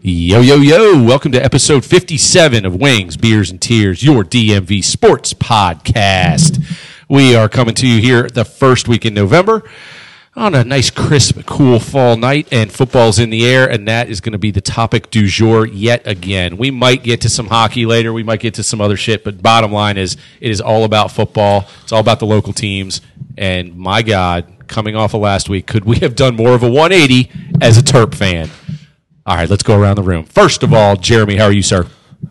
Yo, 0.00 0.40
yo, 0.40 0.54
yo. 0.58 1.02
Welcome 1.02 1.32
to 1.32 1.44
episode 1.44 1.84
57 1.84 2.64
of 2.64 2.76
Wings, 2.76 3.16
Beers, 3.16 3.50
and 3.50 3.60
Tears, 3.60 4.00
your 4.00 4.22
DMV 4.22 4.84
sports 4.84 5.34
podcast. 5.34 6.62
We 7.08 7.34
are 7.34 7.48
coming 7.48 7.74
to 7.74 7.86
you 7.88 8.00
here 8.00 8.28
the 8.28 8.44
first 8.44 8.86
week 8.86 9.04
in 9.04 9.12
November 9.12 9.68
on 10.36 10.54
a 10.54 10.62
nice, 10.62 10.88
crisp, 10.90 11.44
cool 11.46 11.80
fall 11.80 12.16
night, 12.16 12.46
and 12.52 12.70
football's 12.70 13.18
in 13.18 13.30
the 13.30 13.44
air, 13.44 13.68
and 13.68 13.88
that 13.88 14.08
is 14.08 14.20
going 14.20 14.34
to 14.34 14.38
be 14.38 14.52
the 14.52 14.60
topic 14.60 15.10
du 15.10 15.26
jour 15.26 15.66
yet 15.66 16.06
again. 16.06 16.58
We 16.58 16.70
might 16.70 17.02
get 17.02 17.20
to 17.22 17.28
some 17.28 17.48
hockey 17.48 17.84
later, 17.84 18.12
we 18.12 18.22
might 18.22 18.38
get 18.38 18.54
to 18.54 18.62
some 18.62 18.80
other 18.80 18.96
shit, 18.96 19.24
but 19.24 19.42
bottom 19.42 19.72
line 19.72 19.96
is 19.96 20.16
it 20.40 20.52
is 20.52 20.60
all 20.60 20.84
about 20.84 21.10
football. 21.10 21.66
It's 21.82 21.90
all 21.90 22.00
about 22.00 22.20
the 22.20 22.26
local 22.26 22.52
teams, 22.52 23.00
and 23.36 23.74
my 23.76 24.02
God, 24.02 24.68
coming 24.68 24.94
off 24.94 25.12
of 25.12 25.22
last 25.22 25.48
week, 25.48 25.66
could 25.66 25.84
we 25.84 25.96
have 25.98 26.14
done 26.14 26.36
more 26.36 26.54
of 26.54 26.62
a 26.62 26.70
180 26.70 27.32
as 27.60 27.76
a 27.76 27.82
Terp 27.82 28.14
fan? 28.14 28.48
All 29.28 29.36
right, 29.36 29.50
let's 29.50 29.62
go 29.62 29.78
around 29.78 29.96
the 29.96 30.02
room. 30.02 30.24
First 30.24 30.62
of 30.62 30.72
all, 30.72 30.96
Jeremy, 30.96 31.36
how 31.36 31.44
are 31.44 31.52
you, 31.52 31.60
sir? 31.60 31.86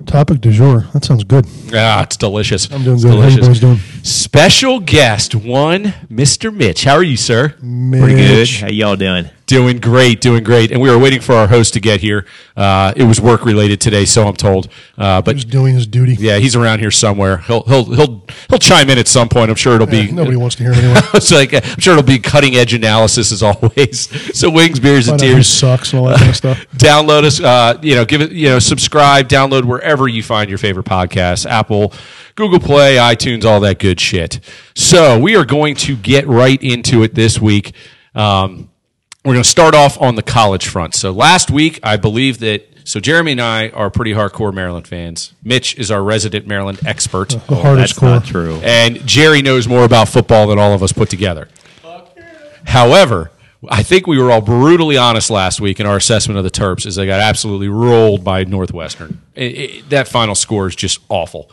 Topic 0.08 0.42
du 0.42 0.52
jour. 0.52 0.88
That 0.94 1.06
sounds 1.06 1.24
good. 1.24 1.46
Ah, 1.72 2.02
it's 2.02 2.18
delicious. 2.18 2.72
I'm 2.72 2.84
doing 2.84 2.96
It's 2.96 3.04
good. 3.06 3.14
How 3.20 3.28
you 3.28 3.36
delicious. 3.36 3.48
boys 3.48 3.60
doing? 3.60 3.78
Special 4.04 4.80
guest 4.80 5.36
one, 5.36 5.94
Mr. 6.10 6.52
Mitch. 6.52 6.86
How 6.86 6.94
are 6.96 7.04
you, 7.04 7.16
sir? 7.16 7.50
Pretty 7.50 8.16
good. 8.16 8.40
Mitch. 8.40 8.62
How 8.62 8.68
y'all 8.70 8.96
doing? 8.96 9.30
Doing 9.48 9.80
great, 9.80 10.20
doing 10.20 10.44
great. 10.44 10.72
And 10.74 10.82
we 10.82 10.90
were 10.90 10.98
waiting 11.00 11.22
for 11.22 11.34
our 11.34 11.48
host 11.48 11.74
to 11.76 11.80
get 11.80 12.02
here. 12.02 12.26
Uh, 12.58 12.92
it 12.98 13.04
was 13.06 13.22
work 13.22 13.46
related 13.46 13.80
today, 13.80 14.04
so 14.04 14.28
I'm 14.28 14.36
told. 14.36 14.68
Uh, 14.98 15.22
but 15.22 15.36
He's 15.36 15.46
doing 15.46 15.74
his 15.74 15.88
duty. 15.88 16.18
yeah, 16.20 16.38
he's 16.38 16.54
around 16.54 16.80
here 16.80 16.92
somewhere. 16.92 17.38
He'll 17.38 17.64
he'll 17.64 17.86
he'll 17.86 18.26
he'll 18.50 18.60
chime 18.60 18.90
in 18.90 18.98
at 18.98 19.08
some 19.08 19.30
point. 19.30 19.50
I'm 19.50 19.56
sure 19.56 19.76
it'll 19.76 19.88
be. 19.88 20.12
Nobody 20.12 20.36
wants 20.36 20.58
to 20.58 20.64
hear 20.64 20.74
him 20.74 20.84
anyway. 20.84 21.00
it's 21.14 21.32
like 21.32 21.54
I'm 21.54 21.80
sure 21.80 21.94
it'll 21.94 22.04
be 22.04 22.20
cutting 22.20 22.56
edge 22.56 22.74
analysis 22.74 23.32
as 23.32 23.42
always. 23.42 24.10
So 24.38 24.50
wings, 24.50 24.80
beers, 24.82 25.08
and 25.08 25.18
tears. 25.18 25.48
sucks 25.48 25.94
and 25.94 26.02
all 26.02 26.08
that 26.08 26.18
kind 26.18 26.30
of 26.30 26.36
stuff. 26.36 26.58
download 26.76 27.24
us 27.24 27.40
uh, 27.40 27.80
you 27.82 27.96
know 27.96 28.04
give 28.06 28.20
it 28.22 28.32
you 28.34 28.50
know 28.50 28.60
subscribe 28.60 29.30
download 29.30 29.64
wherever 29.66 30.08
you 30.10 30.22
find 30.22 30.50
your 30.50 30.58
favorite 30.60 30.86
podcasts 30.86 31.46
apple 31.50 31.92
google 32.36 32.60
play 32.60 32.98
itunes 32.98 33.46
all 33.46 33.60
that 33.62 33.80
good 33.80 34.00
shit 34.00 34.40
so 34.76 35.18
we 35.18 35.36
are 35.36 35.46
going 35.46 35.74
to 35.76 35.96
get 35.96 36.28
right 36.28 36.62
into 36.62 37.02
it 37.02 37.16
this 37.16 37.40
week 37.42 37.74
um, 38.14 38.70
we're 39.26 39.34
going 39.34 39.44
to 39.44 39.50
start 39.50 39.76
off 39.76 40.00
on 40.02 40.16
the 40.16 40.24
college 40.24 40.68
front 40.68 40.96
so 40.96 41.12
last 41.12 41.52
week 41.52 41.80
i 41.84 41.98
believe 41.98 42.40
that 42.40 42.66
so 42.88 43.00
jeremy 43.00 43.34
and 43.34 43.42
i 43.42 43.70
are 43.70 43.90
pretty 43.90 44.14
hardcore 44.14 44.54
maryland 44.54 44.88
fans 44.88 45.34
mitch 45.44 45.76
is 45.78 45.92
our 45.92 46.02
resident 46.04 46.48
maryland 46.48 46.80
expert 46.86 47.30
The 47.48 47.56
hardest 47.56 47.96
That's 47.96 48.00
core. 48.00 48.10
not 48.10 48.26
true. 48.26 48.60
and 48.64 49.06
Jerry 49.08 49.42
knows 49.42 49.68
more 49.68 49.84
about 49.84 50.08
football 50.08 50.48
than 50.48 50.58
all 50.60 50.74
of 50.74 50.82
us 50.84 50.92
put 50.94 51.10
together. 51.10 51.48
However, 52.66 53.32
I 53.70 53.84
think 53.84 54.08
we 54.08 54.20
were 54.22 54.32
all 54.32 54.42
brutally 54.42 54.98
honest 54.98 55.30
last 55.30 55.60
week 55.62 55.80
in 55.80 55.86
our 55.86 55.96
assessment 55.98 56.38
of 56.38 56.44
the 56.44 56.52
Terps 56.52 56.86
as 56.86 56.96
they 56.96 57.06
got 57.06 57.20
absolutely 57.22 57.70
rolled 57.70 58.24
by 58.24 58.44
Northwestern. 58.44 59.22
It- 59.36 59.58
it- 59.58 59.90
that 59.90 60.08
final 60.08 60.36
score 60.36 60.68
is 60.68 60.76
just 60.76 61.00
awful. 61.10 61.50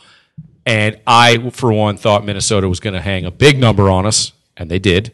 And 0.67 0.99
I, 1.07 1.51
for 1.51 1.73
one, 1.73 1.97
thought 1.97 2.25
Minnesota 2.25 2.69
was 2.69 2.81
going 2.81 2.95
to 2.95 3.01
hang 3.01 3.25
a 3.25 3.31
big 3.31 3.59
number 3.59 3.89
on 3.89 4.07
us, 4.07 4.33
and 4.57 4.71
they 4.71 4.79
did. 4.79 5.13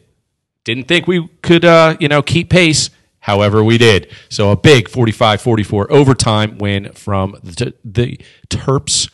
Didn't 0.63 0.87
think 0.87 1.07
we 1.07 1.27
could, 1.41 1.65
uh, 1.65 1.97
you 1.99 2.07
know, 2.07 2.21
keep 2.21 2.49
pace. 2.49 2.89
However, 3.19 3.63
we 3.63 3.77
did. 3.77 4.11
So 4.29 4.51
a 4.51 4.55
big 4.55 4.87
45-44 4.89 5.87
overtime 5.89 6.57
win 6.57 6.91
from 6.93 7.35
the, 7.43 7.73
the 7.85 8.19
Terps. 8.49 9.09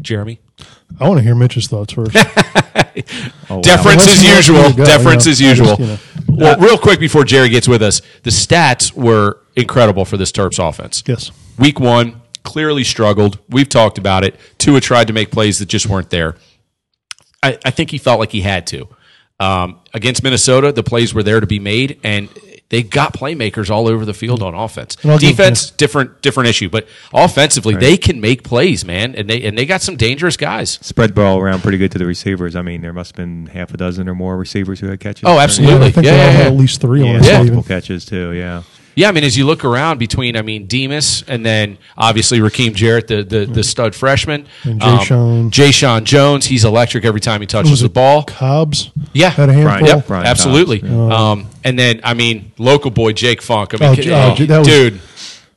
Jeremy? 0.00 0.40
I 1.00 1.08
want 1.08 1.18
to 1.18 1.24
hear 1.24 1.34
Mitch's 1.34 1.66
thoughts 1.68 1.92
first. 1.92 2.16
Oh, 3.50 3.62
Deference 3.62 4.04
Well, 4.06 4.10
as 4.10 4.22
let's- 4.22 4.24
let's 4.24 4.48
usual. 4.48 4.56
let 4.60 4.70
it 4.72 4.76
go, 4.76 4.84
Deference 4.84 5.24
you 5.26 5.30
know. 5.30 5.32
as 5.32 5.40
usual. 5.40 5.76
just, 5.76 5.80
you 5.80 5.86
know. 5.86 5.98
Well, 6.28 6.58
real 6.58 6.76
quick 6.78 6.98
before 6.98 7.24
Jerry 7.24 7.48
gets 7.48 7.68
with 7.68 7.80
us, 7.82 8.02
the 8.24 8.30
stats 8.30 8.92
were 8.92 9.40
incredible 9.56 10.04
for 10.04 10.16
this 10.16 10.32
Terps 10.32 10.58
offense. 10.58 11.02
yes. 11.06 11.30
Week 11.58 11.78
one 11.80 12.20
clearly 12.42 12.82
struggled. 12.84 13.38
We've 13.48 13.68
talked 13.68 13.98
about 13.98 14.24
it. 14.24 14.34
Tua 14.58 14.80
tried 14.80 15.06
to 15.06 15.12
make 15.12 15.30
plays 15.30 15.58
that 15.60 15.66
just 15.68 15.86
weren't 15.86 16.10
there. 16.10 16.34
I, 17.42 17.56
I 17.64 17.70
think 17.70 17.90
he 17.92 17.98
felt 17.98 18.18
like 18.18 18.32
he 18.32 18.40
had 18.42 18.66
to. 18.68 18.88
Um, 19.40 19.78
against 19.94 20.22
Minnesota, 20.22 20.72
the 20.72 20.82
plays 20.82 21.14
were 21.14 21.22
there 21.22 21.40
to 21.40 21.46
be 21.46 21.58
made, 21.60 22.00
and 22.02 22.28
they 22.70 22.82
got 22.82 23.14
playmakers 23.14 23.70
all 23.70 23.86
over 23.88 24.04
the 24.04 24.12
field 24.12 24.42
on 24.42 24.52
offense. 24.54 24.96
And 25.02 25.12
I'll 25.12 25.18
Defense, 25.18 25.70
different 25.70 26.20
different 26.22 26.48
issue, 26.50 26.68
but 26.68 26.86
offensively, 27.14 27.76
they 27.76 27.96
can 27.96 28.20
make 28.20 28.42
plays, 28.42 28.84
man, 28.84 29.14
and 29.14 29.30
they 29.30 29.42
and 29.44 29.56
they 29.56 29.64
got 29.64 29.80
some 29.80 29.96
dangerous 29.96 30.36
guys. 30.36 30.72
Spread 30.82 31.14
ball 31.14 31.38
around 31.38 31.62
pretty 31.62 31.78
good 31.78 31.92
to 31.92 31.98
the 31.98 32.04
receivers. 32.06 32.56
I 32.56 32.62
mean, 32.62 32.80
there 32.80 32.92
must 32.92 33.12
have 33.12 33.16
been 33.16 33.46
half 33.46 33.72
a 33.72 33.76
dozen 33.76 34.08
or 34.08 34.14
more 34.14 34.36
receivers 34.36 34.80
who 34.80 34.88
had 34.88 35.00
catches. 35.00 35.24
Oh, 35.24 35.36
Yeah, 35.36 35.40
absolutely. 35.42 35.86
I 35.86 35.90
think 35.92 36.06
Yeah, 36.06 36.12
they 36.12 36.18
yeah, 36.18 36.30
had 36.30 36.40
yeah. 36.40 36.46
at 36.48 36.56
least 36.56 36.80
three 36.80 37.04
Yeah, 37.04 37.16
on 37.16 37.22
yeah. 37.24 37.36
multiple 37.38 37.62
catches 37.62 38.04
too. 38.04 38.32
Yeah. 38.32 38.62
Yeah, 38.94 39.08
I 39.08 39.12
mean, 39.12 39.22
as 39.22 39.36
you 39.36 39.46
look 39.46 39.64
around 39.64 39.98
between, 39.98 40.36
I 40.36 40.42
mean, 40.42 40.66
Demus 40.66 41.22
and 41.28 41.46
then 41.46 41.78
obviously 41.96 42.40
Rakim 42.40 42.74
Jarrett, 42.74 43.06
the 43.06 43.22
the, 43.22 43.46
the 43.46 43.62
stud 43.62 43.94
freshman, 43.94 44.46
And 44.64 44.80
Jeshaun. 44.80 45.50
Jay 45.50 45.70
Sean 45.70 46.04
Jones, 46.04 46.46
he's 46.46 46.64
electric 46.64 47.04
every 47.04 47.20
time 47.20 47.40
he 47.40 47.46
touches 47.46 47.70
Was 47.70 47.80
the 47.80 47.86
it 47.86 47.92
ball. 47.94 48.24
Cobbs. 48.24 48.90
Yeah, 49.12 49.30
Had 49.30 49.50
a 49.50 49.52
handful. 49.52 49.86
Yep. 49.86 49.96
Yep, 49.98 50.06
Brian 50.08 50.26
absolutely. 50.26 50.80
Cobbs, 50.80 51.14
Um, 51.14 51.46
and 51.62 51.78
then, 51.78 52.00
I 52.02 52.14
mean, 52.14 52.50
local 52.58 52.90
boy 52.90 53.12
Jake 53.12 53.40
Funk. 53.40 53.72
I 53.74 53.76
mean, 53.76 53.88
Oh, 53.90 53.94
ki- 53.94 54.02
J- 54.02 54.12
oh, 54.14 54.34
J- 54.34 54.46
that 54.46 54.58
was- 54.58 54.66
dude, 54.68 55.00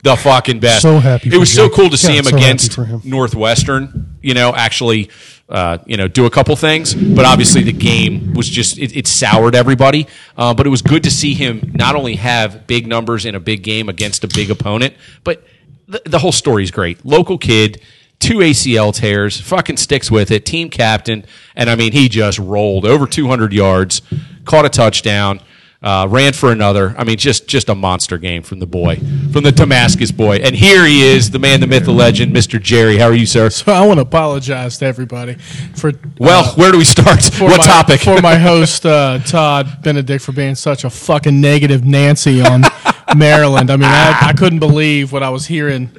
the 0.04 0.16
fucking 0.16 0.60
best. 0.60 0.82
So 0.82 1.00
happy 1.00 1.30
It 1.34 1.38
was 1.38 1.54
so 1.54 1.70
cool 1.70 1.90
to 1.90 1.98
see 1.98 2.10
God, 2.10 2.18
him 2.18 2.24
so 2.26 2.38
against 2.38 2.76
him. 2.76 3.02
Northwestern. 3.04 4.18
You 4.22 4.34
know, 4.34 4.54
actually, 4.54 5.10
uh, 5.50 5.80
you 5.86 5.98
know, 5.98 6.08
do 6.08 6.26
a 6.26 6.30
couple 6.30 6.56
things. 6.56 6.94
But 6.94 7.26
obviously, 7.26 7.64
the 7.64 7.74
game 7.74 8.34
was 8.34 8.48
just 8.48 8.78
it, 8.78 8.96
it 8.96 9.08
soured 9.08 9.56
everybody. 9.56 10.08
Uh, 10.38 10.54
but 10.54 10.66
it 10.66 10.70
was 10.70 10.82
good 10.82 11.04
to 11.04 11.12
see 11.12 11.34
him 11.34 11.72
not 11.74 11.96
only 11.96 12.16
have 12.16 12.68
big 12.68 12.88
numbers 12.88 13.26
in 13.26 13.36
a 13.36 13.40
big 13.40 13.64
game 13.64 13.90
against 13.90 14.24
a 14.24 14.28
big 14.28 14.50
opponent, 14.52 14.96
but 15.24 15.44
the, 15.88 16.02
the 16.06 16.20
whole 16.20 16.32
story's 16.32 16.72
great. 16.72 17.06
Local 17.06 17.38
kid. 17.38 17.82
Two 18.20 18.38
ACL 18.38 18.94
tears, 18.94 19.42
fucking 19.42 19.78
sticks 19.78 20.12
with 20.12 20.30
it. 20.30 20.46
Team 20.46 20.70
captain, 20.70 21.26
and 21.56 21.72
I 21.72 21.76
mean, 21.76 21.92
he 21.92 22.08
just 22.08 22.38
rolled 22.38 22.86
over 22.86 23.08
200 23.08 23.52
yards, 23.52 24.04
caught 24.46 24.64
a 24.64 24.70
touchdown, 24.70 25.42
uh, 25.82 26.08
ran 26.10 26.34
for 26.34 26.52
another. 26.52 26.94
I 26.98 27.04
mean, 27.04 27.18
just 27.18 27.48
just 27.48 27.68
a 27.68 27.76
monster 27.76 28.18
game 28.18 28.44
from 28.44 28.60
the 28.60 28.68
boy, 28.68 28.98
from 29.32 29.44
the 29.44 29.52
Damascus 29.52 30.12
boy. 30.12 30.36
And 30.38 30.56
here 30.56 30.86
he 30.86 31.02
is, 31.02 31.32
the 31.32 31.40
man, 31.40 31.60
the 31.60 31.68
myth, 31.68 31.86
the 31.86 31.92
legend, 31.92 32.36
Mr. 32.36 32.62
Jerry. 32.62 32.98
How 32.98 33.06
are 33.06 33.14
you, 33.14 33.26
sir? 33.26 33.50
So 33.50 33.72
I 33.72 33.86
want 33.86 33.98
to 33.98 34.04
apologize 34.04 34.78
to 34.80 34.86
everybody 34.86 35.36
for 35.76 35.94
Well, 36.20 36.46
uh, 36.46 36.54
where 36.54 36.72
do 36.72 36.78
we 36.78 36.84
start? 36.84 37.24
What 37.40 37.58
my, 37.58 37.66
topic? 37.66 38.02
for 38.02 38.22
my 38.22 38.36
host 38.38 38.86
uh, 38.86 39.20
Todd 39.20 39.82
Benedict 39.82 40.24
for 40.24 40.34
being 40.34 40.56
such 40.56 40.84
a 40.84 40.90
fucking 40.90 41.42
negative 41.42 41.84
Nancy 41.84 42.42
on 42.42 42.62
Maryland. 43.18 43.72
I 43.72 43.76
mean, 43.76 43.90
I, 43.90 44.18
I 44.22 44.34
couldn't 44.34 44.60
believe 44.60 45.12
what 45.12 45.24
I 45.24 45.30
was 45.30 45.48
hearing 45.48 45.90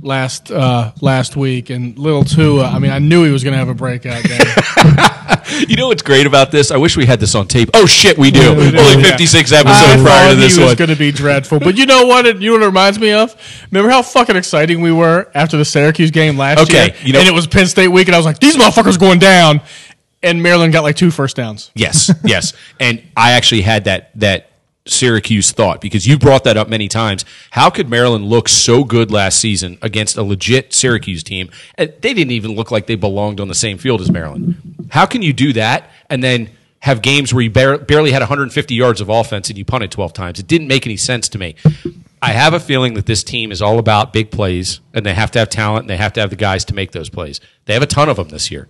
last 0.00 0.50
uh, 0.50 0.92
last 1.00 1.36
week. 1.36 1.70
And 1.70 1.98
little 1.98 2.24
Tua, 2.24 2.66
I 2.66 2.78
mean, 2.78 2.90
I 2.90 2.98
knew 2.98 3.24
he 3.24 3.30
was 3.30 3.42
going 3.44 3.52
to 3.52 3.58
have 3.58 3.68
a 3.68 3.74
breakout 3.74 4.22
game. 4.22 4.40
you 5.68 5.76
know 5.76 5.88
what's 5.88 6.02
great 6.02 6.26
about 6.26 6.50
this? 6.50 6.70
I 6.70 6.76
wish 6.76 6.96
we 6.96 7.06
had 7.06 7.20
this 7.20 7.34
on 7.34 7.46
tape. 7.48 7.70
Oh 7.74 7.86
shit, 7.86 8.16
we 8.18 8.30
do. 8.30 8.54
we 8.54 8.70
do, 8.70 8.78
Only 8.78 9.02
Yeah. 9.02 9.10
56 9.10 9.52
I 9.52 9.56
episodes 9.60 10.02
prior 10.02 10.02
thought 10.02 10.28
to 10.30 10.36
this 10.36 10.56
he 10.56 10.62
was 10.62 10.70
one. 10.70 10.76
going 10.76 10.90
to 10.90 10.96
be 10.96 11.10
dreadful. 11.12 11.58
But 11.60 11.76
you 11.76 11.86
know 11.86 12.06
what? 12.06 12.26
It, 12.26 12.36
you 12.40 12.50
know 12.50 12.54
what 12.58 12.62
it 12.62 12.66
reminds 12.66 12.98
me 12.98 13.12
of? 13.12 13.34
Remember 13.70 13.90
how 13.90 14.02
fucking 14.02 14.36
exciting 14.36 14.80
we 14.80 14.92
were 14.92 15.30
after 15.34 15.56
the 15.56 15.64
Syracuse 15.64 16.10
game 16.10 16.36
last 16.36 16.60
Okay, 16.60 16.86
year? 16.86 16.94
you 17.02 17.12
know- 17.12 17.18
and 17.20 17.28
it 17.28 17.34
was 17.34 17.46
Penn 17.46 17.66
State 17.66 17.88
week, 17.88 18.08
and 18.08 18.14
I 18.14 18.18
was 18.18 18.26
like, 18.26 18.38
these 18.38 18.56
motherfuckers 18.56 18.98
going 18.98 19.18
down. 19.18 19.60
And 20.20 20.42
Maryland 20.42 20.72
got 20.72 20.82
like 20.82 20.96
two 20.96 21.12
first 21.12 21.36
downs. 21.36 21.70
Yes, 21.76 22.10
yes. 22.24 22.52
And 22.80 23.00
I 23.16 23.32
actually 23.32 23.60
had 23.62 23.84
that 23.84 24.10
that 24.18 24.50
Syracuse 24.90 25.52
thought 25.52 25.80
because 25.80 26.06
you 26.06 26.18
brought 26.18 26.44
that 26.44 26.56
up 26.56 26.68
many 26.68 26.88
times. 26.88 27.24
How 27.50 27.70
could 27.70 27.88
Maryland 27.88 28.26
look 28.26 28.48
so 28.48 28.84
good 28.84 29.10
last 29.10 29.38
season 29.38 29.78
against 29.82 30.16
a 30.16 30.22
legit 30.22 30.72
Syracuse 30.72 31.22
team? 31.22 31.50
Uh, 31.76 31.86
they 32.00 32.14
didn't 32.14 32.32
even 32.32 32.52
look 32.52 32.70
like 32.70 32.86
they 32.86 32.94
belonged 32.94 33.40
on 33.40 33.48
the 33.48 33.54
same 33.54 33.78
field 33.78 34.00
as 34.00 34.10
Maryland. 34.10 34.88
How 34.90 35.06
can 35.06 35.22
you 35.22 35.32
do 35.32 35.52
that 35.54 35.90
and 36.08 36.22
then 36.22 36.50
have 36.80 37.02
games 37.02 37.34
where 37.34 37.42
you 37.42 37.50
barely 37.50 38.12
had 38.12 38.22
150 38.22 38.74
yards 38.74 39.00
of 39.00 39.08
offense 39.08 39.48
and 39.48 39.58
you 39.58 39.64
punted 39.64 39.90
12 39.90 40.12
times? 40.12 40.38
It 40.38 40.46
didn't 40.46 40.68
make 40.68 40.86
any 40.86 40.96
sense 40.96 41.28
to 41.30 41.38
me. 41.38 41.56
I 42.20 42.32
have 42.32 42.54
a 42.54 42.60
feeling 42.60 42.94
that 42.94 43.06
this 43.06 43.22
team 43.22 43.52
is 43.52 43.62
all 43.62 43.78
about 43.78 44.12
big 44.12 44.30
plays 44.30 44.80
and 44.92 45.06
they 45.06 45.14
have 45.14 45.30
to 45.32 45.38
have 45.38 45.50
talent 45.50 45.84
and 45.84 45.90
they 45.90 45.96
have 45.96 46.12
to 46.14 46.20
have 46.20 46.30
the 46.30 46.36
guys 46.36 46.64
to 46.66 46.74
make 46.74 46.92
those 46.92 47.08
plays. 47.08 47.40
They 47.66 47.74
have 47.74 47.82
a 47.82 47.86
ton 47.86 48.08
of 48.08 48.16
them 48.16 48.28
this 48.28 48.50
year 48.50 48.66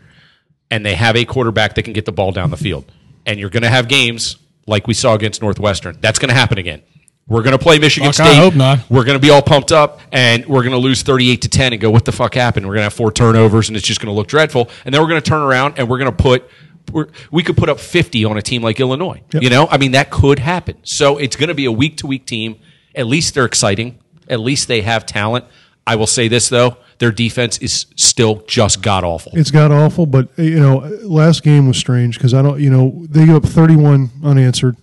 and 0.70 0.84
they 0.84 0.94
have 0.94 1.16
a 1.16 1.24
quarterback 1.24 1.74
that 1.74 1.82
can 1.82 1.92
get 1.92 2.04
the 2.04 2.12
ball 2.12 2.32
down 2.32 2.50
the 2.50 2.56
field. 2.56 2.90
And 3.24 3.38
you're 3.38 3.50
going 3.50 3.62
to 3.62 3.70
have 3.70 3.88
games 3.88 4.36
like 4.68 4.86
we 4.86 4.94
saw 4.94 5.14
against 5.14 5.42
Northwestern. 5.42 5.98
That's 6.00 6.18
going 6.18 6.28
to 6.28 6.34
happen 6.34 6.58
again. 6.58 6.82
We're 7.26 7.42
going 7.42 7.56
to 7.56 7.62
play 7.62 7.78
Michigan 7.78 8.10
Fuck, 8.12 8.20
I 8.26 8.30
State. 8.30 8.38
hope 8.38 8.54
not. 8.54 8.78
We're 8.88 9.04
going 9.04 9.16
to 9.18 9.20
be 9.20 9.30
all 9.30 9.42
pumped 9.42 9.70
up, 9.70 10.00
and 10.12 10.46
we're 10.46 10.62
going 10.62 10.72
to 10.72 10.78
lose 10.78 11.02
38 11.02 11.42
to 11.42 11.48
10 11.48 11.72
and 11.74 11.82
go, 11.82 11.90
what 11.90 12.06
the 12.06 12.12
fuck 12.12 12.34
happened? 12.34 12.66
We're 12.66 12.72
going 12.74 12.80
to 12.80 12.84
have 12.84 12.94
four 12.94 13.12
turnovers, 13.12 13.68
and 13.68 13.76
it's 13.76 13.86
just 13.86 14.00
going 14.00 14.12
to 14.12 14.16
look 14.16 14.28
dreadful. 14.28 14.70
And 14.84 14.94
then 14.94 15.02
we're 15.02 15.08
going 15.08 15.20
to 15.20 15.28
turn 15.28 15.42
around 15.42 15.74
and 15.78 15.88
we're 15.88 15.98
going 15.98 16.10
to 16.10 16.16
put. 16.16 16.48
We're, 16.90 17.08
we 17.30 17.42
could 17.42 17.58
put 17.58 17.68
up 17.68 17.80
50 17.80 18.24
on 18.24 18.38
a 18.38 18.42
team 18.42 18.62
like 18.62 18.80
Illinois. 18.80 19.20
You 19.42 19.50
know, 19.50 19.68
I 19.70 19.76
mean, 19.76 19.92
that 19.92 20.08
could 20.10 20.38
happen. 20.38 20.78
So 20.84 21.18
it's 21.18 21.36
going 21.36 21.48
to 21.48 21.54
be 21.54 21.66
a 21.66 21.72
week 21.72 21.98
to 21.98 22.06
week 22.06 22.24
team. 22.24 22.58
At 22.94 23.06
least 23.06 23.34
they're 23.34 23.44
exciting. 23.44 23.98
At 24.26 24.40
least 24.40 24.68
they 24.68 24.80
have 24.80 25.04
talent. 25.04 25.44
I 25.86 25.96
will 25.96 26.06
say 26.06 26.28
this, 26.28 26.48
though 26.48 26.78
their 26.98 27.12
defense 27.12 27.58
is 27.58 27.86
still 27.96 28.42
just 28.46 28.82
god 28.82 29.04
awful. 29.04 29.32
It's 29.34 29.50
got 29.50 29.70
awful, 29.70 30.06
but 30.06 30.28
you 30.36 30.58
know, 30.58 30.78
last 31.02 31.42
game 31.42 31.68
was 31.68 31.76
strange 31.76 32.18
because 32.18 32.34
I 32.34 32.42
don't, 32.42 32.60
you 32.60 32.70
know, 32.70 33.06
they 33.08 33.24
gave 33.26 33.36
up 33.36 33.44
31 33.44 34.10
unanswered, 34.24 34.76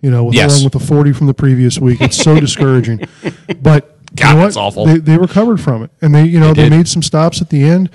you 0.00 0.10
know, 0.10 0.24
with, 0.24 0.34
Yes. 0.34 0.52
along 0.52 0.64
with 0.64 0.72
the 0.72 0.80
40 0.80 1.12
from 1.12 1.26
the 1.28 1.34
previous 1.34 1.78
week. 1.78 2.00
It's 2.00 2.16
so 2.16 2.38
discouraging. 2.40 3.06
But 3.62 3.90
God, 4.16 4.30
you 4.30 4.34
know 4.36 4.42
that's 4.42 4.56
awful. 4.56 4.86
They, 4.86 4.98
they 4.98 5.16
recovered 5.16 5.60
from 5.60 5.82
it, 5.84 5.90
and 6.00 6.14
they 6.14 6.24
you 6.24 6.40
know 6.40 6.54
They 6.54 6.68
they, 6.68 6.76
made 6.76 6.88
some 6.88 7.02
stops 7.02 7.40
at 7.40 7.50
the 7.50 7.62
end. 7.62 7.90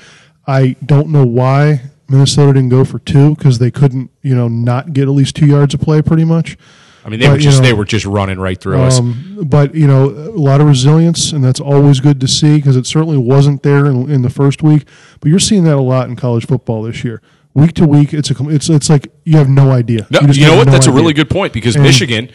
I 0.47 0.75
don't 0.85 1.09
know 1.09 1.25
why 1.25 1.81
Minnesota 2.07 2.53
didn't 2.53 2.69
go 2.69 2.83
for 2.85 2.99
two 2.99 3.35
because 3.35 3.59
they 3.59 3.71
couldn't 3.71 4.09
you 4.21 4.35
know 4.35 4.47
not 4.47 4.93
get 4.93 5.03
at 5.03 5.11
least 5.11 5.35
two 5.35 5.45
yards 5.45 5.73
of 5.73 5.81
play 5.81 6.01
pretty 6.01 6.25
much. 6.25 6.57
I 7.09 7.11
mean, 7.11 7.19
they 7.21 7.25
But, 7.25 7.31
were 7.31 7.37
you 7.37 7.43
just 7.43 7.61
know, 7.61 7.67
they 7.67 7.73
were 7.73 7.85
just 7.85 8.05
running 8.05 8.39
right 8.39 8.59
through 8.61 8.79
us. 8.81 8.99
Um, 8.99 9.39
but 9.47 9.73
you 9.73 9.87
know, 9.87 10.09
a 10.09 10.37
lot 10.37 10.61
of 10.61 10.67
resilience, 10.67 11.31
and 11.31 11.43
that's 11.43 11.59
always 11.59 11.99
good 11.99 12.21
to 12.21 12.27
see 12.27 12.57
because 12.57 12.75
it 12.75 12.85
certainly 12.85 13.17
wasn't 13.17 13.63
there 13.63 13.87
in, 13.87 14.11
in 14.11 14.21
the 14.21 14.29
first 14.29 14.61
week. 14.61 14.85
But 15.19 15.29
you're 15.31 15.39
seeing 15.39 15.63
that 15.63 15.73
a 15.75 15.81
lot 15.81 16.07
in 16.07 16.15
college 16.15 16.45
football 16.45 16.83
this 16.83 17.03
year. 17.03 17.19
Week 17.55 17.73
to 17.73 17.87
week, 17.87 18.13
it's 18.13 18.29
a 18.29 18.49
it's 18.49 18.69
it's 18.69 18.91
like 18.91 19.11
you 19.23 19.37
have 19.37 19.49
no 19.49 19.71
idea. 19.71 20.05
No, 20.11 20.19
just 20.19 20.37
you 20.39 20.45
know 20.45 20.55
what? 20.57 20.67
no 20.67 20.71
That's 20.71 20.85
a 20.85 20.91
really 20.91 21.13
good 21.13 21.31
point 21.31 21.51
because 21.51 21.75
And- 21.75 21.83
Michigan. 21.83 22.29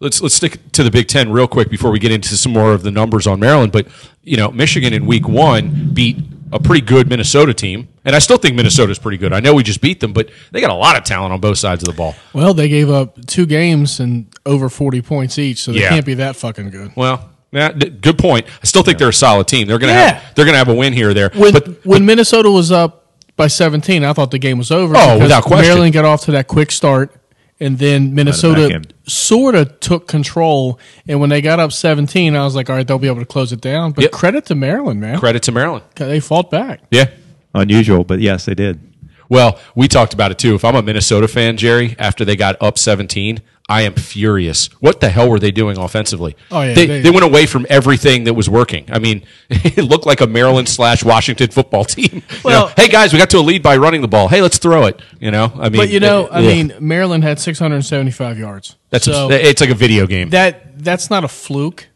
Let's 0.00 0.20
let's 0.22 0.34
stick 0.36 0.70
to 0.72 0.84
the 0.84 0.92
Big 0.92 1.08
Ten 1.08 1.32
real 1.32 1.48
quick 1.48 1.70
before 1.70 1.90
we 1.90 1.98
get 1.98 2.12
into 2.12 2.36
some 2.36 2.52
more 2.52 2.72
of 2.72 2.82
the 2.84 2.90
numbers 2.92 3.26
on 3.26 3.40
Maryland. 3.40 3.72
But 3.72 3.88
you 4.22 4.36
know, 4.36 4.50
Michigan 4.52 4.92
in 4.92 5.06
Week 5.06 5.26
One 5.26 5.90
beat 5.92 6.18
a 6.52 6.60
pretty 6.60 6.82
good 6.86 7.08
Minnesota 7.08 7.52
team, 7.52 7.88
and 8.08 8.16
I 8.16 8.18
still 8.20 8.38
think 8.38 8.56
Minnesota's 8.56 8.98
pretty 8.98 9.18
good. 9.18 9.32
I 9.34 9.40
know 9.40 9.52
we 9.52 9.62
just 9.62 9.82
beat 9.82 10.00
them, 10.00 10.12
but 10.14 10.30
they 10.50 10.60
got 10.62 10.70
a 10.70 10.74
lot 10.74 10.96
of 10.96 11.04
talent 11.04 11.32
on 11.34 11.40
both 11.40 11.58
sides 11.58 11.82
of 11.82 11.88
the 11.88 11.94
ball. 11.94 12.14
Well, 12.32 12.54
they 12.54 12.68
gave 12.70 12.88
up 12.90 13.24
two 13.26 13.44
games 13.44 14.00
and 14.00 14.26
over 14.46 14.70
40 14.70 15.02
points 15.02 15.38
each, 15.38 15.62
so 15.62 15.72
they 15.72 15.80
Yeah. 15.82 15.90
can't 15.90 16.06
be 16.06 16.14
that 16.14 16.34
fucking 16.34 16.70
good. 16.70 16.92
Well, 16.96 17.28
yeah, 17.52 17.70
d- 17.72 17.90
good 17.90 18.16
point. 18.16 18.46
I 18.62 18.66
still 18.66 18.82
think 18.82 18.96
they're 18.98 19.10
a 19.10 19.12
solid 19.12 19.46
team. 19.46 19.68
They're 19.68 19.78
gonna 19.78 19.92
Yeah. 19.92 20.12
have 20.14 20.34
they're 20.34 20.46
gonna 20.46 20.56
have 20.58 20.68
a 20.68 20.74
win 20.74 20.94
here 20.94 21.10
or 21.10 21.14
there. 21.14 21.30
When, 21.34 21.52
but 21.52 21.84
when 21.84 22.06
Minnesota 22.06 22.50
was 22.50 22.72
up 22.72 23.04
by 23.36 23.46
17, 23.46 24.04
I 24.04 24.12
thought 24.14 24.30
the 24.30 24.38
game 24.38 24.56
was 24.58 24.70
over. 24.70 24.94
Oh, 24.96 25.18
without 25.18 25.42
question. 25.44 25.66
Maryland 25.68 25.92
got 25.92 26.04
off 26.06 26.22
to 26.24 26.30
that 26.32 26.48
quick 26.48 26.72
start, 26.72 27.12
and 27.60 27.78
then 27.78 28.14
Minnesota 28.14 28.80
sort 29.06 29.54
of 29.54 29.80
took 29.80 30.08
control. 30.08 30.78
And 31.06 31.20
when 31.20 31.30
they 31.30 31.40
got 31.40 31.60
up 31.60 31.72
17, 31.72 32.34
I 32.36 32.44
was 32.44 32.54
like, 32.56 32.68
all 32.70 32.76
right, 32.76 32.86
they'll 32.86 32.98
be 32.98 33.06
able 33.08 33.20
to 33.20 33.26
close 33.26 33.52
it 33.52 33.60
down. 33.60 33.92
But 33.92 34.02
Yep. 34.02 34.10
credit 34.12 34.46
to 34.46 34.54
Maryland, 34.54 35.00
man. 35.00 35.18
credit 35.18 35.42
to 35.44 35.52
Maryland. 35.52 35.84
They 35.96 36.20
fought 36.20 36.50
back. 36.50 36.80
Yeah. 36.90 37.06
Unusual, 37.54 38.04
but 38.04 38.20
yes, 38.20 38.44
they 38.44 38.54
did. 38.54 38.80
Well, 39.28 39.58
we 39.74 39.88
talked 39.88 40.14
about 40.14 40.30
it 40.30 40.38
too. 40.38 40.54
If 40.54 40.64
I'm 40.64 40.74
a 40.76 40.82
Minnesota 40.82 41.28
fan, 41.28 41.56
Jerry, 41.56 41.94
after 41.98 42.24
they 42.24 42.34
got 42.36 42.56
up 42.62 42.78
17, 42.78 43.42
I 43.70 43.82
am 43.82 43.92
furious. 43.94 44.68
What 44.80 45.00
the 45.00 45.10
hell 45.10 45.28
were 45.28 45.38
they 45.38 45.50
doing 45.50 45.76
offensively? 45.76 46.34
Oh, 46.50 46.62
yeah, 46.62 46.72
they, 46.72 46.86
they- 46.86 47.00
they, 47.02 47.10
went 47.10 47.24
away 47.24 47.44
from 47.44 47.66
everything 47.68 48.24
that 48.24 48.32
was 48.32 48.48
working. 48.48 48.86
I 48.90 48.98
mean, 48.98 49.24
it 49.50 49.84
looked 49.84 50.06
like 50.06 50.22
a 50.22 50.26
Maryland 50.26 50.66
slash 50.70 51.04
Washington 51.04 51.50
football 51.50 51.84
team. 51.84 52.08
You 52.14 52.22
Well- 52.42 52.68
know, 52.68 52.72
hey 52.78 52.88
guys, 52.88 53.12
we 53.12 53.18
got 53.18 53.28
to 53.30 53.38
a 53.38 53.40
lead 53.40 53.62
by 53.62 53.76
running 53.76 54.00
the 54.00 54.08
ball. 54.08 54.28
Hey, 54.28 54.40
let's 54.40 54.56
throw 54.56 54.86
it. 54.86 54.98
You 55.20 55.30
know, 55.30 55.52
I 55.56 55.68
mean, 55.68 55.80
But 55.82 55.90
you 55.90 56.00
know, 56.00 56.26
I 56.28 56.38
ugh. 56.38 56.44
mean, 56.44 56.72
Maryland 56.80 57.22
had 57.24 57.38
675 57.38 58.38
yards. 58.38 58.76
that's 58.88 59.04
so 59.04 59.30
it's 59.30 59.60
like 59.60 59.70
a 59.70 59.74
video 59.74 60.06
game. 60.06 60.30
that 60.30 60.82
that's 60.82 61.10
not 61.10 61.24
a 61.24 61.28
fluke. 61.28 61.88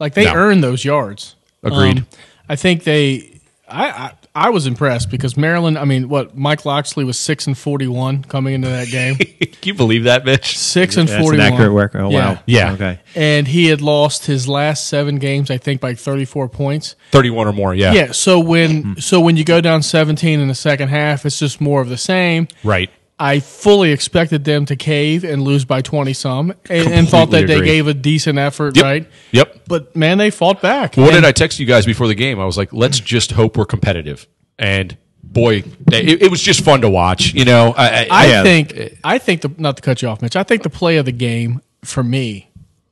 Like 0.00 0.14
they 0.14 0.24
No. 0.24 0.34
earned 0.34 0.64
those 0.64 0.84
yards. 0.84 1.36
Um, 1.62 1.72
Agreed. 1.72 2.06
I 2.48 2.56
think 2.56 2.82
they. 2.82 3.40
I, 3.68 3.88
I 3.88 4.12
I 4.34 4.48
was 4.48 4.66
impressed 4.66 5.10
because 5.10 5.36
Maryland. 5.36 5.78
I 5.78 5.84
mean, 5.84 6.08
what 6.08 6.36
Mike 6.36 6.64
Locksley 6.64 7.04
was 7.04 7.18
six 7.18 7.46
and 7.46 7.56
forty 7.56 7.86
one 7.86 8.24
coming 8.24 8.54
into 8.54 8.68
that 8.68 8.88
game. 8.88 9.16
Can 9.16 9.48
you 9.64 9.74
believe 9.74 10.04
that, 10.04 10.24
Mitch? 10.24 10.56
Six 10.56 10.96
and 10.96 11.06
That's 11.06 11.16
an 11.18 11.22
forty 11.22 11.38
one. 11.38 11.52
accurate 11.52 11.72
work. 11.72 11.94
Oh 11.94 12.08
Yeah. 12.10 12.32
wow. 12.34 12.42
Yeah. 12.46 12.72
Okay. 12.72 13.00
And 13.14 13.46
he 13.46 13.66
had 13.66 13.82
lost 13.82 14.24
his 14.24 14.48
last 14.48 14.88
seven 14.88 15.16
games, 15.16 15.50
I 15.50 15.58
think, 15.58 15.82
by 15.82 15.94
thirty 15.94 16.24
four 16.24 16.48
points. 16.48 16.96
31 17.10 17.46
or 17.46 17.52
more. 17.52 17.74
Yeah. 17.74 17.92
Yeah. 17.92 18.12
So 18.12 18.40
when 18.40 18.70
mm-hmm. 18.82 19.00
so 19.00 19.20
when 19.20 19.36
you 19.36 19.44
go 19.44 19.60
down 19.60 19.82
seventeen 19.82 20.40
in 20.40 20.48
the 20.48 20.54
second 20.54 20.88
half, 20.88 21.26
it's 21.26 21.38
just 21.38 21.60
more 21.60 21.82
of 21.82 21.90
the 21.90 21.98
same. 21.98 22.48
Right. 22.64 22.90
I 23.22 23.38
fully 23.40 23.92
expected 23.92 24.44
them 24.44 24.66
to 24.66 24.74
cave 24.76 25.22
and 25.24 25.42
lose 25.42 25.64
by 25.64 25.80
twenty 25.80 26.12
some, 26.12 26.50
and, 26.68 26.88
and 26.88 27.08
thought 27.08 27.30
that 27.30 27.38
Completely 27.42 27.60
they 27.60 27.66
gave 27.66 27.86
a 27.86 27.94
decent 27.94 28.38
effort, 28.38 28.76
Yep. 28.76 28.84
right? 28.84 29.06
Yep. 29.30 29.60
But 29.68 29.94
man, 29.94 30.18
they 30.18 30.30
fought 30.30 30.60
back. 30.60 30.96
What 30.96 31.14
And- 31.14 31.22
did 31.22 31.24
I 31.24 31.32
text 31.32 31.58
you 31.60 31.66
guys 31.66 31.86
before 31.86 32.08
the 32.08 32.14
game? 32.16 32.40
I 32.40 32.44
was 32.44 32.56
like, 32.58 32.72
let's 32.72 32.98
just 32.98 33.32
hope 33.32 33.56
we're 33.56 33.64
competitive. 33.64 34.26
And 34.58 34.96
boy, 35.22 35.62
it, 35.92 36.22
it 36.22 36.30
was 36.30 36.42
just 36.42 36.64
fun 36.64 36.80
to 36.80 36.90
watch. 36.90 37.32
You 37.32 37.44
know, 37.44 37.72
I, 37.76 37.86
I, 37.86 38.06
I 38.10 38.26
Yeah. 38.26 38.42
think 38.42 38.98
I 39.04 39.18
think 39.18 39.42
the 39.42 39.52
not 39.56 39.76
to 39.76 39.82
cut 39.82 40.02
you 40.02 40.08
off, 40.08 40.20
Mitch. 40.20 40.34
I 40.36 40.42
think 40.42 40.62
the 40.64 40.70
play 40.70 40.96
of 40.96 41.04
the 41.04 41.12
game 41.12 41.60
for 41.84 42.02
me 42.02 42.50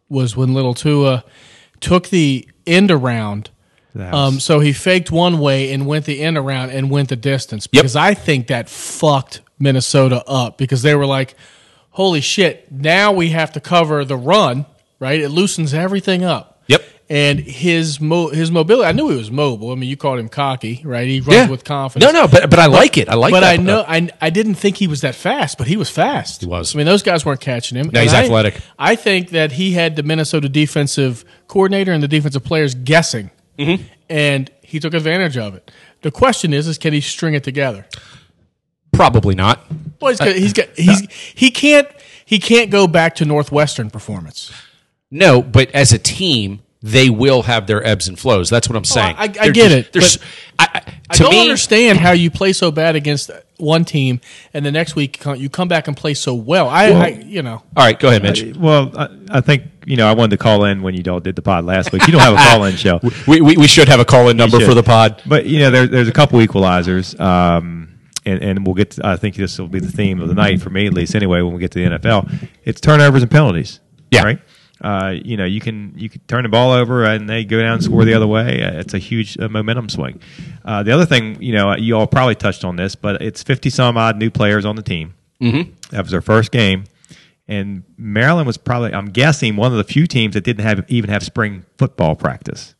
was 0.09 0.37
when 0.37 0.55
Little 0.55 0.75
Tua 0.75 1.25
took 1.81 2.09
the 2.09 2.49
end 2.67 2.91
around. 2.91 3.51
Um, 3.99 4.39
so 4.39 4.61
he 4.61 4.73
faked 4.73 5.11
one 5.11 5.41
way 5.41 5.73
and 5.73 5.85
went 5.85 6.05
the 6.05 6.21
end 6.21 6.39
around 6.39 6.71
and 6.71 6.89
went 6.91 7.09
the 7.09 7.17
distance 7.17 7.67
Yep. 7.73 7.83
because 7.83 7.97
I 7.97 8.15
think 8.15 8.47
that 8.47 8.69
fucked 8.69 9.41
Minnesota 9.61 10.25
up 10.27 10.59
because 10.59 10.83
they 10.83 10.95
were 10.95 11.07
like, 11.07 11.35
"Holy 11.91 12.21
shit! 12.21 12.71
Now 12.73 13.13
we 13.13 13.29
have 13.31 13.53
to 13.53 13.61
cover 13.61 14.05
the 14.05 14.17
run." 14.17 14.67
Right? 14.99 15.21
It 15.21 15.29
loosens 15.31 15.73
everything 15.73 16.25
up. 16.25 16.63
Yep. 16.67 16.83
And 17.09 17.41
his 17.41 18.01
mo- 18.01 18.29
his 18.29 18.51
mobility. 18.53 18.87
I 18.87 18.93
knew 18.93 19.09
he 19.09 19.17
was 19.17 19.31
mobile. 19.31 19.73
I 19.73 19.75
mean, 19.75 19.89
you 19.91 19.97
called 19.97 20.19
him 20.21 20.29
cocky, 20.29 20.83
right? 20.85 21.09
He 21.09 21.21
runs 21.21 21.35
Yeah. 21.35 21.49
with 21.49 21.65
confidence. 21.65 22.13
No, 22.13 22.21
no, 22.21 22.29
but 22.29 22.49
but 22.51 22.59
I 22.61 22.67
like 22.67 22.99
it. 22.99 23.09
I 23.09 23.15
like 23.15 23.31
it. 23.31 23.33
But 23.33 23.41
that. 23.41 23.59
I 23.59 23.63
know 23.63 23.85
I, 23.89 24.09
I 24.21 24.31
didn't 24.31 24.55
think 24.57 24.77
he 24.77 24.87
was 24.87 25.01
that 25.01 25.15
fast, 25.17 25.59
but 25.59 25.67
he 25.67 25.77
was 25.77 25.89
fast. 25.91 26.43
He 26.43 26.47
was. 26.47 26.75
I 26.75 26.79
mean, 26.79 26.87
those 26.87 27.03
guys 27.03 27.25
weren't 27.27 27.41
catching 27.41 27.79
him. 27.79 27.91
No, 27.93 28.01
he's 28.01 28.13
I- 28.13 28.25
athletic. 28.25 28.61
I 28.79 28.95
think 28.95 29.31
that 29.31 29.53
he 29.53 29.73
had 29.73 29.97
the 29.97 30.03
Minnesota 30.05 30.49
defensive 30.49 31.25
coordinator 31.49 31.93
and 31.93 32.03
the 32.03 32.09
defensive 32.09 32.45
players 32.45 32.75
guessing, 32.77 33.31
Mm-hmm. 33.59 33.83
and 34.09 34.51
he 34.63 34.79
took 34.79 34.95
advantage 34.95 35.37
of 35.37 35.55
it. 35.57 35.71
The 36.03 36.11
question 36.13 36.53
is, 36.53 36.69
is 36.69 36.79
can 36.79 36.93
he 36.93 37.01
string 37.01 37.35
it 37.35 37.43
together? 37.43 37.87
Probably 38.93 39.35
not. 39.35 39.61
Well, 40.01 40.11
he's 40.11 40.19
got, 40.19 40.35
he's 40.37 40.53
got 40.53 40.69
he's 40.77 41.11
he 41.35 41.51
can't 41.51 41.89
he 42.25 42.39
can't 42.39 42.71
go 42.71 42.87
back 42.87 43.15
to 43.17 43.25
Northwestern 43.25 43.91
performance. 43.91 44.53
No, 45.11 45.43
but 45.43 45.71
as 45.73 45.93
a 45.93 45.99
team, 45.99 46.61
they 46.83 47.11
will 47.11 47.43
have 47.43 47.67
their 47.67 47.85
ebbs 47.87 48.09
and 48.09 48.19
flows. 48.19 48.49
That's 48.49 48.69
what 48.69 48.77
I'm 48.77 48.85
saying. 48.85 49.17
I- 49.19 49.25
I 49.25 49.27
They're 49.29 49.53
get 49.53 49.69
just- 49.71 49.75
it, 49.89 49.93
There's, 49.93 50.19
I, 50.59 50.69
I, 50.75 50.95
I 51.11 51.17
don't 51.17 51.31
me, 51.33 51.43
understand 51.43 51.99
how 51.99 52.13
you 52.13 52.31
play 52.31 52.53
so 52.53 52.71
bad 52.71 52.95
against 52.97 53.31
one 53.57 53.85
team, 53.85 54.21
and 54.55 54.65
the 54.65 54.71
next 54.71 54.95
week 54.97 55.23
you 55.37 55.51
come 55.51 55.69
back 55.69 55.89
and 55.89 55.97
play 55.97 56.15
so 56.15 56.35
well. 56.35 56.69
I, 56.69 56.85
I 56.87 57.07
you 57.09 57.43
know. 57.43 57.63
All 57.77 57.85
right, 57.85 57.99
go 57.99 58.09
ahead, 58.09 58.23
Mitch. 58.23 58.57
Well, 58.57 58.93
I, 58.97 59.09
I 59.31 59.41
think 59.41 59.65
you 59.85 59.97
know 59.97 60.07
I 60.07 60.13
wanted 60.15 60.31
to 60.31 60.37
call 60.39 60.65
in 60.65 60.83
when 60.83 60.95
you 60.95 61.03
all 61.13 61.21
did 61.21 61.35
the 61.37 61.43
pod 61.43 61.65
last 61.65 61.91
week. 61.93 62.07
You 62.07 62.13
don't 62.13 62.23
have 62.23 62.35
a 62.35 62.37
call 62.51 62.65
in 62.65 62.77
show, 62.77 63.01
We, 63.27 63.41
we, 63.41 63.57
we 63.57 63.67
should 63.67 63.89
have 63.89 64.01
a 64.01 64.05
call-in 64.05 64.37
number 64.37 64.61
for 64.61 64.75
the 64.75 64.83
pod. 64.83 65.21
but 65.27 65.47
you 65.47 65.59
know 65.61 65.71
there, 65.71 65.87
there's 65.87 66.09
a 66.09 66.13
couple 66.13 66.39
equalizers, 66.39 67.19
um, 67.21 67.80
and 68.25 68.43
and 68.43 68.67
we'll 68.67 68.75
get. 68.75 68.93
To, 68.93 69.07
I 69.07 69.17
think 69.17 69.37
this 69.37 69.59
will 69.59 69.69
be 69.69 69.81
the 69.81 69.91
theme 69.91 70.21
of 70.21 70.29
the 70.29 70.35
night 70.35 70.61
for 70.61 70.71
me 70.71 70.87
at 70.87 70.95
least. 70.95 71.15
Anyway, 71.15 71.41
when 71.43 71.55
we 71.55 71.61
get 71.61 71.71
to 71.73 71.79
the 71.79 71.99
NFL, 71.99 72.49
it's 72.65 72.81
turnovers 72.81 73.23
and 73.23 73.31
penalties. 73.31 73.81
Yeah. 74.11 74.25
Right. 74.25 74.41
Uh, 74.81 75.15
you 75.23 75.37
know, 75.37 75.45
you 75.45 75.61
can 75.61 75.93
you 75.97 76.09
can 76.09 76.21
turn 76.23 76.43
the 76.43 76.49
ball 76.49 76.73
over 76.73 77.05
and 77.05 77.29
they 77.29 77.45
go 77.45 77.61
down 77.61 77.75
and 77.75 77.85
score 77.85 78.05
the 78.05 78.15
other 78.15 78.27
way. 78.27 78.61
It's 78.61 78.95
a 78.95 78.99
huge 78.99 79.39
uh, 79.39 79.49
momentum 79.49 79.89
swing. 79.91 80.21
Uh, 80.65 80.83
the 80.83 80.93
other 80.93 81.05
thing, 81.05 81.41
you 81.43 81.53
know, 81.53 81.77
you 81.77 81.97
all 81.97 82.07
probably 82.07 82.35
touched 82.35 82.65
on 82.65 82.77
this, 82.77 82.95
but 82.95 83.21
it's 83.21 83.43
fifty 83.43 83.69
some 83.69 83.99
odd 83.99 84.17
new 84.17 84.31
players 84.31 84.65
on 84.65 84.77
the 84.77 84.83
team. 84.83 85.15
Mm-hmm. 85.41 85.73
That 85.91 86.03
was 86.03 86.11
their 86.11 86.23
first 86.23 86.51
game, 86.51 86.85
and 87.47 87.83
Maryland 87.99 88.47
was 88.47 88.57
probably, 88.57 88.95
I'm 88.95 89.11
guessing, 89.11 89.57
one 89.57 89.71
of 89.71 89.79
the 89.79 89.85
few 89.85 90.07
teams 90.07 90.35
that 90.35 90.45
didn't 90.45 90.65
have 90.65 90.85
even 90.89 91.11
have 91.11 91.23
spring 91.23 91.67
football 91.77 92.17
practice. 92.17 92.75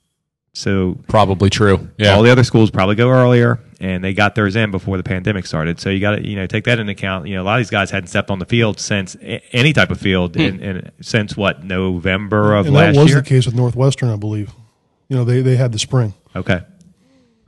So 0.53 0.99
Probably 1.09 1.49
true. 1.49 1.89
Yeah. 1.97 2.15
all 2.15 2.23
the 2.23 2.31
other 2.31 2.43
schools 2.43 2.71
probably 2.71 2.97
go 2.97 3.09
earlier, 3.09 3.61
and 3.81 4.03
they 4.03 4.15
got 4.15 4.35
theirs 4.35 4.57
in 4.57 4.73
before 4.73 4.97
the 4.97 5.03
pandemic 5.05 5.47
started. 5.47 5.79
So 5.79 5.91
you 5.91 6.01
got 6.01 6.17
to 6.17 6.27
you 6.27 6.37
know 6.37 6.47
take 6.47 6.65
that 6.65 6.79
into 6.81 6.93
account. 6.93 7.29
You 7.29 7.37
know, 7.37 7.43
a 7.43 7.45
lot 7.45 7.61
of 7.61 7.67
these 7.67 7.71
guys 7.71 7.91
hadn't 7.91 8.09
stepped 8.09 8.31
on 8.31 8.41
the 8.41 8.47
field 8.47 8.81
since 8.81 9.17
any 9.21 9.73
type 9.73 9.91
of 9.91 10.01
field 10.01 10.35
hmm. 10.35 10.43
in, 10.43 10.61
in 10.61 10.91
since 11.01 11.37
what 11.37 11.63
November 11.63 12.55
of 12.55 12.67
And 12.67 12.75
last 12.75 12.87
year. 12.87 12.93
that 12.95 13.01
was 13.01 13.11
year. 13.11 13.21
the 13.21 13.29
case 13.29 13.47
with 13.47 13.55
Northwestern, 13.55 14.11
I 14.11 14.17
believe. 14.17 14.53
You 15.09 15.17
know, 15.17 15.25
they 15.25 15.41
they 15.41 15.57
had 15.57 15.73
the 15.73 15.79
spring. 15.79 16.15
Okay, 16.35 16.61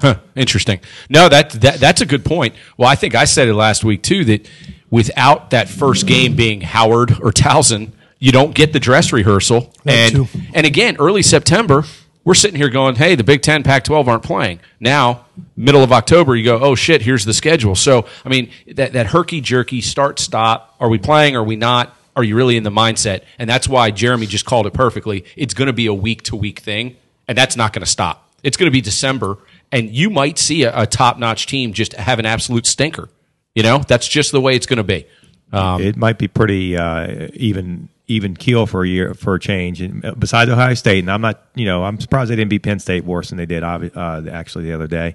Huh, 0.02 0.16
interesting. 0.34 0.80
No, 1.08 1.28
that, 1.28 1.50
that 1.50 1.78
that's 1.78 2.00
a 2.00 2.06
good 2.06 2.24
point. 2.24 2.56
Well, 2.76 2.88
I 2.88 2.96
think 2.96 3.14
I 3.14 3.24
said 3.24 3.46
it 3.46 3.54
last 3.54 3.84
week 3.84 4.02
too 4.02 4.24
that 4.24 4.48
without 4.90 5.50
that 5.50 5.68
first 5.68 6.08
game 6.08 6.34
being 6.34 6.60
Howard 6.60 7.12
or 7.12 7.30
Towson, 7.30 7.92
you 8.18 8.32
don't 8.32 8.52
get 8.52 8.72
the 8.72 8.80
dress 8.80 9.12
rehearsal. 9.12 9.72
That 9.84 9.94
and 9.94 10.28
too. 10.28 10.40
and 10.54 10.66
again, 10.66 10.96
early 10.98 11.22
September, 11.22 11.84
we're 12.24 12.34
sitting 12.34 12.56
here 12.56 12.68
going, 12.68 12.96
"Hey, 12.96 13.14
the 13.14 13.24
Big 13.24 13.42
Ten, 13.42 13.62
Pac-12 13.62 14.06
aren't 14.06 14.22
playing." 14.22 14.60
Now, 14.80 15.26
middle 15.56 15.82
of 15.82 15.92
October, 15.92 16.36
you 16.36 16.44
go, 16.44 16.58
"Oh 16.60 16.74
shit, 16.74 17.02
here's 17.02 17.24
the 17.24 17.34
schedule." 17.34 17.74
So, 17.74 18.06
I 18.24 18.28
mean, 18.28 18.50
that 18.74 18.92
that 18.92 19.06
herky 19.06 19.40
jerky 19.40 19.80
start 19.80 20.18
stop. 20.18 20.74
Are 20.80 20.88
we 20.88 20.98
playing? 20.98 21.36
Are 21.36 21.44
we 21.44 21.56
not? 21.56 21.96
Are 22.14 22.24
you 22.24 22.36
really 22.36 22.56
in 22.56 22.62
the 22.62 22.70
mindset? 22.70 23.22
And 23.38 23.48
that's 23.48 23.68
why 23.68 23.90
Jeremy 23.90 24.26
just 24.26 24.44
called 24.44 24.66
it 24.66 24.74
perfectly. 24.74 25.24
It's 25.36 25.54
going 25.54 25.66
to 25.66 25.72
be 25.72 25.86
a 25.86 25.94
week 25.94 26.22
to 26.24 26.36
week 26.36 26.60
thing, 26.60 26.96
and 27.26 27.36
that's 27.36 27.56
not 27.56 27.72
going 27.72 27.84
to 27.84 27.90
stop. 27.90 28.28
It's 28.42 28.56
going 28.56 28.66
to 28.66 28.72
be 28.72 28.80
December, 28.80 29.38
and 29.70 29.90
you 29.90 30.10
might 30.10 30.38
see 30.38 30.64
a, 30.64 30.82
a 30.82 30.86
top 30.86 31.18
notch 31.18 31.46
team 31.46 31.72
just 31.72 31.94
have 31.94 32.18
an 32.18 32.26
absolute 32.26 32.66
stinker. 32.66 33.08
You 33.54 33.62
know, 33.62 33.78
that's 33.78 34.08
just 34.08 34.32
the 34.32 34.40
way 34.40 34.54
it's 34.54 34.66
going 34.66 34.78
to 34.78 34.84
be. 34.84 35.06
Um, 35.52 35.82
it 35.82 35.96
might 35.96 36.18
be 36.18 36.28
pretty 36.28 36.76
uh, 36.76 37.28
even 37.34 37.88
even 38.12 38.36
keel 38.36 38.66
for 38.66 38.84
a 38.84 38.88
year 38.88 39.14
for 39.14 39.34
a 39.34 39.40
change. 39.40 39.80
And 39.80 40.04
uh, 40.04 40.14
besides 40.18 40.50
Ohio 40.50 40.74
State, 40.74 41.00
and 41.00 41.10
I'm 41.10 41.20
not, 41.20 41.42
you 41.54 41.64
know, 41.64 41.84
I'm 41.84 42.00
surprised 42.00 42.30
they 42.30 42.36
didn't 42.36 42.50
beat 42.50 42.62
Penn 42.62 42.78
State 42.78 43.04
worse 43.04 43.28
than 43.30 43.38
they 43.38 43.46
did 43.46 43.62
obvi- 43.62 43.96
uh, 43.96 44.30
actually 44.30 44.64
the 44.64 44.72
other 44.74 44.86
day, 44.86 45.14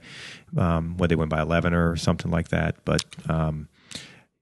um, 0.57 0.97
when 0.97 1.09
they 1.09 1.15
went 1.15 1.29
by 1.29 1.41
11 1.41 1.73
or 1.73 1.95
something 1.95 2.31
like 2.31 2.49
that. 2.49 2.75
But 2.85 3.03
um, 3.29 3.67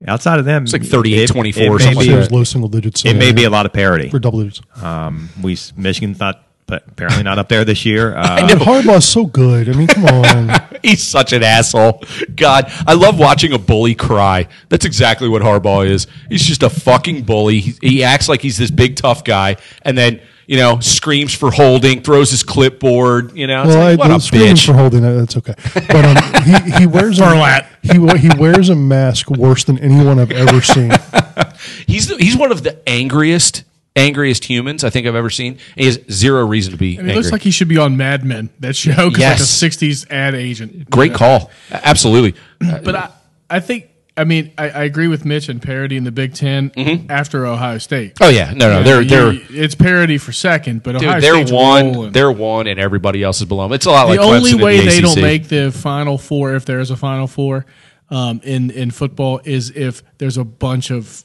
outside 0.08 0.40
of 0.40 0.46
them, 0.46 0.64
it's 0.64 0.74
like 0.74 0.84
38, 0.84 1.28
24 1.30 1.64
or 1.64 1.76
It, 1.76 1.80
something 1.82 1.90
may 1.92 1.96
like 1.96 2.08
be, 2.08 2.14
It 2.14 2.18
was 2.18 2.32
low 2.32 2.44
single 2.44 2.70
digits. 2.70 3.06
it 3.06 3.16
may 3.16 3.32
be 3.32 3.44
a 3.44 3.50
lot 3.50 3.66
of 3.66 3.74
parity. 3.74 4.10
for 4.10 4.20
double 4.20 4.40
digits. 4.40 4.62
Um, 4.84 5.30
we 5.42 5.58
Michigan's 5.78 6.20
not 6.20 6.42
but 6.68 6.84
apparently 6.88 7.22
not 7.22 7.38
up 7.38 7.48
there 7.48 7.64
this 7.64 7.86
year. 7.86 8.16
Uh, 8.18 8.48
But 8.48 8.58
Harbaugh's 8.60 9.06
so 9.08 9.26
good. 9.26 9.70
I 9.70 9.74
mean, 9.74 9.86
come 9.88 10.06
on. 10.06 10.50
He's 10.86 11.04
such 11.04 11.34
an 11.34 11.44
asshole. 11.44 12.04
God, 12.36 12.72
I 12.88 12.94
love 12.94 13.18
watching 13.20 13.54
a 13.54 13.60
bully 13.60 13.96
cry. 13.96 14.48
That's 14.70 14.86
exactly 14.86 15.28
what 15.30 15.42
Harbaugh 15.42 15.86
is. 15.90 16.08
He's 16.30 16.44
just 16.44 16.64
a 16.64 16.70
fucking 16.70 17.24
bully. 17.24 17.60
He, 17.60 17.74
he 17.82 18.04
acts 18.04 18.30
like 18.30 18.42
he's 18.42 18.58
this 18.58 18.72
big 18.72 18.96
tough 18.96 19.24
guy, 19.24 19.58
and 19.82 19.98
then 19.98 20.22
you 20.48 20.58
know 20.58 20.80
screams 20.80 21.34
for 21.34 21.50
holding, 21.52 22.02
throws 22.04 22.30
his 22.32 22.44
clipboard. 22.44 23.36
You 23.36 23.48
know, 23.48 23.64
it's 23.64 23.70
Well, 23.76 23.92
like, 23.92 24.00
I, 24.00 24.02
what 24.02 24.12
a 24.12 24.14
the 24.16 24.20
screaming 24.20 24.56
bitch. 24.56 24.66
for 24.66 24.74
holding 24.74 25.02
that. 25.02 25.14
That's 25.14 25.38
okay. 25.38 25.56
But 25.74 26.06
um, 26.06 26.44
he, 26.44 26.72
he 26.80 26.88
wears 26.88 27.20
a, 27.20 27.68
he 27.82 27.94
he 28.20 28.30
wears 28.38 28.70
a 28.70 28.76
mask 28.76 29.30
worse 29.32 29.64
than 29.64 29.80
anyone 29.80 30.20
I've 30.20 30.32
ever 30.32 30.62
seen. 30.62 30.92
He's 31.88 32.16
he's 32.18 32.36
one 32.38 32.52
of 32.52 32.64
the 32.64 32.78
angriest 32.88 33.64
angriest 33.96 34.46
humans 34.46 34.84
I 34.84 34.90
think 34.90 35.08
I've 35.08 35.16
ever 35.16 35.30
seen. 35.30 35.58
He 35.78 35.86
has 35.86 36.00
zero 36.12 36.46
reason 36.46 36.72
to 36.72 36.78
be 36.78 36.98
And 36.98 37.08
it 37.08 37.12
angry. 37.12 37.16
looks 37.16 37.32
like 37.32 37.42
he 37.42 37.52
should 37.52 37.68
be 37.70 37.78
on 37.78 37.96
Mad 37.98 38.26
Men, 38.26 38.50
that 38.60 38.76
show, 38.76 39.10
'cause 39.10 39.18
Yes. 39.20 39.40
like 39.40 39.72
a 39.72 39.76
'60s 39.76 40.06
ad 40.12 40.36
agent. 40.36 40.90
Great 40.90 41.14
call. 41.14 41.50
Absolutely. 41.72 42.36
But 42.84 42.96
I, 42.96 43.10
I 43.50 43.60
think, 43.60 43.88
I 44.18 44.24
mean, 44.24 44.52
I, 44.58 44.70
I 44.70 44.84
agree 44.86 45.08
with 45.08 45.24
Mitch 45.26 45.50
and 45.50 45.62
parity 45.62 45.98
in 45.98 46.04
the 46.04 46.12
Big 46.12 46.34
10 46.34 47.06
after 47.10 47.46
Ohio 47.46 47.78
State. 47.78 48.14
Oh 48.22 48.30
yeah, 48.30 48.52
no, 48.54 48.70
no, 48.72 48.84
they're 48.84 49.02
You- 49.02 49.10
they're 49.10 49.34
it's 49.64 49.76
parity 49.76 50.18
for 50.18 50.32
second, 50.32 50.84
but 50.84 50.96
Ohio 50.96 51.14
dude, 51.16 51.24
they're 51.24 51.34
State's 51.36 51.52
one, 51.52 51.86
rolling. 51.94 52.12
they're 52.12 52.32
one, 52.32 52.68
and 52.68 52.80
everybody 52.80 53.24
else 53.24 53.40
is 53.40 53.46
below 53.46 53.64
them. 53.64 53.74
It's 53.74 53.86
a 53.86 53.92
lot 53.92 54.06
the 54.06 54.12
like 54.16 54.20
only 54.20 54.52
Clemson 54.52 54.64
way 54.64 54.80
the 54.80 54.86
they 54.90 55.02
don't 55.02 55.22
make 55.22 55.48
the 55.50 55.72
Final 55.72 56.18
Four, 56.18 56.56
if 56.56 56.66
there 56.66 56.80
is 56.80 56.92
a 56.92 56.96
Final 56.98 57.28
Four 57.28 57.66
um, 58.10 58.40
in 58.44 58.72
in 58.72 58.90
football, 58.92 59.42
is 59.44 59.70
if 59.72 60.02
there's 60.18 60.38
a 60.38 60.44
bunch 60.46 60.92
of 60.92 61.24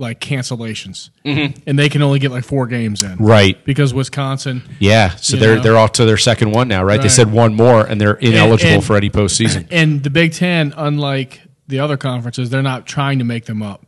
like 0.00 0.18
cancellations, 0.18 1.10
mm-hmm. 1.24 1.60
and 1.66 1.78
they 1.78 1.88
can 1.90 2.00
only 2.02 2.18
get 2.18 2.30
like 2.30 2.44
four 2.44 2.66
games 2.66 3.02
in, 3.02 3.18
right. 3.18 3.62
Because 3.64 3.92
Wisconsin, 3.92 4.62
Yeah, 4.78 5.10
so 5.16 5.36
they're 5.36 5.56
know? 5.56 5.62
they're 5.62 5.76
off 5.76 5.92
to 5.92 6.06
their 6.06 6.16
second 6.16 6.52
one 6.52 6.68
now, 6.68 6.82
right? 6.82 7.00
They 7.00 7.08
said 7.08 7.30
one 7.30 7.54
more, 7.54 7.84
and 7.84 8.00
they're 8.00 8.14
ineligible 8.14 8.72
and- 8.76 8.84
for 8.84 8.96
any 8.96 9.10
postseason. 9.10 9.68
and 9.70 10.02
the 10.02 10.10
Big 10.10 10.32
Ten, 10.32 10.72
unlike 10.76 11.42
the 11.68 11.80
other 11.80 11.96
conferences, 11.96 12.48
they're 12.50 12.62
not 12.62 12.86
trying 12.86 13.18
to 13.18 13.24
make 13.24 13.44
them 13.44 13.62
up. 13.62 13.86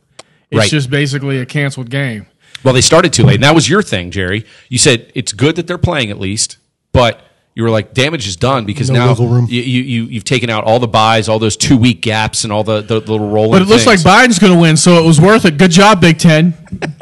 It's 0.51 0.59
Right. 0.59 0.69
just 0.69 0.89
basically 0.91 1.39
a 1.39 1.45
canceled 1.47 1.89
game. 1.89 2.27
Well, 2.63 2.75
they 2.75 2.81
started 2.81 3.11
too 3.11 3.23
late, 3.23 3.35
and 3.35 3.43
that 3.43 3.55
was 3.55 3.67
your 3.67 3.81
thing, 3.81 4.11
Jerry. 4.11 4.45
You 4.69 4.77
said 4.77 5.11
it's 5.15 5.33
good 5.33 5.55
that 5.55 5.65
they're 5.67 5.77
playing 5.79 6.11
at 6.11 6.19
least, 6.19 6.57
but 6.91 7.21
you 7.55 7.63
were 7.63 7.69
like, 7.69 7.93
damage 7.93 8.27
is 8.27 8.35
done 8.35 8.65
because 8.65 8.89
No 8.89 9.13
now 9.13 9.45
you, 9.47 9.61
you 9.61 9.83
you 9.83 10.03
you've 10.05 10.23
taken 10.23 10.49
out 10.49 10.63
all 10.63 10.79
the 10.79 10.87
buys, 10.87 11.29
all 11.29 11.37
those 11.37 11.55
two 11.55 11.77
week 11.77 12.01
gaps, 12.01 12.43
and 12.43 12.51
all 12.51 12.63
the, 12.63 12.81
the 12.81 12.95
little 12.95 13.29
rolling. 13.29 13.51
But 13.51 13.61
it 13.61 13.67
looks 13.67 13.83
things. 13.83 14.03
like 14.03 14.27
Biden's 14.27 14.39
going 14.39 14.53
to 14.53 14.59
win, 14.59 14.75
so 14.75 14.93
it 14.93 15.05
was 15.05 15.21
worth 15.21 15.45
it. 15.45 15.57
Good 15.57 15.69
job, 15.69 16.01
Big 16.01 16.17
Ten. 16.17 16.55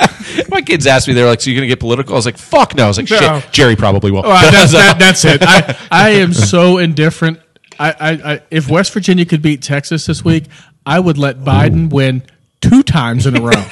my 0.49 0.61
kids 0.61 0.87
asked 0.87 1.07
me, 1.07 1.13
they're 1.13 1.25
like, 1.25 1.39
"So 1.39 1.49
you're 1.49 1.57
gonna 1.57 1.67
get 1.67 1.79
political?" 1.79 2.13
I 2.13 2.17
was 2.17 2.25
like, 2.25 2.37
"Fuck 2.37 2.75
no!" 2.75 2.85
I 2.85 2.87
was 2.87 2.97
like, 2.97 3.09
No. 3.09 3.39
"Shit, 3.39 3.51
Jerry 3.53 3.77
probably 3.77 4.11
will." 4.11 4.23
Well, 4.23 4.51
that's, 4.51 4.71
that, 4.73 4.99
that's 4.99 5.23
it. 5.23 5.41
I, 5.41 5.77
I 5.89 6.09
am 6.09 6.33
so 6.33 6.77
indifferent. 6.79 7.39
I, 7.79 7.91
I, 7.91 8.33
I, 8.33 8.41
if 8.51 8.69
West 8.69 8.93
Virginia 8.93 9.25
could 9.25 9.41
beat 9.41 9.61
Texas 9.61 10.05
this 10.05 10.23
week, 10.23 10.45
I 10.85 10.99
would 10.99 11.17
let 11.17 11.39
Biden 11.39 11.89
win 11.89 12.23
two 12.59 12.83
times 12.83 13.25
in 13.25 13.37
a 13.37 13.41
row. 13.41 13.63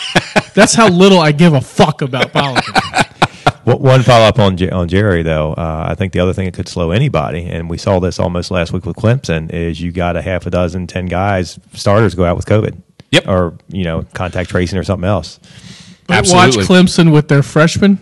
that's 0.53 0.73
how 0.73 0.87
little 0.87 1.19
I 1.19 1.31
give 1.31 1.53
a 1.53 1.61
fuck 1.61 2.01
about 2.01 2.31
politics. 2.31 2.79
One- 3.69 3.81
One 3.81 4.03
follow 4.03 4.25
up 4.25 4.39
on 4.39 4.57
on 4.71 4.87
Jerry 4.87 5.23
though, 5.23 5.53
uh, 5.53 5.85
I 5.89 5.95
think 5.95 6.13
the 6.13 6.19
other 6.19 6.33
thing 6.33 6.45
that 6.45 6.53
could 6.53 6.67
slow 6.67 6.91
anybody, 6.91 7.45
and 7.45 7.69
we 7.69 7.77
saw 7.77 7.99
this 7.99 8.19
almost 8.19 8.51
last 8.51 8.73
week 8.73 8.85
with 8.85 8.95
Clemson, 8.95 9.51
is 9.53 9.79
you 9.81 9.91
got 9.91 10.15
a 10.15 10.21
half 10.21 10.45
a 10.45 10.49
dozen, 10.49 10.87
ten 10.87 11.05
guys 11.05 11.59
starters 11.73 12.15
go 12.15 12.25
out 12.25 12.35
with 12.35 12.45
COVID, 12.45 12.75
Yep. 13.11 13.27
or 13.27 13.53
you 13.69 13.83
know 13.83 14.05
contact 14.13 14.49
tracing 14.49 14.77
or 14.79 14.83
something 14.83 15.07
else. 15.07 15.39
But 16.07 16.17
Absolutely. 16.17 16.57
watch 16.57 16.67
Clemson 16.67 17.11
with 17.11 17.27
their 17.27 17.43
freshman. 17.43 17.99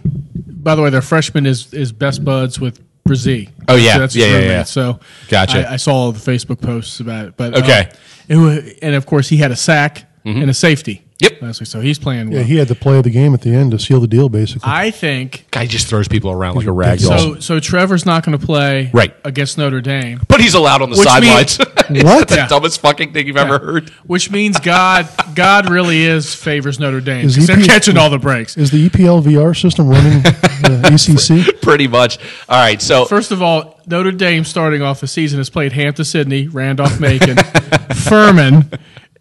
By 0.47 0.75
the 0.75 0.81
way, 0.81 0.89
their 0.89 1.01
freshman 1.01 1.45
is 1.45 1.73
is 1.73 1.91
best 1.91 2.23
buds 2.23 2.59
with 2.59 2.79
Bresee. 3.07 3.49
Oh, 3.69 3.75
yeah. 3.75 3.97
that's 3.99 4.13
his 4.13 4.25
Yeah, 4.25 4.39
yeah, 4.39 4.45
yeah. 4.45 4.63
So 4.63 4.99
Gotcha. 5.29 5.69
I, 5.69 5.73
I 5.73 5.75
saw 5.77 5.93
all 5.93 6.11
the 6.11 6.19
Facebook 6.31 6.59
posts 6.61 6.99
about 6.99 7.25
it. 7.27 7.33
But 7.37 7.55
Okay. 7.57 7.87
uh, 7.89 7.95
it 8.29 8.35
wa- 8.37 8.61
and 8.81 8.95
of 8.95 9.05
course 9.05 9.29
he 9.29 9.37
had 9.37 9.51
a 9.51 9.55
sack 9.55 10.05
and 10.25 10.49
a 10.49 10.53
safety. 10.53 11.03
Yep. 11.19 11.41
last 11.41 11.59
week, 11.59 11.67
so 11.67 11.81
he's 11.81 11.97
playing 11.97 12.29
well. 12.29 12.39
Yeah, 12.39 12.43
he 12.45 12.57
had 12.57 12.67
the 12.67 12.75
play 12.75 12.97
of 12.97 13.03
the 13.03 13.09
game 13.09 13.33
at 13.33 13.41
the 13.41 13.49
end 13.55 13.71
to 13.71 13.79
seal 13.79 13.99
the 13.99 14.07
deal, 14.07 14.29
basically. 14.29 14.69
I 14.71 14.91
think 14.91 15.45
Guy 15.49 15.65
just 15.65 15.87
throws 15.87 16.07
people 16.07 16.29
around 16.29 16.55
like 16.57 16.67
a 16.67 16.71
rag 16.71 16.99
doll. 16.99 17.17
so. 17.17 17.39
So 17.39 17.59
Trevor's 17.59 18.05
not 18.05 18.23
going 18.23 18.37
to 18.37 18.45
play 18.45 18.91
Right. 18.93 19.15
against 19.23 19.57
Notre 19.57 19.81
Dame, 19.81 20.21
but 20.27 20.39
he's 20.41 20.53
allowed 20.53 20.83
on 20.83 20.91
the 20.91 20.97
Which 20.97 21.07
sidelines. 21.07 21.57
What? 21.89 22.27
the 22.27 22.35
Yeah. 22.35 22.47
dumbest 22.49 22.81
fucking 22.81 23.13
thing 23.13 23.27
you've 23.27 23.37
ever 23.37 23.57
heard. 23.59 23.89
which 24.05 24.29
means 24.29 24.59
God 24.59 25.07
God 25.35 25.69
really 25.69 26.03
is 26.03 26.35
favors 26.35 26.79
Notre 26.81 26.99
Dame 26.99 27.25
Is 27.27 27.33
because 27.35 27.47
they're 27.47 27.59
EP 27.59 27.65
catching 27.65 27.97
all 27.97 28.09
the 28.09 28.17
breaks. 28.19 28.57
Is 28.57 28.71
the 28.71 28.89
EPL 28.89 29.23
VR 29.23 29.53
system 29.57 29.87
running 29.87 30.21
the 30.21 30.81
ECC? 30.91 31.61
Pretty 31.61 31.87
much. 31.87 32.17
All 32.49 32.59
right, 32.61 32.81
so 32.81 33.05
First 33.05 33.31
of 33.31 33.41
all, 33.41 33.79
Notre 33.87 34.11
Dame 34.11 34.43
starting 34.43 34.81
off 34.81 34.99
the 34.99 35.07
season 35.07 35.39
has 35.39 35.49
played 35.49 35.71
Hampden 35.71 36.03
Sydney, 36.05 36.47
Randolph 36.49 36.99
Macon, 36.99 37.37
Furman. 37.95 38.69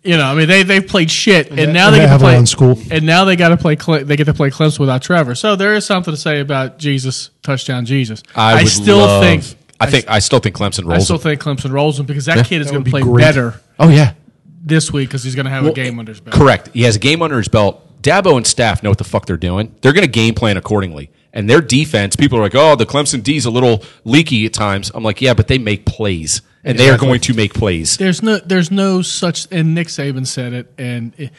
You 0.07 0.17
know, 0.17 0.25
I 0.25 0.35
mean 0.35 0.49
they 0.49 0.63
they've 0.63 0.87
played 0.87 1.11
shit, 1.11 1.51
and 1.51 1.73
now 1.73 1.87
and 1.87 1.95
they 1.97 2.01
get 2.01 2.13
to 2.13 2.19
play. 2.19 2.29
Avalon 2.33 2.47
School. 2.47 2.79
And 2.91 3.05
now 3.05 3.25
they 3.25 3.37
got 3.37 3.49
to 3.51 3.57
play. 3.57 3.77
Cle- 3.77 4.05
They 4.05 4.17
get 4.17 4.25
to 4.25 4.35
play 4.35 4.51
Clemson 4.51 4.79
without 4.79 5.03
Trevor. 5.03 5.35
So 5.35 5.57
there 5.57 5.75
is 5.75 5.85
something 5.85 6.13
to 6.15 6.21
say 6.21 6.41
about 6.41 6.79
Jesus 6.79 7.31
touchdown 7.43 7.85
Jesus. 7.87 8.23
I, 8.35 8.63
would 8.63 8.69
still 8.69 8.99
love- 8.99 9.23
think. 9.23 9.45
I 9.79 9.91
think 9.91 10.09
I 10.09 10.21
still 10.21 10.39
think 10.39 10.57
Clemson 10.57 10.85
I 10.87 10.93
rolls. 10.93 11.05
still 11.05 11.19
them. 11.19 11.37
think 11.39 11.43
Clemson 11.43 11.71
rolls 11.73 11.99
him 12.01 12.07
because 12.07 12.25
that 12.27 12.47
kid 12.47 12.63
is 12.63 12.71
going 12.71 12.83
to 12.83 12.85
be 12.85 12.91
play 12.91 13.03
great. 13.03 13.23
better 13.23 13.61
oh 13.79 13.89
yeah, 13.91 14.15
this 14.65 14.91
week 14.93 15.09
because 15.11 15.23
he's 15.23 15.35
going 15.35 15.45
to 15.45 15.51
have 15.51 15.67
a 15.67 15.73
game 15.73 15.99
under 15.99 16.13
his 16.13 16.21
belt. 16.21 16.35
correct. 16.35 16.71
He 16.73 16.83
has 16.83 16.97
a 16.97 16.99
game 16.99 17.21
under 17.21 17.37
his 17.37 17.49
belt. 17.49 17.83
Dabo 18.03 18.37
and 18.37 18.47
staff 18.47 18.83
know 18.83 18.89
what 18.91 18.99
the 18.99 19.05
fuck 19.05 19.27
they're 19.27 19.37
doing. 19.37 19.75
They're 19.83 19.93
going 19.93 20.07
to 20.07 20.11
game 20.11 20.35
plan 20.35 20.57
accordingly. 20.57 21.11
And 21.33 21.51
their 21.51 21.61
defense, 21.61 22.17
people 22.17 22.39
are 22.39 22.43
like, 22.43 22.55
"Oh, 22.55 22.75
the 22.77 22.87
Clemson 22.87 23.23
D's 23.23 23.45
a 23.45 23.51
little 23.51 23.83
leaky 24.05 24.47
at 24.47 24.55
times." 24.55 24.91
I'm 24.95 25.03
like, 25.05 25.21
"Yeah, 25.21 25.35
but 25.35 25.49
they 25.49 25.59
make 25.59 25.85
plays, 25.85 26.41
and 26.67 26.79
they 26.79 26.91
are 26.91 26.99
going 26.99 27.21
to 27.21 27.35
make 27.35 27.55
plays." 27.55 27.97
There's 27.97 28.23
no, 28.23 28.39
there's 28.39 28.71
no 28.71 29.01
such, 29.03 29.47
and 29.51 29.75
Nick 29.75 29.89
Saban 29.89 30.27
said 30.27 30.53
it, 30.53 30.73
and 30.79 31.13
it, 31.17 31.31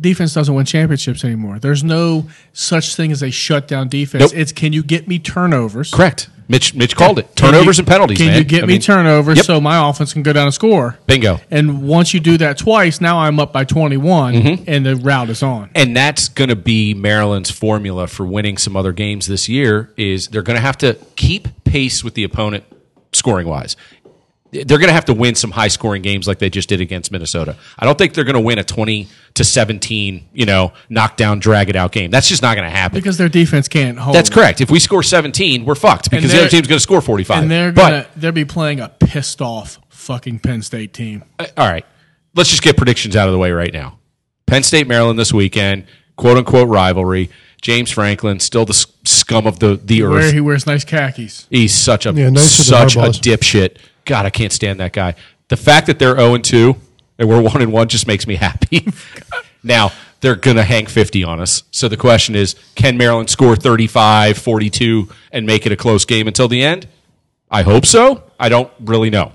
defense 0.00 0.34
doesn't 0.34 0.54
win 0.54 0.64
championships 0.66 1.24
anymore. 1.24 1.58
There's 1.58 1.84
no 1.84 2.26
such 2.52 2.94
thing 2.96 3.12
as 3.12 3.22
a 3.22 3.30
shutdown 3.30 3.88
defense. 3.88 4.32
Nope. 4.32 4.40
It's 4.40 4.52
can 4.52 4.72
you 4.72 4.82
get 4.82 5.06
me 5.08 5.18
turnovers? 5.18 5.90
Correct. 5.90 6.28
Mitch 6.48 6.74
Mitch 6.74 6.94
called 6.94 7.18
it 7.18 7.34
turnovers 7.34 7.78
you- 7.78 7.80
and 7.80 7.88
penalties. 7.88 8.18
Can 8.18 8.28
man. 8.28 8.38
you 8.38 8.44
get 8.44 8.62
I 8.62 8.66
me 8.66 8.74
mean, 8.74 8.80
turnovers 8.80 9.38
Yep. 9.38 9.46
so 9.46 9.60
my 9.60 9.88
offense 9.90 10.12
can 10.12 10.22
go 10.22 10.32
down 10.32 10.44
and 10.44 10.54
score? 10.54 10.96
Bingo. 11.08 11.40
And 11.50 11.82
once 11.82 12.14
you 12.14 12.20
do 12.20 12.38
that 12.38 12.56
twice, 12.56 13.00
now 13.00 13.18
I'm 13.18 13.40
up 13.40 13.52
by 13.52 13.64
21, 13.64 14.34
Mm-hmm. 14.34 14.64
and 14.68 14.86
the 14.86 14.94
route 14.94 15.28
is 15.28 15.42
on. 15.42 15.70
And 15.74 15.96
that's 15.96 16.28
going 16.28 16.50
to 16.50 16.54
be 16.54 16.94
Maryland's 16.94 17.50
formula 17.50 18.06
for 18.06 18.24
winning 18.24 18.58
some 18.58 18.76
other 18.76 18.92
games 18.92 19.26
this 19.26 19.48
year. 19.48 19.92
Is 19.96 20.28
they're 20.28 20.42
going 20.42 20.54
to 20.54 20.60
have 20.62 20.78
to 20.78 20.96
keep 21.16 21.48
pace 21.64 22.04
with 22.04 22.14
the 22.14 22.22
opponent 22.22 22.62
scoring 23.12 23.48
wise. 23.48 23.76
They're 24.52 24.78
going 24.78 24.88
to 24.88 24.92
have 24.92 25.04
to 25.06 25.12
win 25.14 25.34
some 25.34 25.50
high 25.50 25.68
scoring 25.68 26.02
games 26.02 26.26
like 26.28 26.38
they 26.38 26.48
just 26.50 26.68
did 26.68 26.80
against 26.80 27.10
Minnesota. 27.12 27.56
I 27.78 27.84
don't 27.84 27.98
think 27.98 28.14
they're 28.14 28.24
going 28.24 28.34
to 28.36 28.40
win 28.40 28.58
a 28.58 28.64
twenty 28.64 29.08
to 29.34 29.44
seventeen, 29.44 30.28
you 30.32 30.46
know, 30.46 30.72
knockdown, 30.88 31.40
drag 31.40 31.68
it 31.68 31.76
out 31.76 31.92
game. 31.92 32.10
That's 32.10 32.28
just 32.28 32.42
not 32.42 32.54
going 32.56 32.64
to 32.70 32.74
happen. 32.76 32.96
Because 32.98 33.18
their 33.18 33.28
defense 33.28 33.68
can't 33.68 33.98
hold. 33.98 34.14
That's 34.14 34.30
correct. 34.30 34.60
If 34.60 34.70
we 34.70 34.78
score 34.78 35.02
seventeen, 35.02 35.64
we're 35.64 35.74
fucked 35.74 36.10
because 36.10 36.32
the 36.32 36.38
other 36.38 36.48
team's 36.48 36.68
going 36.68 36.78
to 36.78 36.82
score 36.82 37.00
forty 37.00 37.24
five. 37.24 37.42
And 37.42 37.50
they're 37.50 37.72
gonna 37.72 38.06
they'll 38.16 38.32
be 38.32 38.44
playing 38.44 38.80
a 38.80 38.88
pissed 38.88 39.42
off 39.42 39.78
fucking 39.88 40.38
Penn 40.38 40.62
State 40.62 40.92
team. 40.94 41.24
All 41.40 41.46
right, 41.68 41.84
let's 42.34 42.50
just 42.50 42.62
get 42.62 42.76
predictions 42.76 43.16
out 43.16 43.28
of 43.28 43.32
the 43.32 43.38
way 43.38 43.50
right 43.50 43.72
now. 43.72 43.98
Penn 44.46 44.62
State, 44.62 44.86
Maryland 44.86 45.18
this 45.18 45.32
weekend, 45.34 45.86
quote 46.16 46.36
unquote 46.38 46.68
rivalry. 46.68 47.30
James 47.62 47.90
Franklin, 47.90 48.38
still 48.38 48.64
the 48.64 48.74
scum 49.04 49.46
of 49.46 49.58
the, 49.58 49.80
the 49.82 50.02
Where 50.02 50.12
earth. 50.20 50.32
he 50.32 50.40
wears 50.40 50.66
nice 50.66 50.84
khakis. 50.84 51.48
He's 51.50 51.74
such 51.74 52.06
a 52.06 52.12
Yeah, 52.12 52.28
nicer 52.30 52.62
such 52.62 52.94
a 52.94 53.00
Harbaugh's. 53.00 53.18
dipshit. 53.18 53.78
God, 54.06 54.24
I 54.24 54.30
can't 54.30 54.52
stand 54.52 54.80
that 54.80 54.92
guy. 54.92 55.14
The 55.48 55.56
fact 55.56 55.86
that 55.88 55.98
they're 55.98 56.16
0 56.16 56.34
and 56.34 56.44
2 56.44 56.74
and 57.18 57.28
we're 57.28 57.40
1 57.42 57.60
and 57.60 57.72
1 57.72 57.88
just 57.88 58.06
makes 58.06 58.26
me 58.26 58.36
happy. 58.36 58.88
now, 59.62 59.92
they're 60.20 60.34
going 60.34 60.56
to 60.56 60.64
hang 60.64 60.86
50 60.86 61.24
on 61.24 61.40
us. 61.40 61.62
So 61.70 61.88
the 61.88 61.96
question 61.96 62.34
is, 62.34 62.56
can 62.74 62.96
Maryland 62.96 63.28
score 63.28 63.54
35, 63.54 64.38
42 64.38 65.08
and 65.30 65.46
make 65.46 65.66
it 65.66 65.72
a 65.72 65.76
close 65.76 66.04
game 66.04 66.26
until 66.26 66.48
the 66.48 66.62
end? 66.62 66.88
I 67.50 67.62
hope 67.62 67.84
so. 67.84 68.24
I 68.40 68.48
don't 68.48 68.70
really 68.80 69.10
know. 69.10 69.32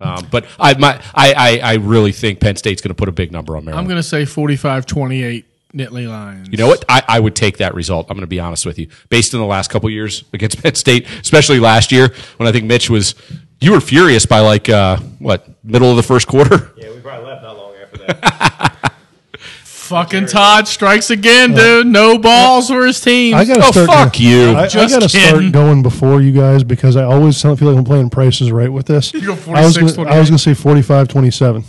Um, 0.00 0.26
but 0.30 0.44
I, 0.58 0.74
my, 0.74 1.00
I, 1.14 1.32
I, 1.32 1.70
I 1.70 1.74
really 1.76 2.12
think 2.12 2.40
Penn 2.40 2.56
State's 2.56 2.82
going 2.82 2.90
to 2.90 2.94
put 2.94 3.08
a 3.08 3.12
big 3.12 3.32
number 3.32 3.56
on 3.56 3.64
Maryland. 3.64 3.80
I'm 3.80 3.88
going 3.88 4.02
to 4.02 4.02
say 4.02 4.24
45-28 4.24 5.44
Nittany 5.74 6.08
Lions. 6.08 6.48
You 6.50 6.58
know 6.58 6.66
what? 6.66 6.84
I, 6.88 7.02
I 7.08 7.20
would 7.20 7.34
take 7.34 7.58
that 7.58 7.74
result. 7.74 8.06
I'm 8.10 8.16
going 8.16 8.22
to 8.22 8.26
be 8.26 8.40
honest 8.40 8.66
with 8.66 8.78
you. 8.78 8.88
Based 9.08 9.32
on 9.34 9.40
the 9.40 9.46
last 9.46 9.70
couple 9.70 9.88
years 9.88 10.24
against 10.32 10.62
Penn 10.62 10.74
State, 10.74 11.08
especially 11.20 11.60
last 11.60 11.92
year 11.92 12.12
when 12.36 12.48
I 12.48 12.52
think 12.52 12.66
Mitch 12.66 12.90
was, 12.90 13.14
you 13.60 13.72
were 13.72 13.80
furious 13.80 14.26
by 14.26 14.40
like 14.40 14.68
uh, 14.68 14.96
what 15.18 15.46
middle 15.64 15.90
of 15.90 15.96
the 15.96 16.02
first 16.02 16.26
quarter. 16.26 16.72
Yeah, 16.76 16.90
we 16.92 17.00
probably 17.00 17.26
left 17.26 17.42
not 17.42 17.56
long 17.56 17.74
after 17.82 17.98
that. 17.98 18.92
Fucking 19.64 20.26
Todd 20.26 20.66
strikes 20.66 21.10
again, 21.10 21.54
dude. 21.54 21.86
No 21.86 22.18
balls 22.18 22.68
for 22.68 22.84
his 22.84 23.00
team. 23.00 23.34
I 23.36 23.44
gotta 23.44 23.62
Oh, 23.64 23.70
start. 23.70 23.86
fuck 23.88 24.18
you. 24.20 24.50
I, 24.50 24.62
I 24.64 24.66
Just 24.68 24.92
gotta 24.94 25.06
kidding. 25.08 25.28
start 25.50 25.52
going 25.52 25.82
before 25.84 26.20
you 26.20 26.32
guys 26.32 26.64
because 26.64 26.96
I 26.96 27.04
always 27.04 27.40
feel 27.40 27.54
like 27.54 27.76
I'm 27.76 27.84
playing 27.84 28.10
prices 28.10 28.50
right 28.50 28.70
with 28.72 28.86
this. 28.86 29.12
go 29.12 29.32
I 29.32 29.64
was 29.64 29.76
46, 29.76 29.92
gonna, 29.96 30.10
I 30.10 30.18
was 30.18 30.28
28. 30.28 30.30
gonna 30.30 30.38
say 30.38 30.54
45 30.54 31.08
27. 31.08 31.64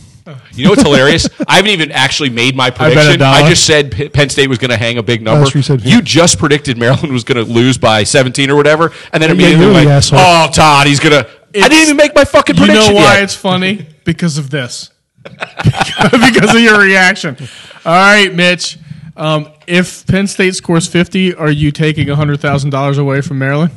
You 0.53 0.63
know 0.65 0.72
what's 0.72 0.82
hilarious? 0.82 1.29
I 1.48 1.56
haven't 1.58 1.72
even 1.72 1.91
actually 1.91 2.29
made 2.32 2.53
my 2.56 2.70
bet 2.72 2.79
a 2.79 2.84
prediction. 2.96 3.22
I, 3.22 3.38
dollar. 3.39 3.50
just 3.50 3.65
said 3.65 3.91
P- 3.94 4.10
Penn 4.10 4.27
State 4.29 4.50
was 4.50 4.58
going 4.58 4.72
to 4.72 4.77
hang 4.77 4.98
a 4.98 5.03
big 5.03 5.22
number. 5.22 5.46
Last 5.46 5.56
week 5.56 5.63
said- 5.63 5.86
you 5.86 6.01
just 6.01 6.38
predicted 6.38 6.77
Maryland 6.77 7.13
was 7.13 7.24
going 7.24 7.38
to 7.46 7.50
lose 7.50 7.77
by 7.77 8.03
17 8.03 8.50
or 8.50 8.56
whatever, 8.58 8.91
and 9.13 9.24
then 9.24 9.29
Yeah, 9.29 9.36
immediately 9.36 9.63
you're 9.65 9.70
the 9.74 9.79
went, 9.86 9.89
asshole. 9.89 10.20
"Oh, 10.22 10.50
Todd, 10.51 10.88
he's 10.88 11.00
going 11.00 11.24
to." 11.24 11.29
I 11.64 11.70
didn't 11.70 11.84
even 11.84 11.98
make 11.98 12.16
my 12.16 12.26
fucking 12.26 12.56
You 12.56 12.66
prediction 12.66 12.94
know 12.94 13.00
why 13.00 13.16
yet. 13.16 13.24
it's 13.24 13.36
funny? 13.36 13.86
Because 14.04 14.38
of 14.38 14.50
this. 14.50 14.92
because 15.24 16.56
of 16.56 16.62
your 16.62 16.80
reaction. 16.80 17.36
All 17.86 17.94
right, 17.94 18.34
Mitch. 18.34 18.78
Um, 19.16 19.50
if 19.66 20.06
Penn 20.08 20.28
State 20.28 20.56
scores 20.56 20.88
50, 20.88 21.36
are 21.36 21.50
you 21.50 21.72
taking 21.72 22.08
$100,000 22.08 22.98
away 23.00 23.22
from 23.22 23.40
Maryland? 23.40 23.72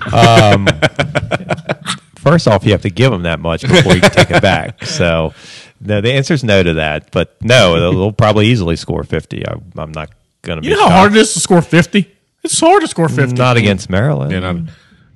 First 2.16 2.48
off, 2.48 2.64
you 2.64 2.72
have 2.72 2.82
to 2.82 2.90
give 2.90 3.12
them 3.12 3.22
that 3.22 3.40
much 3.40 3.62
before 3.62 3.94
you 3.94 4.00
can 4.00 4.10
take 4.10 4.30
it 4.30 4.42
back. 4.42 4.84
So, 4.84 5.32
no, 5.80 6.00
the 6.00 6.12
answer 6.12 6.34
is 6.34 6.44
no 6.44 6.62
to 6.62 6.74
that. 6.74 7.10
But 7.12 7.36
no, 7.42 7.78
they'll, 7.80 7.92
they'll 7.92 8.12
probably 8.12 8.46
easily 8.46 8.76
score 8.76 9.04
fifty. 9.04 9.46
I, 9.46 9.54
I'm 9.78 9.92
not 9.92 10.10
going 10.42 10.56
to 10.56 10.62
be. 10.62 10.68
You 10.68 10.74
know 10.74 10.82
how 10.82 10.88
shocked. 10.88 10.98
hard 10.98 11.12
it 11.16 11.18
is 11.18 11.32
to 11.34 11.40
score 11.40 11.62
50? 11.62 12.10
It's 12.42 12.58
hard 12.58 12.82
to 12.82 12.88
score 12.88 13.08
50. 13.08 13.34
Not 13.36 13.56
against 13.56 13.90
Maryland. 13.90 14.32
And, 14.32 14.44
um, 14.44 14.68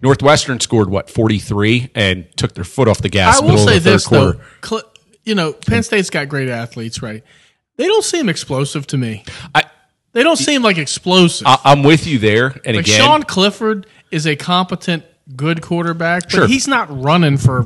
Northwestern 0.02 0.60
scored 0.60 0.90
what 0.90 1.08
43 1.08 1.90
and 1.94 2.26
took 2.36 2.52
their 2.54 2.64
foot 2.64 2.88
off 2.88 2.98
the 3.00 3.08
gas. 3.08 3.38
I 3.38 3.40
will 3.40 3.52
middle 3.52 3.66
say 3.66 3.76
of 3.78 3.84
the 3.84 3.90
this, 3.92 4.06
though. 4.06 4.34
Cl- 4.62 4.82
you 5.24 5.34
know, 5.34 5.54
Penn 5.54 5.82
State's 5.82 6.10
got 6.10 6.28
great 6.28 6.50
athletes, 6.50 7.00
right? 7.00 7.22
They 7.78 7.86
don't 7.86 8.04
seem 8.04 8.28
explosive 8.28 8.86
to 8.88 8.98
me. 8.98 9.24
I, 9.54 9.64
They 10.12 10.22
don't 10.22 10.36
seem 10.36 10.62
like 10.62 10.76
explosive. 10.76 11.46
I, 11.46 11.58
I'm 11.64 11.82
with 11.82 12.06
you 12.06 12.18
there. 12.18 12.48
And 12.66 12.76
like 12.76 12.86
again, 12.86 13.00
Sean 13.00 13.22
Clifford 13.22 13.86
is 14.10 14.26
a 14.26 14.36
competent, 14.36 15.04
good 15.34 15.62
quarterback, 15.62 16.24
but 16.24 16.30
Sure. 16.32 16.46
he's 16.46 16.68
not 16.68 16.88
running 17.02 17.38
for 17.38 17.64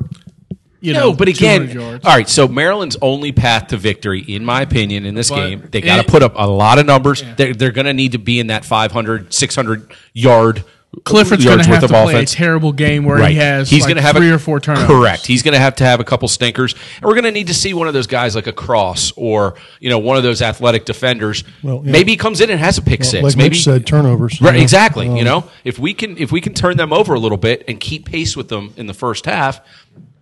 you 0.80 0.92
know. 0.92 1.10
No, 1.10 1.12
but 1.14 1.28
again, 1.28 1.76
all 1.78 1.98
right. 2.04 2.28
So 2.28 2.48
Maryland's 2.48 2.96
only 3.02 3.32
path 3.32 3.68
to 3.68 3.76
victory, 3.76 4.20
in 4.20 4.44
my 4.44 4.62
opinion, 4.62 5.06
in 5.06 5.14
this 5.14 5.30
But 5.30 5.36
game, 5.48 5.68
they 5.70 5.80
got 5.80 6.04
to 6.04 6.10
put 6.10 6.22
up 6.22 6.32
a 6.36 6.46
lot 6.48 6.78
of 6.78 6.86
numbers. 6.86 7.22
They're, 7.36 7.54
they're 7.54 7.72
going 7.72 7.86
to 7.86 7.94
need 7.94 8.12
to 8.12 8.18
be 8.18 8.40
in 8.40 8.48
that 8.48 8.64
500, 8.64 9.32
600 9.32 9.92
yard. 10.12 10.64
Clifford's 11.04 11.44
going 11.44 11.58
yards 11.58 11.66
to 11.66 11.70
worth 11.72 11.80
have 11.82 11.90
to 11.90 11.96
of 11.98 12.04
play 12.04 12.14
offense. 12.14 12.32
a 12.32 12.36
terrible 12.36 12.72
game 12.72 13.04
where 13.04 13.18
Right. 13.18 13.32
he 13.32 13.36
has 13.36 13.68
He's 13.68 13.82
like 13.82 13.90
gonna 13.90 14.00
have 14.00 14.16
three 14.16 14.30
a, 14.30 14.34
or 14.36 14.38
four 14.38 14.58
turnovers. 14.58 14.86
Correct. 14.88 15.26
He's 15.26 15.42
going 15.42 15.52
to 15.52 15.58
have 15.60 15.76
to 15.76 15.84
have 15.84 16.00
a 16.00 16.04
couple 16.04 16.26
stinkers, 16.28 16.74
and 16.96 17.04
we're 17.04 17.12
going 17.12 17.24
to 17.24 17.30
need 17.30 17.48
to 17.48 17.54
see 17.54 17.74
one 17.74 17.88
of 17.88 17.94
those 17.94 18.06
guys 18.06 18.34
like 18.34 18.46
a 18.46 18.54
Cross 18.54 19.12
or 19.14 19.54
you 19.80 19.90
know 19.90 19.98
one 19.98 20.16
of 20.16 20.22
those 20.22 20.40
athletic 20.40 20.86
defenders. 20.86 21.44
Well, 21.62 21.82
yeah. 21.84 21.92
Maybe 21.92 22.12
he 22.12 22.16
comes 22.16 22.40
in 22.40 22.48
and 22.48 22.58
has 22.58 22.78
a 22.78 22.82
pick 22.82 23.04
six. 23.04 23.22
like 23.22 23.36
Maybe 23.36 23.50
Mitch 23.50 23.64
said, 23.64 23.86
turnovers. 23.86 24.40
Right, 24.40 24.52
you 24.54 24.58
know? 24.60 24.62
exactly. 24.62 25.08
Um, 25.08 25.16
you 25.16 25.24
know, 25.24 25.44
if 25.62 25.78
we 25.78 25.92
can 25.92 26.16
if 26.16 26.32
we 26.32 26.40
can 26.40 26.54
turn 26.54 26.78
them 26.78 26.92
over 26.94 27.12
a 27.12 27.20
little 27.20 27.38
bit 27.38 27.64
and 27.68 27.78
keep 27.78 28.06
pace 28.06 28.34
with 28.34 28.48
them 28.48 28.72
in 28.78 28.86
the 28.86 28.94
first 28.94 29.26
half, 29.26 29.60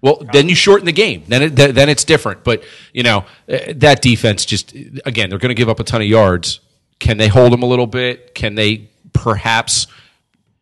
well, 0.06 0.22
then 0.32 0.48
you 0.48 0.54
shorten 0.54 0.86
the 0.86 0.92
game. 0.92 1.25
Then 1.26 1.42
it, 1.42 1.56
then 1.56 1.88
it's 1.88 2.04
different. 2.04 2.44
But 2.44 2.62
you 2.92 3.02
know 3.02 3.25
eh, 3.48 3.72
that 3.76 4.02
defense 4.02 4.44
just 4.44 4.72
again 5.04 5.30
they're 5.30 5.40
going 5.40 5.50
to 5.50 5.54
give 5.54 5.68
up 5.68 5.80
a 5.80 5.84
ton 5.84 6.00
of 6.00 6.06
yards. 6.06 6.60
Can 7.00 7.16
they 7.16 7.26
hold 7.26 7.52
them 7.52 7.64
a 7.64 7.66
little 7.66 7.88
bit? 7.88 8.32
Can 8.32 8.54
they 8.54 8.88
perhaps? 9.12 9.88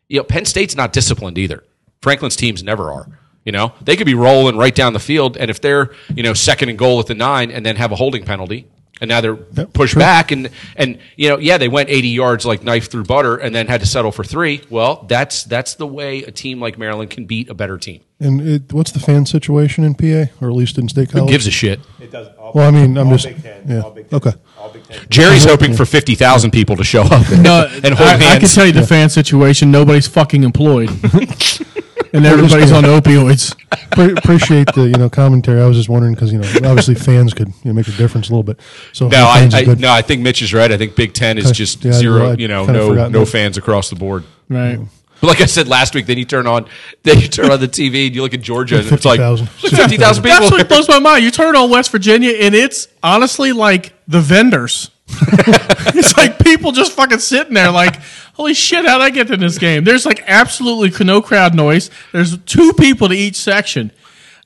You 0.08 0.20
know, 0.20 0.24
Penn 0.24 0.46
State's 0.46 0.74
not 0.74 0.94
disciplined 0.94 1.36
either. 1.36 1.62
Franklin's 2.00 2.36
teams 2.36 2.62
never 2.62 2.90
are. 2.90 3.06
You 3.44 3.52
know, 3.52 3.74
they 3.82 3.96
could 3.96 4.06
be 4.06 4.14
rolling 4.14 4.56
right 4.56 4.74
down 4.74 4.94
the 4.94 4.98
field, 4.98 5.36
and 5.36 5.50
if 5.50 5.60
they're 5.60 5.94
you 6.14 6.22
know 6.22 6.32
second 6.32 6.70
and 6.70 6.78
goal 6.78 6.98
at 7.00 7.06
the 7.06 7.14
nine, 7.14 7.50
and 7.50 7.66
then 7.66 7.76
have 7.76 7.92
a 7.92 7.96
holding 7.96 8.24
penalty, 8.24 8.66
and 9.00 9.08
now 9.08 9.20
they're 9.20 9.34
pushed 9.36 9.94
true. 9.94 10.00
back, 10.00 10.30
and 10.30 10.50
and 10.76 10.98
you 11.16 11.28
know, 11.28 11.38
yeah, 11.38 11.58
they 11.58 11.68
went 11.68 11.88
80 11.90 12.08
yards 12.08 12.46
like 12.46 12.62
knife 12.62 12.90
through 12.90 13.04
butter, 13.04 13.36
and 13.36 13.54
then 13.54 13.66
had 13.66 13.80
to 13.80 13.86
settle 13.86 14.12
for 14.12 14.24
three. 14.24 14.62
Well, 14.70 15.04
that's 15.08 15.44
that's 15.44 15.74
the 15.74 15.86
way 15.86 16.22
a 16.22 16.30
team 16.30 16.60
like 16.60 16.78
Maryland 16.78 17.10
can 17.10 17.26
beat 17.26 17.48
a 17.48 17.54
better 17.54 17.76
team. 17.78 18.00
And 18.20 18.40
it, 18.40 18.72
what's 18.72 18.92
the 18.92 19.00
fan 19.00 19.26
situation 19.26 19.82
in 19.84 19.94
PA, 19.96 20.30
or 20.40 20.48
at 20.48 20.54
least 20.54 20.78
in 20.78 20.88
State 20.88 21.10
college 21.10 21.24
Who 21.26 21.30
gives 21.32 21.46
a 21.48 21.50
shit? 21.50 21.80
It 22.00 22.12
does. 22.12 22.28
All, 22.38 22.52
Well, 22.54 22.68
I 22.68 22.70
mean, 22.70 22.96
I'm 22.96 23.08
all 23.08 23.16
just- 23.16 23.26
Big 23.26 23.42
Ten, 23.42 23.62
yeah. 23.68 23.80
all 23.80 23.90
Big 23.90 24.08
Ten, 24.08 24.16
Okay. 24.16 24.32
all 24.56 24.70
Big 24.70 24.84
Ten. 24.86 25.04
Jerry's 25.10 25.44
hoping 25.44 25.74
for 25.74 25.84
50,000 25.84 26.52
people 26.52 26.76
to 26.76 26.84
show 26.84 27.02
up 27.02 27.28
and, 27.30 27.42
No, 27.42 27.68
and 27.84 27.92
hold 27.92 28.08
I, 28.08 28.36
I 28.36 28.38
can 28.38 28.48
tell 28.48 28.64
you 28.64 28.72
the 28.72 28.86
fan 28.86 29.10
situation. 29.10 29.70
Nobody's 29.72 30.06
fucking 30.06 30.44
employed, 30.44 30.90
and 32.14 32.24
everybody's 32.24 32.72
on 32.72 32.84
opioids. 32.84 33.54
Pre- 33.90 34.12
appreciate 34.12 34.72
the 34.74 34.84
you 34.84 34.96
know 34.96 35.10
commentary. 35.10 35.60
I 35.60 35.66
was 35.66 35.76
just 35.76 35.88
wondering 35.88 36.14
because 36.14 36.32
you 36.32 36.38
know 36.38 36.46
obviously 36.68 36.94
fans 36.94 37.34
could 37.34 37.48
you 37.48 37.54
know, 37.64 37.72
make 37.72 37.88
a 37.88 37.92
difference 37.92 38.28
a 38.28 38.32
little 38.32 38.42
bit. 38.42 38.60
So 38.92 39.08
no, 39.08 39.24
I, 39.24 39.48
I 39.52 39.64
no, 39.74 39.90
I 39.92 40.02
think 40.02 40.22
Mitch 40.22 40.40
is 40.40 40.54
right. 40.54 40.70
I 40.70 40.76
think 40.78 40.96
Big 40.96 41.12
Ten 41.12 41.38
is 41.38 41.50
just 41.52 41.84
Yeah, 41.84 41.92
zero. 41.92 42.30
I'd 42.32 42.40
You 42.40 42.48
know, 42.48 42.64
no 42.66 43.08
no 43.08 43.20
that. 43.20 43.26
fans 43.26 43.58
across 43.58 43.90
the 43.90 43.96
board. 43.96 44.24
Right. 44.48 44.78
But 45.20 45.28
like 45.28 45.40
I 45.40 45.46
said 45.46 45.68
last 45.68 45.94
week, 45.94 46.06
then 46.06 46.18
you 46.18 46.24
turn 46.24 46.46
on, 46.46 46.66
then 47.02 47.18
you 47.18 47.28
turn 47.28 47.50
on 47.50 47.60
the 47.60 47.68
TV 47.68 48.06
and 48.06 48.14
you 48.14 48.22
look 48.22 48.34
at 48.34 48.42
Georgia, 48.42 48.78
and 48.78 48.92
it's 48.92 49.04
like 49.04 49.20
50,000. 49.20 49.46
fifty 49.48 49.96
thousand 49.96 50.22
people. 50.22 50.40
That's 50.40 50.52
what 50.52 50.68
blows 50.68 50.88
my 50.88 50.98
mind. 50.98 51.24
You 51.24 51.30
turn 51.30 51.56
on 51.56 51.70
West 51.70 51.90
Virginia, 51.90 52.32
and 52.32 52.54
it's 52.54 52.88
honestly 53.02 53.52
like 53.52 53.92
the 54.06 54.20
vendors. 54.20 54.90
it's 55.08 56.16
like 56.16 56.38
people 56.38 56.72
just 56.72 56.92
fucking 56.92 57.18
sitting 57.18 57.54
there, 57.54 57.70
like, 57.70 58.00
holy 58.34 58.54
shit, 58.54 58.86
how'd 58.86 59.00
I 59.00 59.10
get 59.10 59.28
to 59.28 59.36
this 59.36 59.58
game? 59.58 59.84
There's 59.84 60.06
like 60.06 60.22
absolutely 60.26 61.04
no 61.04 61.20
crowd 61.22 61.54
noise. 61.54 61.90
There's 62.12 62.36
two 62.38 62.72
people 62.72 63.08
to 63.08 63.14
each 63.14 63.36
section. 63.36 63.92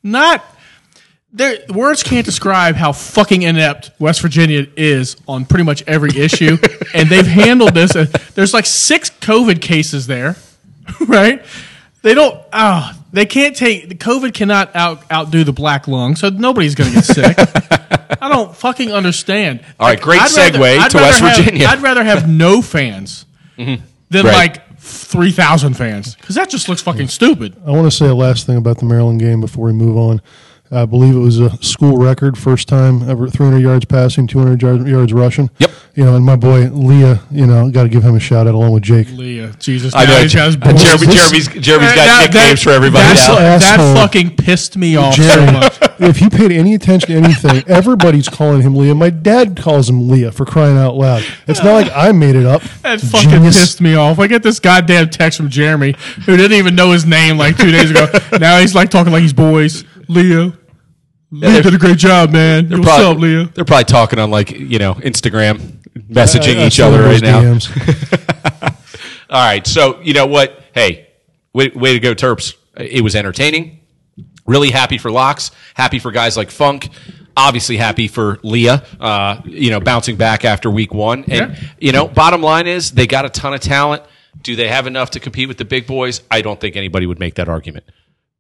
Not 0.03 0.45
there. 1.33 1.59
Words 1.69 2.03
can't 2.03 2.25
describe 2.25 2.75
how 2.75 2.93
fucking 2.93 3.43
inept 3.43 3.91
West 3.99 4.21
Virginia 4.21 4.67
is 4.77 5.17
on 5.27 5.45
pretty 5.45 5.65
much 5.65 5.83
every 5.87 6.11
issue, 6.17 6.57
and 6.95 7.09
they've 7.09 7.27
handled 7.27 7.75
this. 7.75 7.93
There's 8.35 8.55
like 8.55 8.67
six 8.67 9.11
COVID 9.11 9.61
cases 9.61 10.07
there, 10.07 10.37
right? 11.07 11.45
They 12.03 12.15
don't. 12.15 12.41
Ah, 12.53 12.97
they 13.13 13.27
can't 13.27 13.57
take 13.57 13.89
the 13.89 13.95
COVID 13.95 14.33
cannot 14.35 14.75
out 14.77 15.11
outdo 15.11 15.43
the 15.45 15.53
black 15.53 15.89
lung, 15.89 16.15
so 16.17 16.29
nobody's 16.29 16.75
going 16.75 16.91
to 16.91 16.95
get 16.97 17.05
sick. 17.05 17.37
I 18.23 18.29
don't 18.29 18.57
fucking 18.57 18.93
understand. 18.93 19.61
All 19.81 19.89
right, 19.89 20.01
great 20.01 20.21
segue 20.21 20.53
to 20.53 20.59
rather 20.59 20.99
West 20.99 21.21
have- 21.21 21.37
Virginia. 21.39 21.67
I'd 21.67 21.83
rather 21.83 22.05
have 22.05 22.29
no 22.29 22.63
fans 22.63 23.27
than 23.57 23.83
Right. 24.13 24.25
like 24.25 24.79
three 24.79 25.33
thousand 25.33 25.75
fans 25.75 26.15
because 26.15 26.37
that 26.37 26.49
just 26.49 26.69
looks 26.69 26.81
fucking 26.83 27.09
stupid. 27.09 27.57
I 27.67 27.73
want 27.73 27.85
to 27.91 27.97
say 27.97 28.07
a 28.07 28.15
last 28.15 28.47
thing 28.47 28.57
about 28.57 28.79
the 28.79 28.85
Maryland 28.87 29.21
game 29.21 29.41
before 29.41 29.67
we 29.67 29.73
move 29.73 29.97
on. 29.97 30.23
I 30.71 30.85
believe 30.85 31.15
it 31.15 31.19
was 31.19 31.41
a 31.41 31.51
school 31.63 31.97
record, 31.97 32.37
first 32.37 32.69
time 32.69 33.09
ever 33.09 33.29
300 33.29 33.59
yards 33.59 33.85
passing, 33.87 34.27
200 34.27 34.61
yards, 34.61 34.85
yards 34.89 35.13
rushing. 35.13 35.51
Yep. 35.59 35.71
You 35.95 36.05
know, 36.05 36.15
and 36.15 36.25
my 36.25 36.37
boy 36.37 36.69
Leah, 36.69 37.21
you 37.31 37.47
know, 37.47 37.71
got 37.71 37.85
to 37.85 37.89
give 37.89 38.05
him 38.05 38.15
a 38.15 38.21
shout 38.21 38.47
out 38.47 38.55
along 38.55 38.73
with 38.73 38.83
Jake. 38.85 39.11
Leah, 39.13 39.53
Jesus, 39.59 39.95
I 39.97 40.05
know. 40.05 40.21
he's 40.21 40.35
got 40.35 40.47
his 40.47 40.57
Uh. 40.57 40.73
Jeremy, 40.77 41.07
Jeremy's, 41.13 41.49
Jeremy's 41.49 41.89
got 41.95 42.05
That- 42.05 42.21
nicknames 42.33 42.51
that- 42.51 42.59
for 42.65 42.71
everybody 42.71 43.03
that, 43.15 43.61
that 43.61 43.97
fucking 43.97 44.37
pissed 44.37 44.77
me 44.77 44.95
off 44.97 45.15
so 45.17 45.47
much. 45.47 45.79
if 45.99 46.21
you 46.21 46.31
paid 46.31 46.53
any 46.53 46.75
attention 46.75 47.09
to 47.11 47.17
anything, 47.17 47.65
everybody's 47.69 48.29
calling 48.29 48.63
him 48.63 48.77
Leah. 48.77 48.95
My 48.95 49.11
dad 49.11 49.57
calls 49.57 49.89
him 49.89 50.09
Leah 50.09 50.31
for 50.31 50.45
crying 50.45 50.77
out 50.77 50.95
loud. 50.95 51.25
It's 51.49 51.63
not 51.65 51.73
like 51.73 51.91
I 51.95 52.13
made 52.13 52.37
it 52.37 52.47
up. 52.47 52.63
That 52.83 53.01
fucking 53.01 53.31
Genius. 53.31 53.59
pissed 53.59 53.81
me 53.81 53.95
off. 53.95 54.19
I 54.21 54.27
get 54.29 54.43
this 54.45 54.61
goddamn 54.61 55.09
text 55.11 55.39
from 55.39 55.49
Jeremy, 55.49 55.97
who 56.27 56.37
didn't 56.37 56.57
even 56.59 56.77
know 56.77 56.93
his 56.93 57.07
name 57.07 57.39
like 57.39 57.57
two 57.57 57.73
days 57.73 57.91
ago. 57.91 58.07
now 58.39 58.61
he's 58.61 58.75
like 58.75 58.91
talking 58.91 59.13
like 59.13 59.23
he's 59.23 59.33
boys. 59.33 59.85
Leo. 60.09 60.53
Leah 61.31 61.63
did 61.63 61.75
a 61.75 61.79
great 61.79 61.99
job, 61.99 62.31
man. 62.33 62.71
What's 62.71 62.89
up, 62.89 63.01
probably, 63.01 63.35
Leah? 63.37 63.51
they're 63.55 63.65
probably 63.65 63.85
talking 63.85 64.19
on 64.19 64.31
like 64.31 64.51
you 64.51 64.79
know 64.79 64.95
Instagram, 64.95 65.59
messaging 65.99 66.57
I- 66.59 66.63
I 66.63 66.67
each 66.67 66.81
other 66.81 67.03
right 67.03 67.21
now. 67.23 67.59
All 69.31 69.45
right, 69.45 69.67
so 69.67 70.01
you 70.01 70.15
know 70.15 70.27
what? 70.27 70.63
Hey, 70.75 71.09
way, 71.53 71.69
way 71.75 71.93
to 71.93 72.01
go, 72.01 72.15
Terps! 72.15 72.55
It 72.77 73.05
was 73.05 73.15
entertaining. 73.15 73.81
Really 74.47 74.71
happy 74.71 74.97
for 74.97 75.11
Locks. 75.11 75.51
Happy 75.75 75.99
for 75.99 76.11
guys 76.11 76.35
like 76.37 76.51
Funk. 76.51 76.89
Obviously 77.37 77.77
happy 77.77 78.09
for 78.09 78.39
Leah. 78.43 78.83
Uh, 78.99 79.43
you 79.45 79.71
know, 79.71 79.81
bouncing 79.81 80.17
back 80.17 80.45
after 80.47 80.71
week 80.71 80.95
one. 80.95 81.25
And 81.29 81.53
Yeah. 81.53 81.57
you 81.79 81.93
know, 81.93 82.09
bottom 82.09 82.41
line 82.43 82.67
is 82.67 82.91
they 82.93 83.07
got 83.07 83.27
a 83.27 83.29
ton 83.29 83.53
of 83.53 83.61
talent. 83.61 84.03
Do 84.43 84.57
they 84.57 84.69
have 84.69 84.87
enough 84.87 85.11
to 85.11 85.21
compete 85.21 85.47
with 85.49 85.59
the 85.59 85.65
big 85.67 85.87
boys? 85.87 86.23
I 86.31 86.41
don't 86.41 86.59
think 86.59 86.75
anybody 86.77 87.05
would 87.07 87.19
make 87.21 87.35
that 87.35 87.49
argument. 87.49 87.85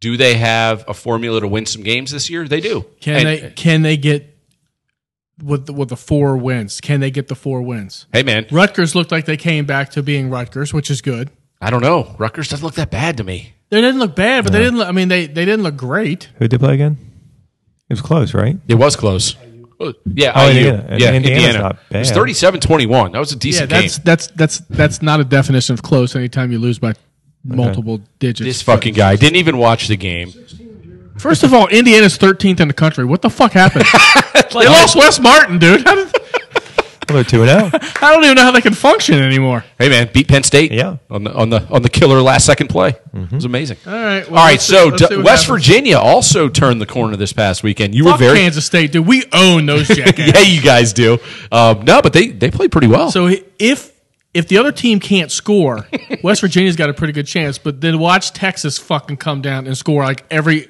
Do 0.00 0.16
they 0.16 0.34
have 0.34 0.84
a 0.88 0.94
formula 0.94 1.40
to 1.40 1.48
win 1.48 1.66
some 1.66 1.82
games 1.82 2.12
this 2.12 2.30
year? 2.30 2.46
They 2.46 2.60
do. 2.60 2.84
Can 3.00 3.16
And- 3.16 3.26
they 3.26 3.50
can 3.50 3.82
they 3.82 3.96
get 3.96 4.36
with 5.42 5.66
the, 5.66 5.72
with 5.72 5.88
the 5.88 5.96
four 5.96 6.36
wins? 6.36 6.80
Can 6.80 7.00
they 7.00 7.10
get 7.10 7.28
the 7.28 7.34
four 7.34 7.62
wins? 7.62 8.06
Hey 8.12 8.22
man, 8.22 8.46
Rutgers 8.50 8.94
looked 8.94 9.10
like 9.12 9.24
they 9.24 9.36
came 9.36 9.66
back 9.66 9.90
to 9.90 10.02
being 10.02 10.30
Rutgers, 10.30 10.72
which 10.72 10.90
is 10.90 11.00
good. 11.00 11.30
I 11.60 11.70
don't 11.70 11.82
know. 11.82 12.14
Rutgers 12.18 12.48
doesn't 12.48 12.64
look 12.64 12.74
that 12.76 12.90
bad 12.90 13.16
to 13.16 13.24
me. 13.24 13.54
They 13.70 13.80
didn't 13.80 13.98
look 13.98 14.14
bad, 14.16 14.44
but 14.44 14.52
they 14.52 14.60
didn't. 14.60 14.78
Look, 14.78 14.88
I 14.88 14.92
mean, 14.92 15.08
they 15.08 15.26
they 15.26 15.44
didn't 15.44 15.62
look 15.62 15.76
great. 15.76 16.24
Who 16.36 16.46
did 16.46 16.52
they 16.52 16.58
play 16.58 16.74
again? 16.74 16.96
It 17.88 17.92
was 17.94 18.00
close, 18.00 18.32
right? 18.34 18.56
It 18.68 18.74
was 18.76 18.96
close. 18.96 19.34
Yeah, 20.06 20.32
Oh, 20.34 20.48
IU. 20.48 20.58
Indiana. 20.58 20.96
Yeah, 20.98 21.12
Indiana's 21.12 21.30
Indiana. 21.44 21.58
not 21.60 21.78
It 21.90 21.98
was 21.98 22.10
bad. 22.10 22.18
37-21. 22.60 23.12
That 23.12 23.18
was 23.20 23.30
a 23.32 23.34
Yeah, 23.36 23.38
decent 23.38 23.70
that's 23.70 23.96
game. 23.98 24.02
that's 24.04 24.26
that's 24.28 24.58
that's 24.70 25.02
not 25.02 25.20
a 25.20 25.24
definition 25.24 25.74
of 25.74 25.82
close. 25.82 26.16
Anytime 26.16 26.50
you 26.52 26.58
lose 26.58 26.78
by 26.78 26.94
multiple 27.44 28.00
digits. 28.18 28.46
This 28.46 28.62
fucking 28.62 28.94
guy 28.94 29.16
didn't 29.16 29.36
even 29.36 29.58
watch 29.58 29.88
the 29.88 29.96
game. 29.96 30.32
First 31.18 31.42
of 31.42 31.52
all, 31.52 31.66
Indiana's 31.68 32.16
13th 32.16 32.60
in 32.60 32.68
the 32.68 32.74
country. 32.74 33.04
What 33.04 33.22
the 33.22 33.30
fuck 33.30 33.52
happened? 33.52 33.86
they 34.52 34.66
lost 34.68 34.94
Wes 34.96 35.18
Martin, 35.18 35.58
dude. 35.58 35.84
How 35.84 35.96
did, 35.96 36.12
Well, 37.08 37.14
they're 37.16 37.24
two 37.24 37.42
and 37.42 37.50
oh. 37.50 37.68
zero. 37.70 37.70
I 38.02 38.12
don't 38.12 38.22
even 38.22 38.36
know 38.36 38.42
how 38.42 38.52
they 38.52 38.60
can 38.60 38.74
function 38.74 39.18
anymore. 39.20 39.64
Hey 39.78 39.88
man, 39.88 40.10
beat 40.12 40.28
Penn 40.28 40.44
State. 40.44 40.70
Yeah. 40.70 40.98
on 41.10 41.24
the 41.24 41.32
on 41.34 41.48
the 41.50 41.66
on 41.70 41.82
the 41.82 41.88
killer 41.88 42.20
last 42.22 42.44
second 42.46 42.68
play. 42.68 42.90
It 43.14 43.32
was 43.32 43.44
amazing. 43.46 43.78
All 43.86 43.92
right. 43.94 44.28
All 44.28 44.34
right, 44.34 44.60
so 44.60 44.88
let's 44.88 45.02
see 45.02 45.08
D- 45.08 45.16
what 45.16 45.24
West 45.24 45.44
happens. 45.46 45.66
Virginia 45.66 45.96
also 45.98 46.48
turned 46.48 46.80
the 46.80 46.86
corner 46.86 47.16
this 47.16 47.32
past 47.32 47.62
weekend. 47.64 47.94
You 47.96 48.04
were 48.04 48.10
Fuck 48.12 48.20
very 48.20 48.38
Kansas 48.38 48.66
State, 48.66 48.92
dude. 48.92 49.06
We 49.06 49.24
own 49.32 49.66
those 49.66 49.88
jackasses. 49.88 50.34
yeah, 50.34 50.40
you 50.40 50.60
guys 50.62 50.92
do. 50.92 51.18
Um, 51.50 51.84
no, 51.84 52.00
but 52.02 52.12
they 52.12 52.28
they 52.28 52.50
played 52.50 52.70
pretty 52.70 52.86
well. 52.88 53.10
So 53.10 53.28
if 53.58 53.97
if 54.34 54.48
the 54.48 54.58
other 54.58 54.72
team 54.72 55.00
can't 55.00 55.30
score, 55.30 55.86
West 56.22 56.40
Virginia's 56.40 56.76
got 56.76 56.90
a 56.90 56.94
pretty 56.94 57.12
good 57.12 57.26
chance. 57.26 57.58
But 57.58 57.80
then 57.80 57.98
watch 57.98 58.32
Texas 58.32 58.78
fucking 58.78 59.16
come 59.16 59.42
down 59.42 59.66
and 59.66 59.76
score 59.76 60.02
like 60.04 60.24
every. 60.30 60.68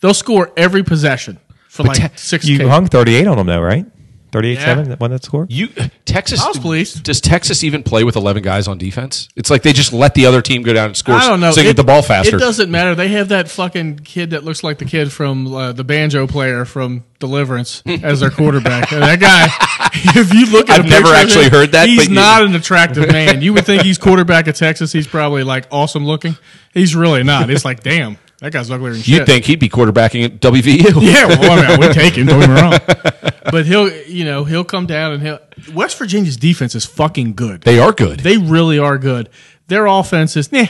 They'll 0.00 0.14
score 0.14 0.52
every 0.56 0.84
possession 0.84 1.38
for 1.68 1.82
like 1.84 1.98
Te- 2.12 2.16
six. 2.16 2.44
You 2.46 2.58
K. 2.58 2.66
hung 2.68 2.86
thirty 2.86 3.14
eight 3.14 3.26
on 3.26 3.36
them 3.36 3.46
though, 3.46 3.60
right? 3.60 3.86
Thirty 4.30 4.50
eight 4.50 4.58
Yeah. 4.58 4.64
seven. 4.66 4.88
That 4.90 5.00
one 5.00 5.10
that 5.10 5.24
score. 5.24 5.46
you 5.48 5.68
Texas. 6.04 6.40
I 6.40 6.48
was 6.48 6.58
pleased. 6.58 7.02
Does 7.02 7.20
Texas 7.20 7.64
even 7.64 7.82
play 7.82 8.04
with 8.04 8.14
eleven 8.16 8.42
guys 8.42 8.68
on 8.68 8.76
defense? 8.78 9.28
It's 9.36 9.50
like 9.50 9.62
they 9.62 9.72
just 9.72 9.92
let 9.92 10.14
the 10.14 10.26
other 10.26 10.42
team 10.42 10.62
go 10.62 10.72
down 10.72 10.86
and 10.86 10.96
score. 10.96 11.14
I 11.14 11.26
don't 11.28 11.40
know. 11.40 11.50
So 11.52 11.56
they 11.60 11.66
It- 11.66 11.70
get 11.70 11.76
the 11.76 11.84
ball 11.84 12.02
faster. 12.02 12.36
It 12.36 12.38
doesn't 12.40 12.70
matter. 12.70 12.94
They 12.94 13.08
have 13.08 13.28
that 13.30 13.48
fucking 13.50 14.00
kid 14.04 14.30
that 14.30 14.44
looks 14.44 14.62
like 14.62 14.78
the 14.78 14.84
kid 14.84 15.10
from 15.12 15.54
uh, 15.54 15.72
the 15.72 15.84
banjo 15.84 16.26
player 16.26 16.64
from 16.64 17.04
Deliverance 17.20 17.82
as 18.02 18.20
their 18.20 18.30
quarterback. 18.30 18.92
And 18.92 19.02
that 19.02 19.18
guy, 19.18 19.46
if 20.20 20.32
you 20.34 20.46
look 20.52 20.68
at, 20.70 20.80
I've 20.80 20.84
a 20.86 20.88
never 20.88 21.04
picture 21.06 21.14
of 21.14 21.20
actually 21.20 21.44
him, 21.46 21.50
heard 21.50 21.72
that, 21.72 21.88
He's 21.88 21.98
but 21.98 22.08
you- 22.10 22.14
not 22.14 22.42
an 22.44 22.54
attractive 22.54 23.08
man. 23.10 23.42
You 23.42 23.54
would 23.54 23.64
think 23.66 23.82
he's 23.82 23.98
quarterback 23.98 24.46
of 24.46 24.54
Texas. 24.56 24.92
He's 24.92 25.06
probably 25.06 25.42
like 25.42 25.66
awesome 25.70 26.04
looking. 26.06 26.36
He's 26.74 26.94
really 26.94 27.22
not. 27.24 27.50
It's 27.50 27.64
like, 27.64 27.82
damn, 27.82 28.18
that 28.40 28.52
guy's 28.52 28.70
uglier 28.70 28.92
than 28.92 29.02
shit. 29.02 29.18
You'd 29.18 29.26
think 29.26 29.44
he'd 29.44 29.58
be 29.58 29.68
quarterbacking 29.68 30.24
at 30.24 30.40
WVU. 30.40 31.02
Yeah, 31.08 31.26
well, 31.26 31.64
I 31.64 31.76
mean, 31.76 31.80
we 31.80 31.92
take 31.92 32.14
him. 32.14 32.26
Don't 32.26 32.40
get 32.40 32.50
me 32.50 32.60
wrong. 32.60 32.78
But 33.50 33.64
he'll, 33.64 33.90
you 34.04 34.26
know, 34.26 34.44
he'll 34.44 34.62
come 34.62 34.84
down 34.84 35.14
and 35.14 35.22
he'll. 35.22 35.38
West 35.72 35.96
Virginia's 35.96 36.36
defense 36.36 36.74
is 36.74 36.84
fucking 36.84 37.32
good. 37.32 37.62
They 37.62 37.78
are 37.78 37.92
good. 37.92 38.20
They 38.20 38.36
really 38.36 38.78
are 38.78 38.98
good. 38.98 39.30
Their 39.68 39.86
offense 39.86 40.36
is, 40.36 40.52
nah. 40.52 40.66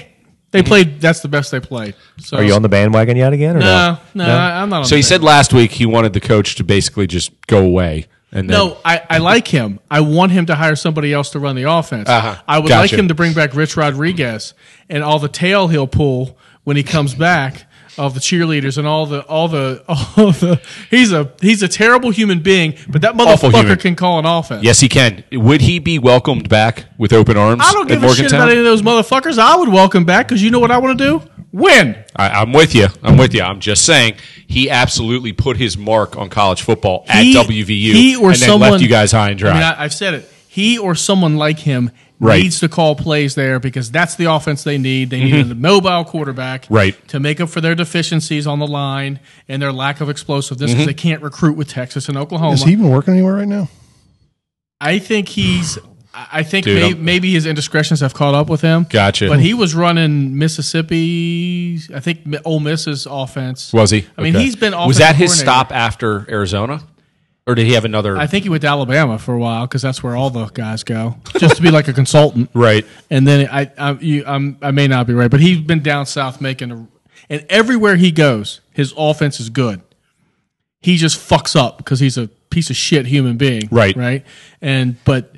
They 0.51 0.63
played. 0.63 1.01
That's 1.01 1.21
the 1.21 1.29
best 1.29 1.51
they 1.51 1.59
played. 1.61 1.95
So 2.19 2.37
Are 2.39 2.43
you 2.45 2.55
on 2.55 2.63
the 2.63 2.69
bandwagon 2.69 3.17
yet 3.17 3.33
again? 3.33 3.57
Or 3.57 3.61
No, 3.61 3.99
no, 4.15 4.27
no, 4.27 4.33
I, 4.33 4.63
am 4.63 4.71
not. 4.71 4.79
On 4.79 4.85
so 4.85 4.91
the 4.91 4.97
he 4.97 5.03
said 5.03 5.23
last 5.23 5.53
week 5.53 5.73
he 5.73 5.85
wanted 5.87 6.13
the 6.15 6.21
coach 6.21 6.55
to 6.57 6.65
basically 6.65 7.07
just 7.07 7.33
go 7.49 7.59
away. 7.65 8.07
And 8.33 8.49
then, 8.49 8.57
No, 8.57 8.79
I, 8.85 9.03
I 9.11 9.19
like 9.19 9.49
him. 9.49 9.81
I 9.91 10.01
want 10.01 10.33
him 10.33 10.47
to 10.47 10.55
hire 10.55 10.77
somebody 10.77 11.13
else 11.13 11.31
to 11.31 11.39
run 11.39 11.57
the 11.57 11.65
offense. 11.65 12.09
Uh-huh. 12.09 12.41
I 12.47 12.59
would 12.61 12.69
Gotcha. 12.69 12.81
like 12.81 12.99
him 12.99 13.09
to 13.09 13.15
bring 13.15 13.33
back 13.35 13.55
Rich 13.55 13.77
Rodriguez 13.77 14.55
and 14.89 15.03
all 15.03 15.19
the 15.19 15.29
tail 15.29 15.69
he'll 15.69 15.87
pull 15.87 16.39
when 16.69 16.77
he 16.77 16.83
comes 16.83 17.15
back 17.15 17.65
of 17.97 18.13
the 18.13 18.21
cheerleaders 18.21 18.77
and 18.77 18.87
all 18.87 19.07
the 19.07 19.23
all 19.23 19.49
the 19.49 19.83
all 19.89 20.33
the. 20.33 20.61
He's 20.91 21.13
a 21.13 21.33
he's 21.41 21.63
a 21.63 21.69
terrible 21.69 22.11
human 22.11 22.41
being, 22.41 22.75
but 22.91 23.01
that 23.01 23.15
motherfucker 23.15 23.81
can 23.81 23.97
call 23.97 24.19
an 24.19 24.27
offense. 24.27 24.63
yes, 24.63 24.79
he 24.79 24.89
can. 24.91 25.25
Would 25.33 25.63
he 25.63 25.79
be 25.79 25.99
welcomed 25.99 26.51
back 26.51 26.85
with 26.99 27.15
open 27.15 27.39
arms? 27.39 27.63
I 27.65 27.73
don't 27.73 27.89
give 27.89 28.03
a 28.05 28.15
shit 28.15 28.33
about 28.33 28.51
any 28.51 28.59
of 28.59 28.65
those 28.67 28.83
motherfuckers. 28.83 29.39
I 29.39 29.57
would 29.57 29.71
welcome 29.71 30.05
back 30.05 30.29
because 30.29 30.43
you 30.43 30.51
know 30.51 30.61
what 30.61 30.71
I 30.71 30.77
want 30.77 30.99
to 30.99 31.05
do? 31.05 31.31
Win. 31.53 31.97
I, 32.15 32.29
I'm 32.43 32.53
with 32.53 32.75
you. 32.75 32.89
I'm 33.03 33.17
with 33.17 33.33
you. 33.35 33.41
I'm 33.41 33.61
just 33.61 33.87
saying 33.87 34.17
he 34.47 34.69
absolutely 34.69 35.33
put 35.33 35.57
his 35.57 35.79
mark 35.79 36.19
on 36.19 36.29
college 36.29 36.61
football 36.61 37.07
at 37.09 37.23
He- 37.25 37.35
WVU 37.35 37.93
he 37.95 38.17
or 38.17 38.33
and 38.33 38.37
then 38.39 38.47
someone- 38.51 38.73
left 38.73 38.83
you 38.83 38.89
guys 38.91 39.13
high 39.13 39.31
and 39.31 39.39
dry. 39.39 39.53
I 39.53 39.55
mean, 39.55 39.63
I, 39.63 39.85
I've 39.85 39.95
said 39.95 40.13
it. 40.13 40.31
He 40.49 40.77
or 40.77 40.95
someone 40.95 41.37
like 41.39 41.61
him 41.61 41.91
Right. 42.21 42.43
needs 42.43 42.59
to 42.61 42.69
call 42.69 42.97
plays 42.97 43.35
there 43.37 43.61
because 43.61 43.91
that's 43.93 44.17
the 44.17 44.25
offense 44.25 44.65
they 44.65 44.77
need. 44.77 45.11
They 45.11 45.23
need 45.23 45.51
a 45.51 45.55
mobile 45.55 46.05
quarterback 46.05 46.63
Mm-hmm. 46.65 46.75
Right. 46.75 47.09
to 47.09 47.21
make 47.21 47.41
up 47.41 47.49
for 47.49 47.61
their 47.61 47.75
deficiencies 47.77 48.47
on 48.47 48.59
the 48.59 48.67
line 48.67 49.21
and 49.49 49.63
their 49.63 49.73
lack 49.73 50.01
of 50.01 50.11
explosiveness 50.11 50.71
Mm-hmm. 50.71 50.79
because 50.81 50.87
they 50.87 50.95
can't 50.95 51.23
recruit 51.23 51.57
with 51.57 51.69
Texas 51.69 52.09
and 52.09 52.19
Oklahoma. 52.19 52.55
Is 52.55 52.65
he 52.65 52.73
even 52.73 52.89
working 52.91 53.15
anywhere 53.15 53.35
right 53.35 53.47
now? 53.49 53.69
I 54.81 54.99
think 54.99 55.29
he's. 55.29 55.79
I 55.79 55.83
I 56.33 56.43
think 56.43 56.65
Dude, 56.65 56.81
may, 56.81 56.95
maybe 56.95 57.31
his 57.33 57.47
indiscretions 57.47 58.01
have 58.01 58.15
caught 58.15 58.35
up 58.35 58.49
with 58.49 58.61
him. 58.63 58.87
Gotcha. 58.91 59.29
But 59.29 59.39
he 59.41 59.55
was 59.55 59.75
running 59.75 60.37
Mississippi. 60.39 61.79
I 61.95 62.01
think 62.01 62.27
Mi- 62.27 62.39
Ole 62.45 62.61
Miss's 62.61 63.07
offense. 63.09 63.73
was 63.73 63.91
he? 63.91 64.07
I 64.17 64.23
mean, 64.23 64.35
Okay. 64.35 64.45
he's 64.45 64.57
been. 64.57 64.75
Off 64.75 64.89
was 64.89 64.99
that 64.99 65.17
his 65.17 65.39
stop 65.39 65.71
after 65.73 66.27
Arizona, 66.31 66.81
or 67.49 67.55
did 67.55 67.67
he 67.67 67.73
have 67.73 67.87
another? 67.87 68.17
I 68.17 68.27
think 68.27 68.45
he 68.45 68.51
went 68.51 68.61
to 68.61 68.69
Alabama 68.69 69.19
for 69.19 69.33
a 69.35 69.39
while 69.39 69.67
because 69.67 69.81
that's 69.81 70.03
where 70.03 70.15
all 70.15 70.29
the 70.29 70.47
guys 70.49 70.85
go, 70.85 71.17
just 71.39 71.57
to 71.57 71.63
be 71.63 71.71
like 71.71 71.89
a 71.89 71.95
consultant. 71.95 72.51
right. 72.55 72.85
And 73.09 73.27
then 73.27 73.49
I, 73.51 73.73
I, 73.79 73.93
you, 73.93 74.23
I'm, 74.27 74.59
I 74.61 74.71
may 74.71 74.87
not 74.87 75.07
be 75.07 75.15
right, 75.15 75.31
but 75.31 75.41
he's 75.41 75.59
been 75.59 75.83
down 75.83 76.05
south 76.05 76.43
making, 76.43 76.71
a, 76.71 76.87
and 77.31 77.47
everywhere 77.49 77.97
he 77.97 78.13
goes, 78.13 78.61
his 78.73 78.93
offense 78.99 79.41
is 79.41 79.49
good. 79.49 79.81
He 80.81 80.99
just 80.99 81.19
fucks 81.19 81.59
up 81.59 81.79
because 81.79 82.01
he's 82.01 82.19
a 82.19 82.29
piece 82.51 82.69
of 82.69 82.77
shit 82.77 83.07
human 83.07 83.39
being. 83.39 83.67
Right. 83.71 83.97
Right. 83.97 84.27
And 84.61 85.03
but 85.05 85.35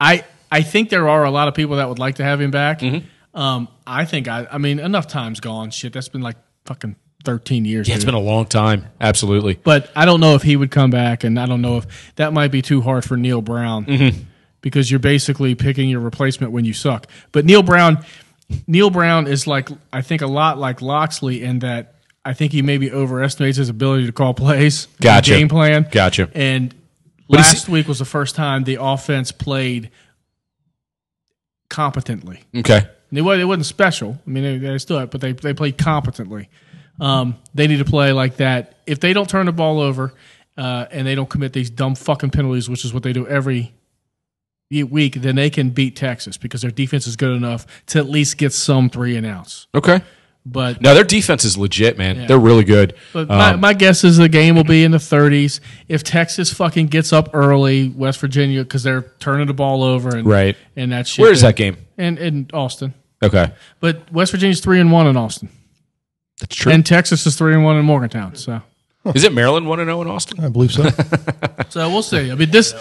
I, 0.00 0.24
I 0.50 0.62
think 0.62 0.90
there 0.90 1.08
are 1.08 1.24
a 1.24 1.30
lot 1.30 1.46
of 1.46 1.54
people 1.54 1.76
that 1.76 1.88
would 1.88 2.00
like 2.00 2.16
to 2.16 2.24
have 2.24 2.40
him 2.40 2.50
back. 2.50 2.80
Mm-hmm. 2.80 3.38
Um, 3.38 3.68
I 3.86 4.06
think 4.06 4.26
I, 4.26 4.48
I 4.50 4.58
mean, 4.58 4.80
enough 4.80 5.06
time's 5.06 5.38
gone. 5.38 5.70
Shit, 5.70 5.92
that's 5.92 6.08
been 6.08 6.20
like 6.20 6.36
fucking 6.64 6.96
13 7.22 7.64
years. 7.64 7.88
Yeah, 7.88 7.94
it's 7.96 8.04
been 8.04 8.14
a 8.14 8.18
long 8.20 8.46
time. 8.46 8.86
Absolutely. 9.00 9.54
But 9.54 9.90
I 9.96 10.04
don't 10.04 10.20
know 10.20 10.34
if 10.34 10.42
he 10.42 10.56
would 10.56 10.70
come 10.70 10.90
back, 10.90 11.24
and 11.24 11.38
I 11.38 11.46
don't 11.46 11.62
know 11.62 11.78
if 11.78 12.14
that 12.16 12.32
might 12.32 12.50
be 12.50 12.62
too 12.62 12.80
hard 12.80 13.04
for 13.04 13.16
Neal 13.16 13.40
Brown 13.42 13.86
Mm-hmm. 13.86 14.20
because 14.60 14.90
you're 14.90 15.00
basically 15.00 15.54
picking 15.54 15.88
your 15.88 16.00
replacement 16.00 16.52
when 16.52 16.64
you 16.64 16.72
suck. 16.72 17.06
But 17.32 17.44
Neal 17.44 17.62
Brown, 17.62 18.04
Neal 18.66 18.90
Brown 18.90 19.26
is 19.26 19.46
like 19.46 19.68
I 19.92 20.02
think 20.02 20.22
a 20.22 20.26
lot 20.26 20.58
like 20.58 20.82
Locksley 20.82 21.42
in 21.42 21.60
that 21.60 21.94
I 22.24 22.34
think 22.34 22.52
he 22.52 22.62
maybe 22.62 22.92
overestimates 22.92 23.56
his 23.58 23.68
ability 23.68 24.06
to 24.06 24.12
call 24.12 24.34
plays, 24.34 24.86
Gotcha. 25.00 25.30
game 25.32 25.48
plan, 25.48 25.86
Gotcha. 25.90 26.30
And 26.34 26.74
But 27.28 27.38
last 27.38 27.68
week 27.68 27.88
was 27.88 27.98
the 27.98 28.04
first 28.04 28.34
time 28.36 28.64
the 28.64 28.78
offense 28.80 29.32
played 29.32 29.90
competently. 31.68 32.40
Okay. 32.56 32.86
It, 33.14 33.20
wasn't 33.22 33.66
special. 33.66 34.18
I 34.26 34.30
mean, 34.30 34.42
they, 34.42 34.58
they 34.58 34.78
still, 34.78 34.98
had- 35.00 35.10
but 35.10 35.20
they 35.20 35.32
they 35.32 35.52
played 35.52 35.76
competently. 35.78 36.48
Um, 37.00 37.36
they 37.54 37.66
need 37.66 37.78
to 37.78 37.84
play 37.84 38.12
like 38.12 38.36
that. 38.36 38.74
If 38.86 39.00
they 39.00 39.12
don't 39.12 39.28
turn 39.28 39.46
the 39.46 39.52
ball 39.52 39.80
over 39.80 40.12
uh, 40.56 40.86
and 40.90 41.06
they 41.06 41.14
don't 41.14 41.28
commit 41.28 41.52
these 41.52 41.70
dumb 41.70 41.94
fucking 41.94 42.30
penalties, 42.30 42.68
which 42.68 42.84
is 42.84 42.92
what 42.94 43.02
they 43.02 43.12
do 43.12 43.26
every 43.26 43.72
week, 44.70 45.14
then 45.16 45.36
they 45.36 45.50
can 45.50 45.70
beat 45.70 45.96
Texas 45.96 46.36
because 46.36 46.62
their 46.62 46.70
defense 46.70 47.06
is 47.06 47.16
good 47.16 47.36
enough 47.36 47.66
to 47.86 47.98
at 47.98 48.08
least 48.08 48.38
get 48.38 48.52
some 48.52 48.88
three 48.88 49.16
and 49.16 49.26
outs. 49.26 49.66
Okay. 49.74 50.00
But 50.44 50.80
No, 50.80 50.92
their 50.94 51.04
defense 51.04 51.44
is 51.44 51.56
legit, 51.56 51.96
man. 51.98 52.26
They're 52.26 52.38
really 52.38 52.64
good. 52.64 52.94
but 53.12 53.28
my, 53.28 53.50
Um, 53.52 53.60
my 53.60 53.74
guess 53.74 54.02
is 54.02 54.16
the 54.16 54.28
game 54.28 54.56
will 54.56 54.64
be 54.64 54.82
in 54.82 54.90
the 54.90 54.98
30s. 54.98 55.60
If 55.88 56.02
Texas 56.02 56.52
fucking 56.52 56.86
gets 56.88 57.12
up 57.12 57.30
early, 57.32 57.90
West 57.90 58.18
Virginia, 58.18 58.64
because 58.64 58.82
they're 58.82 59.02
turning 59.20 59.46
the 59.46 59.54
ball 59.54 59.84
over 59.84 60.16
and 60.16 60.26
Right. 60.26 60.56
and 60.74 60.90
that 60.90 61.06
shit. 61.06 61.22
Where 61.22 61.30
is 61.32 61.42
that 61.42 61.54
game? 61.54 61.76
In 61.96 62.18
in 62.18 62.48
Austin. 62.52 62.94
Okay. 63.22 63.52
But 63.78 64.12
West 64.12 64.32
Virginia's 64.32 64.60
three 64.60 64.80
and 64.80 64.90
one 64.90 65.06
in 65.06 65.16
Austin. 65.16 65.48
That's 66.40 66.54
true. 66.56 66.72
And 66.72 66.84
Texas 66.84 67.26
is 67.26 67.36
three 67.36 67.54
and 67.54 67.64
one 67.64 67.76
in 67.76 67.84
Morgantown. 67.84 68.34
So, 68.34 68.62
is 69.14 69.24
it 69.24 69.32
Maryland 69.32 69.66
1 69.68 69.80
and 69.80 69.88
0 69.88 70.02
in 70.02 70.08
Austin? 70.08 70.44
I 70.44 70.48
believe 70.48 70.72
so. 70.72 70.88
so 71.70 71.88
we'll 71.90 72.02
see. 72.02 72.30
I 72.30 72.34
mean 72.34 72.50
this 72.50 72.74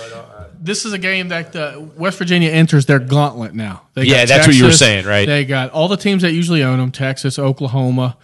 this 0.59 0.85
is 0.85 0.93
a 0.93 0.97
game 0.99 1.29
that 1.29 1.55
uh, 1.55 1.79
West 1.97 2.17
Virginia 2.19 2.49
enters 2.51 2.85
their 2.85 2.99
gauntlet 2.99 3.53
now. 3.55 3.83
They 3.95 4.03
Yeah, 4.03 4.21
got 4.21 4.27
that's 4.27 4.47
what 4.47 4.55
you 4.55 4.65
were 4.65 4.71
saying, 4.71 5.05
right? 5.05 5.25
They 5.25 5.43
got 5.45 5.71
all 5.71 5.87
the 5.87 5.97
teams 5.97 6.21
that 6.21 6.33
usually 6.33 6.63
own 6.63 6.79
them: 6.79 6.91
Texas, 6.91 7.39
Oklahoma, 7.39 8.17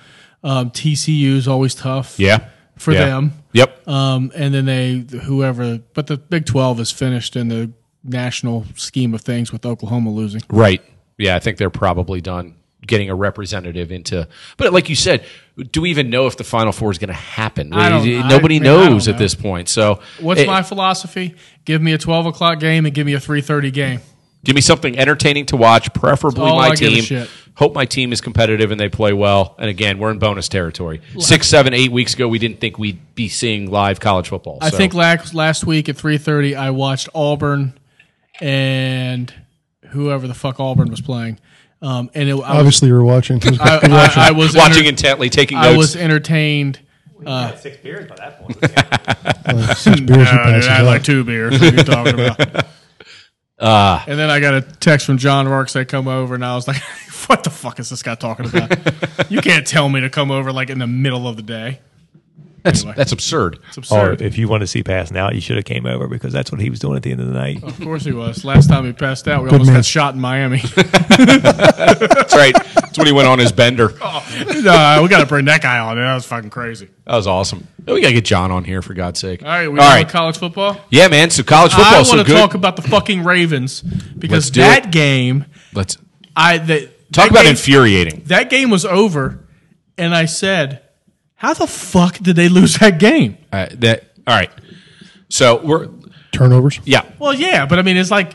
um, 0.43 0.69
TCU 0.71 1.35
is 1.35 1.47
always 1.47 1.73
tough. 1.75 2.19
Yeah. 2.19 2.47
for 2.77 2.93
Yeah. 2.93 3.05
them. 3.05 3.33
Yep. 3.53 3.87
Um, 3.87 4.31
and 4.35 4.53
then 4.53 4.65
they 4.65 5.05
whoever, 5.23 5.79
but 5.95 6.05
the 6.07 6.17
Big 6.17 6.45
Twelve 6.45 6.79
is 6.79 6.91
finished 6.91 7.35
in 7.35 7.47
the 7.47 7.71
national 8.03 8.65
scheme 8.75 9.13
of 9.15 9.21
things 9.21 9.51
with 9.51 9.65
Oklahoma 9.65 10.11
losing. 10.11 10.41
Right. 10.49 10.81
Yeah, 11.17 11.35
I 11.35 11.39
think 11.39 11.57
they're 11.57 11.71
probably 11.71 12.21
done 12.21 12.53
getting 12.87 13.09
a 13.09 13.15
representative 13.15 13.91
into. 13.91 14.27
But 14.57 14.73
like 14.73 14.89
you 14.89 14.95
said, 14.95 15.25
do 15.71 15.81
we 15.81 15.89
even 15.89 16.09
know 16.09 16.27
if 16.27 16.37
the 16.37 16.43
Final 16.43 16.71
Four 16.71 16.91
is 16.91 16.97
going 16.97 17.09
to 17.09 17.13
happen? 17.13 17.73
I 17.73 17.89
don't- 17.89 18.07
I 18.07 18.29
Nobody 18.29 18.59
mean, 18.59 18.63
I 18.69 18.89
knows 18.89 19.07
at 19.07 19.13
know. 19.15 19.19
this 19.19 19.35
point. 19.35 19.69
So, 19.69 19.99
What's 20.19 20.41
eh, 20.41 20.45
my 20.45 20.63
philosophy? 20.63 21.35
Give 21.65 21.81
me 21.81 21.93
a 21.93 21.97
twelve 21.97 22.25
o'clock 22.25 22.59
game 22.59 22.85
and 22.85 22.95
give 22.95 23.05
me 23.05 23.13
a 23.13 23.19
three 23.19 23.41
thirty 23.41 23.71
game. 23.71 23.99
give 24.45 24.55
me 24.55 24.61
something 24.61 24.97
entertaining 24.97 25.45
to 25.47 25.57
watch, 25.57 25.93
preferably 25.93 26.45
my 26.45 26.69
I 26.69 26.75
team. 26.75 27.27
Hope 27.55 27.73
my 27.73 27.85
team 27.85 28.13
is 28.13 28.21
competitive 28.21 28.69
and 28.69 28.79
they 28.79 28.87
play 28.87 29.13
well. 29.13 29.55
And 29.57 29.67
again, 29.67 29.97
we're 29.97 30.11
in 30.11 30.19
bonus 30.19 30.47
territory. 30.47 31.01
Six, 31.17 31.47
seven, 31.47 31.73
eight 31.73 31.91
weeks 31.91 32.13
ago, 32.13 32.27
we 32.27 32.37
didn't 32.37 32.59
think 32.61 32.77
we'd 32.77 32.99
be 33.15 33.27
seeing 33.29 33.71
live 33.71 33.99
college 33.99 34.27
football. 34.29 34.59
I 34.61 34.69
So, 34.69 34.77
think 34.77 34.93
last 34.93 35.33
last 35.33 35.65
week 35.65 35.89
at 35.89 35.97
three 35.97 36.19
thirty, 36.19 36.55
I 36.55 36.69
watched 36.69 37.09
Auburn 37.15 37.73
and 38.39 39.33
whoever 39.89 40.27
the 40.27 40.33
fuck 40.35 40.59
Auburn 40.59 40.89
was 40.89 41.01
playing. 41.01 41.39
Um, 41.81 42.09
and 42.13 42.27
it, 42.29 42.33
I, 42.33 42.35
was, 42.35 42.43
Obviously, 42.45 42.87
you're 42.89 43.03
watching. 43.03 43.39
I, 43.43 43.79
I, 43.83 44.27
I 44.29 44.31
was 44.31 44.55
watching 44.55 44.77
enter- 44.79 44.89
intently, 44.89 45.29
taking 45.29 45.57
Notes. 45.57 45.67
I 45.67 45.69
notes. 45.71 45.77
was 45.77 45.95
entertained. 45.95 46.79
six 47.59 47.77
beers 47.77 48.09
by 48.09 48.15
that 48.15 48.41
point. 48.41 48.57
Uh, 49.47 49.73
six 49.75 50.01
beers 50.01 50.29
he 50.29 50.35
passes 50.37 50.67
I 50.67 50.73
had 50.73 50.81
like 50.85 51.03
two 51.05 51.23
beers. 51.23 51.53
What 51.53 51.73
are 51.73 51.77
you 51.77 51.83
talking 51.83 52.13
about? 52.15 52.65
Ah. 53.59 54.03
and 54.07 54.19
then 54.19 54.29
I 54.29 54.41
got 54.41 54.55
a 54.55 54.61
text 54.61 55.05
from 55.05 55.17
John 55.17 55.47
Rarks. 55.47 55.71
They 55.71 55.85
come 55.85 56.09
over, 56.09 56.35
and 56.35 56.43
I 56.43 56.53
was 56.53 56.67
like, 56.67 56.81
"What 57.27 57.45
the 57.45 57.49
fuck 57.49 57.79
is 57.79 57.89
this 57.89 58.03
guy 58.03 58.15
talking 58.15 58.45
about? 58.45 59.31
you 59.31 59.39
can't 59.39 59.65
tell 59.65 59.87
me 59.87 60.01
to 60.01 60.09
come 60.09 60.31
over 60.31 60.51
like 60.51 60.69
in 60.69 60.79
the 60.79 60.87
middle 60.87 61.29
of 61.29 61.37
the 61.37 61.43
day." 61.43 61.79
That's 62.67 62.81
Anyway. 62.81 62.93
that's 62.97 63.11
absurd. 63.13 63.59
It's 63.77 63.91
Or 63.91 64.11
if 64.13 64.37
you 64.37 64.47
want 64.49 64.61
to 64.61 64.67
see 64.67 64.83
passing 64.83 65.15
out, 65.17 65.33
you 65.35 65.41
should 65.41 65.55
have 65.55 65.65
came 65.65 65.85
over 65.85 66.07
because 66.07 66.33
that's 66.33 66.51
what 66.51 66.59
he 66.59 66.69
was 66.69 66.79
doing 66.79 66.97
at 66.97 67.03
the 67.03 67.11
end 67.11 67.21
of 67.21 67.27
the 67.27 67.33
night. 67.33 67.63
of 67.63 67.79
course 67.79 68.03
he 68.03 68.11
was. 68.11 68.43
Last 68.43 68.67
time 68.69 68.85
he 68.85 68.91
passed 68.93 69.27
out, 69.27 69.43
we 69.43 69.49
Good 69.49 69.53
almost 69.61 69.69
man. 69.71 69.77
got 69.79 69.85
shot 69.85 70.13
in 70.15 70.19
Miami. 70.21 70.57
That's 71.37 72.35
right. 72.35 72.53
That's 72.75 72.97
when 72.97 73.07
he 73.07 73.13
went 73.13 73.27
on 73.27 73.39
his 73.39 73.51
bender. 73.51 73.93
Oh. 74.09 74.23
no, 74.63 74.99
we 75.03 75.09
got 75.09 75.19
to 75.19 75.25
bring 75.25 75.45
that 75.45 75.61
guy 75.61 75.79
on. 75.79 75.97
That 75.97 76.13
was 76.15 76.25
fucking 76.25 76.49
crazy. 76.49 76.87
That 77.05 77.15
was 77.15 77.27
awesome. 77.27 77.67
Oh, 77.87 77.93
we 77.93 78.01
got 78.01 78.07
to 78.09 78.13
get 78.13 78.25
John 78.25 78.51
on 78.51 78.63
here 78.63 78.81
for 78.81 78.93
God's 78.93 79.19
sake. 79.19 79.41
All 79.43 79.47
right, 79.49 79.67
we 79.67 79.79
All 79.79 79.85
All 79.85 79.91
right. 79.91 80.07
college 80.07 80.37
football. 80.37 80.79
Yeah, 80.89 81.07
man. 81.07 81.29
So 81.29 81.43
college 81.43 81.71
football. 81.71 81.85
I 81.93 81.97
football 81.97 81.97
want 81.99 82.07
so 82.07 82.17
to 82.17 82.23
good. 82.23 82.37
talk 82.39 82.53
about 82.53 82.75
the 82.75 82.81
fucking 82.83 83.23
Ravens 83.23 83.81
because 83.81 84.45
Let's 84.45 84.49
do 84.51 84.61
that 84.61 84.85
it. 84.87 84.91
game, 84.91 85.45
Let's 85.73 85.97
I 86.35 86.57
the, 86.59 86.81
talk 87.11 87.25
that 87.25 87.31
about 87.31 87.43
game, 87.43 87.51
infuriating. 87.51 88.23
that 88.27 88.49
game 88.49 88.69
was 88.69 88.85
over, 88.85 89.45
and 89.97 90.13
I 90.15 90.25
said, 90.25 90.81
"How 91.37 91.53
the 91.53 91.67
fuck 91.67 92.17
did 92.19 92.35
they 92.35 92.49
lose 92.49 92.77
that 92.77 92.99
game?" 92.99 93.37
Uh, 93.51 93.67
that 93.79 94.03
all 94.27 94.35
right. 94.35 94.51
So 95.29 95.61
we're 95.63 95.89
Turnovers. 96.31 96.79
yeah. 96.85 97.03
Well, 97.19 97.33
yeah, 97.33 97.65
but 97.65 97.79
I 97.79 97.81
mean, 97.81 97.97
it's 97.97 98.11
like, 98.11 98.33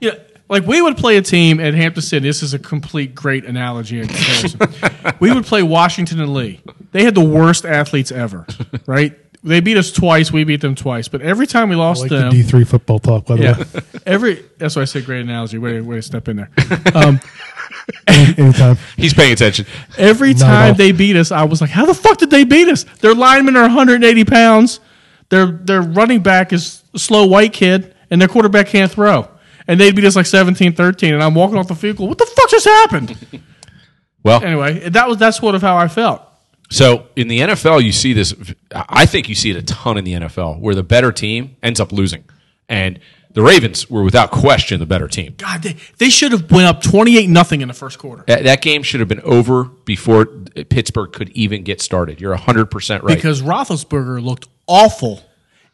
you 0.00 0.10
know, 0.12 0.18
like 0.48 0.66
we 0.66 0.82
would 0.82 0.96
play 0.96 1.16
a 1.16 1.22
team 1.22 1.60
at 1.60 1.74
Hampton 1.74 2.02
City. 2.02 2.26
This 2.26 2.42
is 2.42 2.54
a 2.54 2.58
complete 2.58 3.14
great 3.14 3.44
analogy 3.44 4.00
and 4.00 4.08
comparison. 4.08 4.60
we 5.20 5.32
would 5.32 5.44
play 5.44 5.62
Washington 5.62 6.20
and 6.20 6.34
Lee. 6.34 6.60
They 6.92 7.04
had 7.04 7.14
the 7.14 7.24
worst 7.24 7.64
athletes 7.64 8.10
ever, 8.10 8.46
right? 8.86 9.16
They 9.42 9.60
beat 9.60 9.76
us 9.76 9.90
twice. 9.90 10.30
We 10.30 10.44
beat 10.44 10.60
them 10.60 10.74
twice. 10.74 11.08
But 11.08 11.22
every 11.22 11.46
time 11.46 11.68
we 11.68 11.76
I 11.76 11.78
lost 11.78 12.02
like 12.02 12.10
them, 12.10 12.30
the 12.30 12.36
D 12.36 12.42
three 12.42 12.64
football 12.64 12.98
talk. 12.98 13.26
By 13.26 13.36
the 13.36 13.42
yeah, 13.42 13.58
way, 13.58 14.00
every 14.04 14.44
that's 14.58 14.76
why 14.76 14.82
I 14.82 14.86
said 14.86 15.06
great 15.06 15.22
analogy. 15.22 15.56
Way, 15.56 15.80
way 15.80 15.96
to 15.96 16.02
step 16.02 16.28
in 16.28 16.36
there. 16.36 16.50
Um, 16.94 17.20
anytime. 18.06 18.76
He's 18.96 19.14
paying 19.14 19.32
attention. 19.32 19.66
every 19.98 20.34
Not 20.34 20.42
at 20.42 20.46
time 20.46 20.74
they 20.76 20.92
beat 20.92 21.16
us, 21.16 21.30
I 21.32 21.44
was 21.44 21.60
like, 21.60 21.70
"How 21.70 21.86
the 21.86 21.94
fuck 21.94 22.18
did 22.18 22.30
they 22.30 22.44
beat 22.44 22.68
us?" 22.68 22.84
Their 23.00 23.14
linemen 23.14 23.56
are 23.56 23.62
180 23.62 24.24
pounds. 24.24 24.80
Their 25.28 25.46
their 25.46 25.82
running 25.82 26.22
back 26.22 26.52
is 26.52 26.82
a 26.94 26.98
slow 26.98 27.26
white 27.26 27.52
kid, 27.52 27.94
and 28.10 28.20
their 28.20 28.28
quarterback 28.28 28.68
can't 28.68 28.90
throw. 28.90 29.28
And 29.68 29.78
they 29.78 29.92
beat 29.92 30.04
us 30.04 30.16
like 30.16 30.26
17-13, 30.26 31.12
and 31.12 31.22
I'm 31.22 31.34
walking 31.34 31.56
off 31.56 31.68
the 31.68 31.76
field. 31.76 31.98
going, 31.98 32.08
What 32.08 32.18
the 32.18 32.26
fuck 32.26 32.50
just 32.50 32.66
happened? 32.66 33.16
Well, 34.22 34.44
anyway, 34.44 34.90
that 34.90 35.08
was 35.08 35.16
that's 35.16 35.38
sort 35.38 35.54
of 35.54 35.62
how 35.62 35.78
I 35.78 35.88
felt. 35.88 36.20
So 36.70 37.06
in 37.16 37.28
the 37.28 37.38
NFL, 37.40 37.82
you 37.82 37.90
see 37.90 38.12
this. 38.12 38.34
I 38.70 39.06
think 39.06 39.30
you 39.30 39.34
see 39.34 39.50
it 39.50 39.56
a 39.56 39.62
ton 39.62 39.96
in 39.96 40.04
the 40.04 40.12
NFL 40.12 40.60
where 40.60 40.74
the 40.74 40.82
better 40.82 41.10
team 41.10 41.56
ends 41.62 41.80
up 41.80 41.90
losing, 41.90 42.24
and 42.68 43.00
the 43.32 43.42
Ravens 43.42 43.88
were 43.88 44.02
without 44.02 44.30
question 44.30 44.80
the 44.80 44.86
better 44.86 45.08
team. 45.08 45.34
God, 45.38 45.62
they, 45.62 45.76
they 45.98 46.10
should 46.10 46.32
have 46.32 46.50
went 46.50 46.66
up 46.66 46.82
28 46.82 47.28
nothing 47.28 47.60
in 47.60 47.68
the 47.68 47.74
first 47.74 47.98
quarter. 47.98 48.24
That, 48.26 48.44
that 48.44 48.62
game 48.62 48.82
should 48.82 49.00
have 49.00 49.08
been 49.08 49.20
over 49.20 49.64
before 49.64 50.26
Pittsburgh 50.26 51.12
could 51.12 51.30
even 51.30 51.62
get 51.62 51.80
started. 51.80 52.20
You're 52.20 52.34
hundred 52.34 52.70
percent 52.70 53.04
right. 53.04 53.14
because 53.14 53.42
Roethlisberger 53.42 54.22
looked 54.22 54.48
awful 54.66 55.22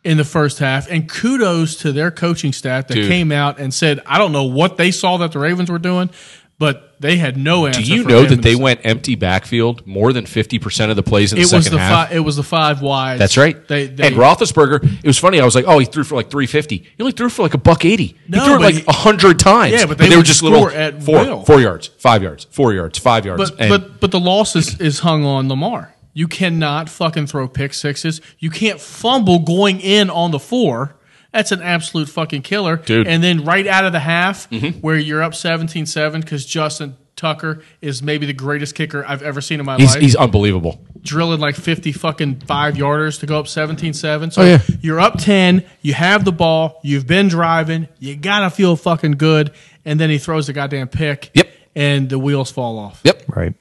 in 0.07 0.17
the 0.19 0.25
first 0.25 0.61
half. 0.61 0.89
And 0.89 1.09
kudos 1.09 1.77
to 1.79 1.93
their 1.93 2.13
coaching 2.13 2.53
staff 2.53 2.87
that 2.87 2.95
Dude. 2.95 3.09
came 3.09 3.33
out 3.33 3.59
and 3.59 3.75
said, 3.75 4.01
I 4.07 4.19
don't 4.19 4.31
know 4.31 4.45
what 4.45 4.77
they 4.77 4.93
saw 4.93 5.17
that 5.19 5.33
the 5.33 5.41
Ravens 5.41 5.69
were 5.69 5.81
doing, 5.81 6.11
but 6.59 6.95
they 7.01 7.17
had 7.19 7.37
no 7.37 7.67
answer. 7.67 7.83
Do 7.83 7.93
you 7.95 8.05
know 8.05 8.25
that 8.25 8.41
they 8.41 8.55
the- 8.55 8.61
went 8.61 8.81
empty 8.85 9.15
backfield 9.15 9.87
more 9.87 10.13
than 10.15 10.25
fifty 10.25 10.59
percent 10.59 10.91
of 10.91 10.97
the 10.97 11.03
plays 11.03 11.33
in 11.33 11.37
the 11.37 11.43
It 11.43 11.49
second 11.49 11.59
was 11.59 11.71
the 11.71 11.79
half? 11.79 12.09
five. 12.09 12.17
It 12.17 12.21
was 12.21 12.37
the 12.37 12.43
five 12.43 12.81
wide. 12.81 13.19
That's 13.19 13.37
right. 13.37 13.69
They, 13.69 13.87
they, 13.87 14.07
and 14.07 14.17
Roethlisberger, 14.17 14.83
it 15.01 15.07
was 15.07 15.19
funny. 15.19 15.41
I 15.41 15.45
was 15.45 15.55
like, 15.55 15.67
"Oh, 15.69 15.79
he 15.79 15.85
threw 15.85 16.05
for 16.05 16.15
like 16.15 16.31
350. 16.31 16.77
He 16.79 16.87
only 17.01 17.13
threw 17.13 17.29
for 17.29 17.43
like 17.43 17.53
a 17.55 17.59
buck 17.59 17.85
80. 17.85 18.17
No, 18.29 18.39
he 18.41 18.45
threw 18.47 18.55
it 18.57 18.61
like 18.61 18.87
a 18.89 18.93
hundred 18.93 19.39
times. 19.39 19.73
Yeah, 19.75 19.87
but 19.87 19.99
they 19.99 20.17
were 20.17 20.23
just 20.23 20.43
little 20.43 20.69
at 20.71 21.03
four, 21.03 21.19
will. 21.25 21.45
four 21.45 21.61
yards, 21.61 21.89
five 21.99 22.23
yards, 22.23 22.45
four 22.51 22.73
yards, 22.73 22.99
five 22.99 23.27
yards. 23.27 23.51
But 23.51 23.69
but 23.69 24.01
but 24.01 24.11
the 24.11 24.21
loss 24.21 24.57
is, 24.57 24.81
is 24.81 25.01
hung 25.01 25.25
on 25.25 25.49
Lamar. 25.49 25.93
You 26.15 26.27
cannot 26.29 26.89
fucking 26.89 27.27
throw 27.27 27.47
pick 27.47 27.75
sixes. 27.75 28.23
You 28.39 28.49
can't 28.49 28.81
fumble 28.81 29.41
going 29.41 29.81
in 29.81 30.09
on 30.09 30.31
the 30.31 30.39
four. 30.39 30.96
That's 31.37 31.53
an 31.53 31.61
absolute 31.63 32.09
fucking 32.09 32.43
killer. 32.43 32.77
Dude. 32.77 33.07
Mm-hmm. 33.07 33.11
And 33.15 33.23
then 33.23 33.45
right 33.45 33.67
out 33.67 33.85
of 33.85 33.93
the 33.93 34.01
half, 34.01 34.51
where 34.81 34.97
you're 34.97 35.23
up 35.23 35.33
17-7 35.33 36.21
because 36.23 36.47
Justin 36.47 36.97
Tucker 37.15 37.63
is 37.81 38.03
maybe 38.03 38.27
the 38.27 38.33
greatest 38.33 38.75
kicker 38.75 39.05
I've 39.07 39.23
ever 39.23 39.41
seen 39.41 39.61
in 39.61 39.67
my 39.67 39.77
he's 39.77 39.93
life. 39.95 40.03
he's 40.03 40.17
unbelievable. 40.17 40.81
drilling 41.03 41.41
like 41.41 41.55
50 41.57 41.93
fucking 41.93 42.41
five 42.41 42.75
yarders 42.75 43.21
to 43.21 43.27
go 43.27 43.39
up 43.39 43.47
17-7. 43.47 44.33
So 44.33 44.43
Oh, 44.43 44.45
yeah. 44.45 44.59
you're 44.81 45.01
up 45.01 45.19
10, 45.19 45.65
you 45.83 45.95
have 45.95 46.25
the 46.25 46.33
ball, 46.33 46.81
you've 46.83 47.07
been 47.07 47.29
driving, 47.29 47.89
you 47.99 48.17
got 48.17 48.41
to 48.41 48.51
feel 48.51 48.77
fucking 48.77 49.13
good, 49.13 49.53
and 49.85 49.99
then 50.01 50.11
he 50.11 50.19
throws 50.19 50.47
the 50.47 50.53
goddamn 50.53 50.89
pick. 50.89 51.31
Yep. 51.35 51.49
And 51.75 52.09
the 52.09 52.19
wheels 52.19 52.51
fall 52.51 52.79
off. 52.79 53.01
Yep. 53.05 53.25
Right. 53.29 53.55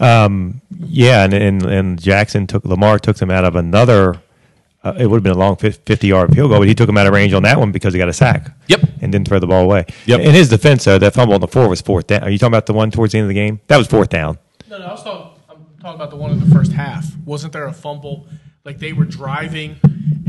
Um, 0.00 0.60
yeah, 0.78 1.24
and, 1.24 1.34
and 1.34 1.62
and 1.64 2.00
Jackson 2.00 2.46
took 2.46 2.64
Lamar 2.64 2.98
took 2.98 3.16
them 3.16 3.30
out 3.30 3.44
of 3.44 3.54
another. 3.56 4.20
Uh, 4.84 4.94
it 4.98 5.06
would 5.06 5.16
have 5.16 5.22
been 5.24 5.32
a 5.32 5.38
long 5.38 5.56
fifty 5.56 6.06
yard 6.06 6.32
field 6.34 6.50
goal, 6.50 6.60
but 6.60 6.68
he 6.68 6.74
took 6.74 6.88
him 6.88 6.96
out 6.96 7.06
of 7.06 7.12
range 7.12 7.32
on 7.32 7.42
that 7.42 7.58
one 7.58 7.72
because 7.72 7.92
he 7.92 7.98
got 7.98 8.08
a 8.08 8.12
sack. 8.12 8.52
Yep. 8.68 8.80
and 9.02 9.10
didn't 9.10 9.26
throw 9.26 9.38
the 9.40 9.46
ball 9.46 9.64
away. 9.64 9.86
Yep. 10.06 10.20
In 10.20 10.32
his 10.32 10.48
defense, 10.48 10.84
though, 10.84 10.98
that 10.98 11.14
fumble 11.14 11.34
on 11.34 11.40
the 11.40 11.48
four 11.48 11.68
was 11.68 11.80
fourth 11.80 12.06
down. 12.06 12.22
Are 12.22 12.30
you 12.30 12.38
talking 12.38 12.52
about 12.54 12.66
the 12.66 12.72
one 12.74 12.90
towards 12.90 13.12
the 13.12 13.18
end 13.18 13.24
of 13.24 13.28
the 13.28 13.34
game? 13.34 13.60
That 13.66 13.76
was 13.76 13.88
fourth 13.88 14.08
down. 14.08 14.38
No, 14.70 14.78
no, 14.78 14.86
I 14.86 14.92
was 14.92 15.02
talking, 15.02 15.32
I'm 15.50 15.56
talking 15.80 15.94
about 15.96 16.10
the 16.10 16.16
one 16.16 16.30
in 16.30 16.38
the 16.48 16.54
first 16.54 16.70
half. 16.72 17.06
Wasn't 17.24 17.52
there 17.52 17.66
a 17.66 17.72
fumble? 17.72 18.26
Like 18.64 18.78
they 18.78 18.92
were 18.92 19.04
driving, 19.06 19.76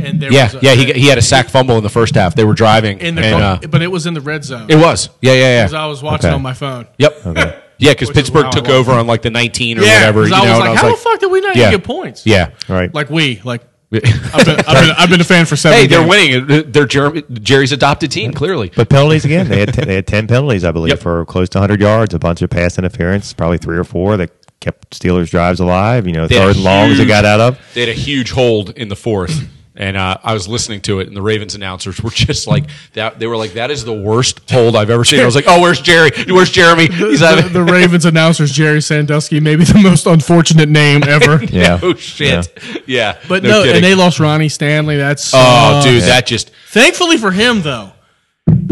and 0.02 0.20
there 0.22 0.32
Yeah, 0.32 0.46
was 0.46 0.56
a, 0.56 0.60
yeah. 0.66 0.74
He 0.74 0.94
he 0.94 1.08
had 1.08 1.18
a 1.18 1.22
sack 1.22 1.50
fumble 1.50 1.78
in 1.78 1.84
the 1.84 1.90
first 1.90 2.16
half. 2.16 2.34
They 2.36 2.46
were 2.46 2.54
driving, 2.54 3.00
in 3.02 3.16
the 3.16 3.22
and, 3.22 3.36
uh, 3.66 3.68
but 3.68 3.82
it 3.82 3.88
was 3.92 4.06
in 4.08 4.14
the 4.14 4.22
red 4.22 4.44
zone. 4.46 4.68
it 4.70 4.78
was. 4.78 5.10
Yeah, 5.22 5.34
yeah, 5.34 5.40
yeah. 5.40 5.64
Because. 5.66 5.74
I 5.74 5.86
was 5.88 6.02
watching 6.02 6.28
Okay. 6.30 6.36
on 6.36 6.42
my 6.42 6.54
phone. 6.54 6.88
Yep. 6.98 7.26
Okay. 7.28 7.60
Yeah, 7.82 7.94
because 7.94 8.10
Pittsburgh 8.12 8.52
took 8.52 8.68
over 8.68 8.92
on 8.92 9.08
like 9.08 9.22
the 9.22 9.30
19 9.30 9.78
or 9.78 9.82
whatever. 9.84 9.94
Yeah, 9.94 10.00
whatever. 10.02 10.22
'cause 10.24 10.30
You 10.32 10.36
I 10.36 10.40
know, 10.40 10.50
was 10.52 10.60
and 10.60 10.70
like, 10.70 10.78
how 10.80 10.90
the 10.92 10.98
fuck 10.98 11.20
did 11.22 11.32
we 11.32 11.40
not 11.40 11.56
yeah. 11.56 11.72
get 11.72 11.82
points? 11.86 12.26
Yeah. 12.26 12.50
Right. 12.68 12.94
Like 12.94 13.10
we, 13.10 13.40
like 13.46 13.62
I've 13.92 14.02
been, 14.02 14.10
I've 14.34 14.46
been, 14.46 14.96
I've 14.98 15.10
been 15.10 15.22
a 15.22 15.24
fan 15.24 15.46
for 15.46 15.56
seven. 15.56 15.80
Hey, 15.80 15.88
they're 15.88 16.06
games. 16.08 16.46
winning. 16.48 16.72
They're 16.72 16.86
Jer- 16.86 17.22
Jerry's 17.22 17.72
adopted 17.72 18.12
team, 18.12 18.32
clearly. 18.34 18.72
But 18.76 18.88
penalties 18.90 19.26
again. 19.26 19.48
They 19.50 19.60
had 19.62 19.74
ten, 19.74 19.88
they 19.88 19.96
had 19.96 20.06
ten 20.08 20.28
penalties, 20.28 20.64
I 20.64 20.72
believe, 20.72 20.90
Yep. 20.92 21.00
for 21.00 21.26
close 21.26 21.50
to 21.50 21.58
100 21.60 21.82
yards, 21.82 22.14
a 22.14 22.20
bunch 22.20 22.42
of 22.44 22.50
pass 22.52 22.78
interference, 22.78 23.34
probably 23.34 23.58
three 23.58 23.78
or 23.78 23.84
four 23.84 24.16
that 24.18 24.30
kept 24.60 24.92
Steelers 25.00 25.30
drives 25.32 25.60
alive. 25.60 26.06
You 26.06 26.14
know, 26.14 26.28
They 26.28 26.36
had 26.36 26.42
third 26.48 26.56
a 26.56 26.58
and 26.58 26.64
longs 26.64 26.98
they 27.00 27.06
got 27.06 27.26
out 27.26 27.40
of. 27.40 27.60
They 27.74 27.80
had 27.82 27.90
a 27.90 27.94
huge 27.94 28.30
hold 28.32 28.70
in 28.72 28.90
the 28.90 28.96
fourth, 28.96 29.48
and 29.80 29.96
uh, 29.98 30.18
I 30.24 30.34
was 30.34 30.48
listening 30.48 30.82
to 30.82 31.00
it, 31.00 31.08
and 31.08 31.16
the 31.18 31.22
Ravens 31.22 31.56
announcers 31.56 32.00
were 32.04 32.10
just 32.14 32.46
like 32.48 32.66
that. 32.94 33.18
They 33.18 33.26
were 33.26 33.38
like, 33.38 33.54
"That 33.54 33.72
is 33.72 33.84
the 33.86 33.94
worst 33.94 34.48
hold 34.52 34.76
I've 34.76 34.90
ever 34.90 35.04
seen." 35.06 35.22
I 35.22 35.26
was 35.26 35.36
like, 35.36 35.46
"Oh, 35.48 35.62
where's 35.62 35.80
Jerry? 35.82 36.12
Where's 36.28 36.52
Jeremy?" 36.52 36.88
He's 36.92 37.22
the, 37.22 37.28
having 37.28 37.54
the 37.54 37.64
Ravens 37.72 38.06
announcers, 38.06 38.52
Gerry 38.52 38.82
Sandusky, 38.82 39.40
maybe 39.40 39.64
the 39.64 39.80
most 39.82 40.06
unfortunate 40.06 40.70
name 40.70 41.02
ever. 41.08 41.40
Yeah. 41.50 41.80
oh 41.82 41.96
shit, 41.96 42.48
yeah. 42.86 43.18
But 43.28 43.42
no, 43.44 43.62
kidding. 43.64 43.78
and 43.78 43.84
they 43.84 43.96
lost 43.96 44.20
Ronnie 44.20 44.50
Stanley. 44.50 44.98
That's 44.98 45.34
oh, 45.34 45.38
uh, 45.40 45.82
dude, 45.84 46.04
that 46.04 46.28
just 46.28 46.52
Thankfully 46.68 47.18
for 47.18 47.32
him, 47.32 47.62
though, 47.64 47.94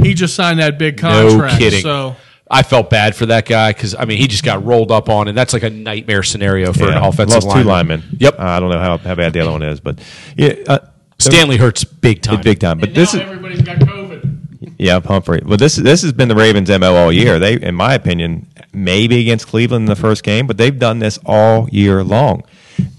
he 0.03 0.13
just 0.13 0.35
signed 0.35 0.59
that 0.59 0.77
big 0.77 0.97
contract. 0.97 1.23
no 1.25 1.29
contract. 1.39 1.59
kidding. 1.59 1.81
So 1.81 2.15
I 2.49 2.63
felt 2.63 2.89
bad 2.89 3.15
for 3.15 3.25
that 3.27 3.45
guy 3.45 3.71
because 3.71 3.95
I 3.95 4.05
mean 4.05 4.17
he 4.19 4.27
just 4.27 4.43
got 4.43 4.63
rolled 4.63 4.91
up 4.91 5.09
on, 5.09 5.27
and 5.27 5.37
that's 5.37 5.53
like 5.53 5.63
a 5.63 5.69
nightmare 5.69 6.23
scenario 6.23 6.71
for 6.73 6.85
Yeah. 6.85 6.97
an 6.97 7.03
offensive 7.03 7.43
Lost 7.43 7.57
two 7.57 7.63
linemen. 7.63 8.03
Yep, 8.19 8.39
Uh, 8.39 8.43
I 8.43 8.59
don't 8.59 8.69
know 8.69 8.79
how, 8.79 8.97
how 8.97 9.15
bad 9.15 9.33
the 9.33 9.39
other 9.41 9.51
one 9.51 9.63
is, 9.63 9.79
but 9.79 9.99
yeah, 10.35 10.53
uh, 10.67 10.79
Stanley 11.19 11.57
hurts 11.57 11.83
big 11.83 12.21
time. 12.21 12.41
big 12.41 12.59
time. 12.59 12.79
But 12.79 12.89
and 12.89 12.95
this 12.97 13.13
now 13.13 13.21
is 13.21 13.25
everybody's 13.27 13.61
got 13.61 13.77
COVID. 13.77 14.73
Yeah, 14.77 14.99
Humphrey. 14.99 15.41
Well, 15.43 15.57
this 15.57 15.75
this 15.75 16.01
has 16.03 16.13
been 16.13 16.27
the 16.27 16.35
Ravens' 16.35 16.69
mo 16.69 16.95
all 16.95 17.11
year. 17.11 17.39
They, 17.39 17.59
in 17.59 17.75
my 17.75 17.93
opinion, 17.93 18.47
maybe 18.73 19.19
against 19.21 19.47
Cleveland 19.47 19.83
in 19.83 19.89
the 19.89 19.95
first 19.95 20.23
game, 20.23 20.45
but 20.45 20.57
they've 20.57 20.77
done 20.77 20.99
this 20.99 21.17
all 21.25 21.67
year 21.71 22.03
long. 22.03 22.43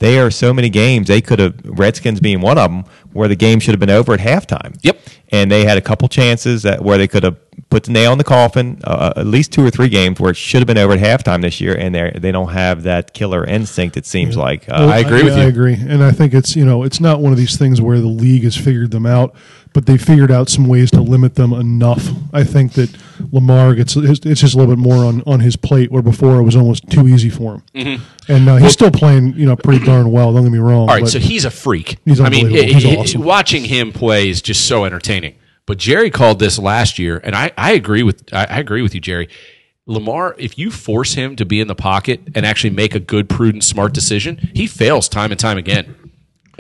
They 0.01 0.19
are 0.19 0.31
so 0.31 0.53
many 0.53 0.71
games. 0.71 1.07
They 1.07 1.21
could 1.21 1.39
have 1.39 1.55
Redskins 1.65 2.19
being 2.21 2.41
one 2.41 2.59
of 2.59 2.71
them, 2.71 2.85
where 3.19 3.29
the 3.29 3.37
game 3.37 3.61
should 3.61 3.73
have 3.73 3.81
been 3.81 3.91
over 3.91 4.15
at 4.15 4.21
halftime. 4.21 4.79
Yep. 4.83 4.99
And 5.31 5.51
they 5.51 5.65
had 5.65 5.77
a 5.77 5.83
couple 5.83 6.09
chances 6.09 6.63
that 6.63 6.83
where 6.83 6.97
they 6.97 7.07
could 7.07 7.23
have 7.23 7.37
put 7.69 7.85
the 7.85 7.93
nail 7.93 8.13
in 8.13 8.19
the 8.19 8.25
coffin. 8.25 8.81
Uh, 8.85 9.13
at 9.17 9.27
least 9.27 9.53
two 9.53 9.65
or 9.65 9.71
three 9.71 9.89
games 9.89 10.19
where 10.19 10.31
it 10.31 10.37
should 10.37 10.61
have 10.61 10.67
been 10.67 10.79
over 10.79 10.95
at 10.95 11.01
halftime 11.01 11.43
this 11.43 11.61
year, 11.61 11.77
and 11.77 11.95
they 11.95 12.11
they 12.19 12.33
don't 12.33 12.51
have 12.51 12.85
that 12.85 13.13
killer 13.13 13.45
instinct. 13.45 13.97
It 13.97 14.07
seems 14.07 14.37
like. 14.37 14.63
Uh, 14.69 14.77
Well, 14.79 14.91
I 14.91 14.99
agree 14.99 15.23
with 15.23 15.37
you. 15.37 15.43
I 15.43 15.47
agree, 15.47 15.75
and 15.75 16.03
I 16.03 16.13
think 16.13 16.33
it's 16.33 16.57
you 16.57 16.65
know 16.65 16.83
it's 16.83 17.01
not 17.01 17.21
one 17.21 17.33
of 17.33 17.39
these 17.39 17.59
things 17.59 17.81
where 17.81 18.01
the 18.01 18.07
league 18.07 18.45
has 18.45 18.57
figured 18.57 18.91
them 18.91 19.05
out, 19.05 19.35
but 19.75 19.87
they 19.87 19.99
figured 19.99 20.31
out 20.31 20.49
some 20.49 20.67
ways 20.67 20.91
to 20.93 21.03
limit 21.03 21.35
them 21.35 21.53
enough. 21.53 22.09
I 22.33 22.45
think 22.45 22.73
that 22.73 22.97
Lamar 23.33 23.75
gets 23.75 23.97
it's 23.97 24.25
it's 24.25 24.41
just 24.41 24.55
a 24.55 24.59
little 24.59 24.75
bit 24.75 24.81
more 24.81 25.05
on, 25.05 25.23
on 25.27 25.41
his 25.41 25.57
plate, 25.57 25.91
where 25.91 26.03
before 26.03 26.37
it 26.39 26.43
was 26.43 26.57
almost 26.57 26.89
too 26.91 27.09
easy 27.09 27.31
for 27.31 27.55
him. 27.55 27.63
Mm-hmm. 27.75 28.33
And 28.33 28.49
uh, 28.49 28.57
he's 28.57 28.73
still 28.73 28.91
playing 28.91 29.35
you 29.35 29.47
know 29.47 29.57
pretty 29.57 29.85
darn 29.85 30.11
well. 30.11 30.33
Don't 30.33 30.45
get 30.45 30.53
me 30.53 30.59
wrong. 30.59 30.89
All 30.89 30.95
right, 30.95 31.03
but 31.03 31.11
so 31.11 31.19
he's 31.19 31.45
a 31.45 31.51
freak. 31.51 31.99
He's 32.05 32.21
I 32.21 32.29
mean. 32.29 32.49
He's 32.49 32.85
awesome. 32.85 33.23
watching 33.23 33.65
him 33.65 33.93
play 33.93 34.29
is 34.29 34.43
just 34.43 34.67
so 34.67 34.85
entertaining. 34.85 35.37
But 35.67 35.79
Jerry 35.79 36.11
called 36.11 36.39
this 36.39 36.59
last 36.59 36.99
year, 36.99 37.21
and 37.23 37.37
I, 37.37 37.53
I 37.59 37.73
agree 37.73 38.03
with 38.03 38.33
I, 38.33 38.45
I 38.45 38.59
agree 38.59 38.83
with 38.83 38.95
you, 38.95 39.01
Jerry. 39.01 39.29
Lamar, 39.85 40.35
if 40.39 40.59
you 40.59 40.71
force 40.71 41.15
him 41.15 41.35
to 41.37 41.47
be 41.47 41.61
in 41.61 41.69
the 41.69 41.75
pocket 41.75 42.21
and 42.35 42.45
actually 42.45 42.71
make 42.71 42.95
a 42.95 43.01
good, 43.01 43.29
prudent, 43.29 43.65
smart 43.65 43.95
decision, 43.95 44.51
he 44.55 44.67
fails 44.67 45.09
time 45.09 45.31
and 45.31 45.41
time 45.41 45.57
again. 45.57 45.95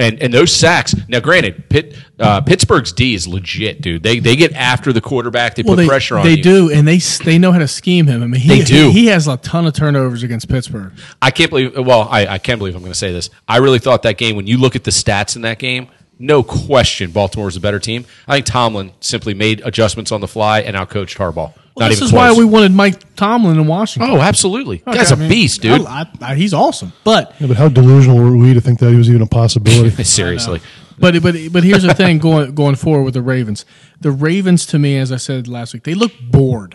And 0.01 0.23
and 0.23 0.33
those 0.33 0.53
sacks. 0.53 0.95
Now, 1.09 1.19
granted, 1.19 1.69
Pitt, 1.69 1.97
uh, 2.21 2.41
Pittsburgh's 2.41 2.93
D 2.93 3.15
is 3.15 3.27
legit, 3.27 3.81
dude. 3.81 4.05
They 4.05 4.21
they 4.21 4.37
get 4.37 4.53
after 4.53 4.93
the 4.93 5.01
quarterback. 5.01 5.57
They 5.57 5.65
put 5.65 5.75
they, 5.75 5.89
pressure 5.89 6.19
on 6.19 6.25
they 6.25 6.37
you. 6.37 6.43
do, 6.43 6.71
and 6.73 6.87
they 6.87 6.99
they 6.99 7.37
know 7.37 7.51
how 7.51 7.59
to 7.59 7.67
scheme 7.67 8.07
him. 8.07 8.23
I 8.23 8.27
mean, 8.27 8.41
he, 8.41 8.49
They 8.49 8.65
do. 8.65 8.91
He, 8.91 9.01
he 9.01 9.07
has 9.07 9.27
a 9.27 9.37
ton 9.39 9.67
of 9.67 9.75
turnovers 9.75 10.23
against 10.23 10.49
Pittsburgh. 10.49 10.93
I 11.21 11.33
can't 11.33 11.51
believe. 11.51 11.77
Well, 11.77 12.09
I, 12.09 12.27
I 12.27 12.39
can't 12.39 12.59
believe 12.59 12.77
I'm 12.77 12.83
going 12.83 12.93
to 12.93 12.99
say 12.99 13.13
this. 13.13 13.29
I 13.49 13.57
really 13.57 13.81
thought 13.81 14.05
that 14.05 14.19
game. 14.19 14.37
When 14.37 14.47
you 14.47 14.59
look 14.59 14.77
at 14.77 14.85
the 14.85 14.93
stats 14.93 15.35
in 15.35 15.43
that 15.43 15.59
game, 15.59 15.89
no 16.21 16.43
question, 16.45 17.11
Baltimore 17.11 17.47
was 17.47 17.57
a 17.57 17.61
better 17.61 17.81
team. 17.81 18.05
I 18.27 18.35
think 18.35 18.47
Tomlin 18.47 18.93
simply 19.01 19.35
made 19.35 19.63
adjustments 19.65 20.13
on 20.13 20.21
the 20.21 20.29
fly 20.29 20.61
and 20.61 20.77
outcoached 20.77 21.17
Harbaugh. 21.17 21.53
Well, 21.79 21.87
Not 21.87 21.91
this 21.91 21.99
even 21.99 22.07
is 22.09 22.13
why 22.13 22.33
we 22.33 22.45
wanted 22.45 22.73
Mike 22.73 23.15
Tomlin 23.15 23.57
in 23.59 23.67
Washington. 23.69 24.11
Oh, 24.11 24.21
absolutely. 24.21 24.83
Okay, 24.87 24.99
Guy's 24.99 25.13
a 25.13 25.15
I 25.15 25.19
mean, 25.19 25.29
beast, 25.29 25.63
dude. 25.63 25.87
I- 25.87 26.07
I- 26.21 26.35
he's 26.35 26.53
awesome, 26.53 26.93
but 27.05 27.35
Yeah, 27.39 27.47
but 27.47 27.57
how 27.57 27.69
delusional 27.69 28.19
were 28.19 28.37
we 28.37 28.53
to 28.55 28.61
think 28.61 28.81
that 28.81 28.91
he 28.91 28.97
was 28.97 29.09
even 29.09 29.23
a 29.23 29.27
possibility? 29.27 29.91
Seriously. 30.05 30.61
But 30.99 31.23
but 31.23 31.37
but 31.53 31.63
here's 31.63 31.85
the 31.85 31.95
thing 31.95 32.19
going 32.29 32.55
going 32.55 32.75
forward 32.75 33.05
with 33.05 33.15
the 33.15 33.23
Ravens. 33.23 33.65
The 34.01 34.11
Ravens 34.11 34.67
to 34.67 34.79
me, 34.79 34.99
as 34.99 35.13
I 35.13 35.17
said 35.17 35.47
last 35.47 35.73
week, 35.73 35.85
they 35.85 35.95
look 35.95 36.13
bored. 36.21 36.75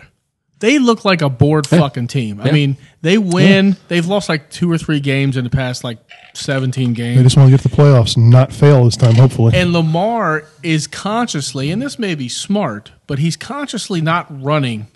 They 0.60 0.78
look 0.78 1.04
like 1.04 1.20
a 1.20 1.28
bored 1.28 1.66
fucking 1.66 2.06
team. 2.06 2.40
I 2.40 2.50
mean, 2.50 2.78
they 3.02 3.18
win. 3.18 3.76
They've 3.88 4.06
lost 4.06 4.30
like 4.30 4.48
two 4.48 4.70
or 4.72 4.78
three 4.78 5.00
games 5.00 5.36
in 5.36 5.44
the 5.44 5.50
past 5.50 5.84
like 5.84 5.98
17 6.32 6.94
games. 6.94 7.18
They 7.18 7.22
just 7.22 7.36
want 7.36 7.48
to 7.48 7.50
get 7.50 7.60
to 7.62 7.68
the 7.68 7.76
playoffs 7.76 8.16
and 8.16 8.30
not 8.30 8.50
fail 8.50 8.84
this 8.84 8.96
time, 8.96 9.14
hopefully. 9.14 9.52
And 9.54 9.74
Lamar 9.74 10.44
is 10.62 10.86
consciously, 10.86 11.70
and 11.70 11.82
this 11.82 11.98
may 11.98 12.14
be 12.14 12.30
smart, 12.30 12.92
but 13.06 13.18
he's 13.18 13.36
consciously 13.36 14.00
not 14.00 14.26
running 14.42 14.86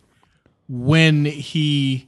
when 0.69 1.25
he 1.25 2.07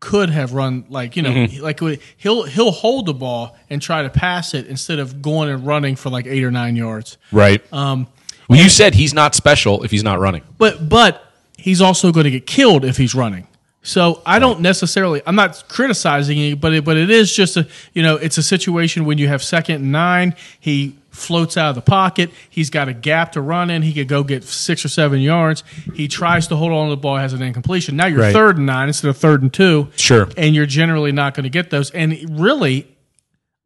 could 0.00 0.30
have 0.30 0.52
run 0.52 0.84
like 0.88 1.14
you 1.16 1.22
know 1.22 1.30
Mm-hmm. 1.30 1.62
like 1.62 1.80
he'll 2.16 2.42
he'll 2.44 2.72
hold 2.72 3.06
the 3.06 3.14
ball 3.14 3.56
and 3.70 3.80
try 3.80 4.02
to 4.02 4.10
pass 4.10 4.52
it 4.52 4.66
instead 4.66 4.98
of 4.98 5.22
going 5.22 5.48
and 5.48 5.64
running 5.66 5.94
for 5.96 6.10
like 6.10 6.26
eight 6.26 6.42
or 6.42 6.50
nine 6.50 6.74
yards. 6.76 7.18
Right. 7.30 7.62
Um, 7.72 8.08
well, 8.48 8.60
you 8.60 8.68
said 8.68 8.94
he's 8.94 9.14
not 9.14 9.34
special 9.34 9.84
if 9.84 9.90
he's 9.90 10.02
not 10.02 10.18
running. 10.18 10.42
But 10.58 10.88
but 10.88 11.24
he's 11.56 11.80
also 11.80 12.10
going 12.12 12.24
to 12.24 12.30
get 12.30 12.46
killed 12.46 12.84
if 12.84 12.96
he's 12.96 13.14
running. 13.14 13.46
So 13.84 14.22
I 14.26 14.38
don't 14.38 14.60
necessarily. 14.60 15.22
I'm 15.26 15.34
not 15.36 15.64
criticizing 15.68 16.36
you, 16.38 16.54
but 16.56 16.72
it, 16.72 16.84
but 16.84 16.96
it 16.96 17.08
is 17.10 17.34
just 17.34 17.56
a 17.56 17.66
you 17.94 18.02
know 18.02 18.16
it's 18.16 18.38
a 18.38 18.42
situation 18.42 19.04
when 19.04 19.18
you 19.18 19.28
have 19.28 19.42
second 19.42 19.76
and 19.76 19.92
nine. 19.92 20.34
He 20.60 20.96
floats 21.12 21.56
out 21.56 21.68
of 21.68 21.74
the 21.76 21.82
pocket. 21.82 22.30
He's 22.50 22.70
got 22.70 22.88
a 22.88 22.92
gap 22.92 23.32
to 23.32 23.40
run 23.40 23.70
in. 23.70 23.82
He 23.82 23.92
could 23.92 24.08
go 24.08 24.24
get 24.24 24.42
six 24.44 24.84
or 24.84 24.88
seven 24.88 25.20
yards. 25.20 25.62
He 25.94 26.08
tries 26.08 26.48
to 26.48 26.56
hold 26.56 26.72
on 26.72 26.88
to 26.88 26.90
the 26.96 27.00
ball, 27.00 27.18
has 27.18 27.32
an 27.34 27.42
incompletion. 27.42 27.96
Now 27.96 28.06
you're 28.06 28.20
Right. 28.20 28.32
third 28.32 28.56
and 28.56 28.66
nine 28.66 28.88
instead 28.88 29.08
of 29.08 29.16
third 29.18 29.42
and 29.42 29.52
two. 29.52 29.88
Sure. 29.96 30.28
and 30.36 30.54
you're 30.54 30.66
generally 30.66 31.12
not 31.12 31.34
going 31.34 31.44
to 31.44 31.50
get 31.50 31.70
those. 31.70 31.90
And 31.90 32.40
really, 32.40 32.88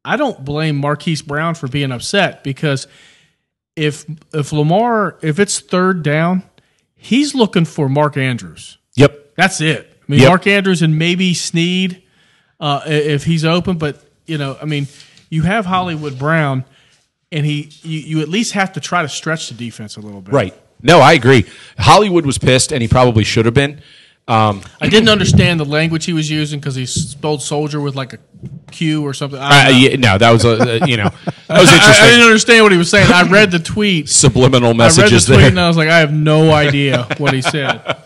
I 0.04 0.16
don't 0.16 0.44
blame 0.44 0.76
Marquise 0.76 1.22
Brown 1.22 1.54
for 1.54 1.68
being 1.68 1.92
upset 1.92 2.44
because 2.44 2.86
if 3.74 4.04
if 4.32 4.52
Lamar 4.52 5.16
if 5.22 5.38
it's 5.38 5.60
third 5.60 6.02
down, 6.02 6.42
he's 6.94 7.34
looking 7.34 7.64
for 7.64 7.88
Mark 7.88 8.16
Andrews. 8.16 8.78
Yep. 8.96 9.34
That's 9.36 9.60
it. 9.60 9.92
I 10.02 10.04
mean, 10.12 10.20
Yep. 10.20 10.28
Mark 10.28 10.46
Andrews 10.46 10.82
and 10.82 10.98
maybe 10.98 11.34
Snead 11.34 12.02
uh, 12.58 12.80
if 12.86 13.24
he's 13.24 13.44
open. 13.44 13.76
But 13.78 14.02
you 14.26 14.38
know, 14.38 14.56
I 14.60 14.64
mean, 14.64 14.88
you 15.28 15.42
have 15.42 15.66
Hollywood 15.66 16.18
Brown, 16.18 16.64
and 17.32 17.44
he 17.44 17.70
you, 17.82 18.00
you 18.00 18.20
at 18.20 18.28
least 18.28 18.52
have 18.52 18.72
to 18.74 18.80
try 18.80 19.02
to 19.02 19.08
stretch 19.08 19.48
the 19.48 19.54
defense 19.54 19.96
a 19.96 20.00
little 20.00 20.20
bit. 20.20 20.32
Right. 20.34 20.54
No, 20.82 21.00
I 21.00 21.14
agree. 21.14 21.46
Hollywood 21.78 22.26
was 22.26 22.38
pissed, 22.38 22.72
and 22.72 22.82
he 22.82 22.88
probably 22.88 23.24
should 23.24 23.46
have 23.46 23.54
been. 23.54 23.80
Um, 24.28 24.62
I 24.80 24.88
didn't 24.88 25.08
understand 25.08 25.60
the 25.60 25.64
language 25.64 26.04
he 26.04 26.12
was 26.12 26.28
using 26.28 26.58
because 26.58 26.74
he 26.74 26.84
spelled 26.84 27.42
soldier 27.42 27.80
with 27.80 27.94
like 27.94 28.12
a 28.12 28.18
Q 28.72 29.04
or 29.06 29.14
something. 29.14 29.38
I, 29.38 29.44
uh, 29.44 29.64
don't 29.68 29.72
know. 29.72 29.78
yeah, 29.88 29.96
no, 29.96 30.18
that 30.18 30.30
was 30.32 30.44
a 30.44 30.82
uh, 30.82 30.86
you 30.86 30.96
know 30.96 31.10
that 31.46 31.60
was 31.60 31.68
I- 31.68 32.06
I, 32.06 32.10
didn't 32.10 32.26
understand 32.26 32.62
what 32.64 32.72
he 32.72 32.78
was 32.78 32.90
saying. 32.90 33.10
I 33.10 33.22
read 33.22 33.50
the 33.52 33.60
tweet. 33.60 34.08
Subliminal 34.08 34.70
I 34.80 34.88
read 34.88 34.92
the 34.92 35.08
tweet 35.08 35.22
there. 35.38 35.48
and 35.48 35.60
I 35.60 35.68
was 35.68 35.76
like, 35.76 35.88
I 35.88 35.98
have 35.98 36.12
no 36.12 36.50
idea 36.52 37.04
what 37.18 37.34
he 37.34 37.42
said. 37.42 38.02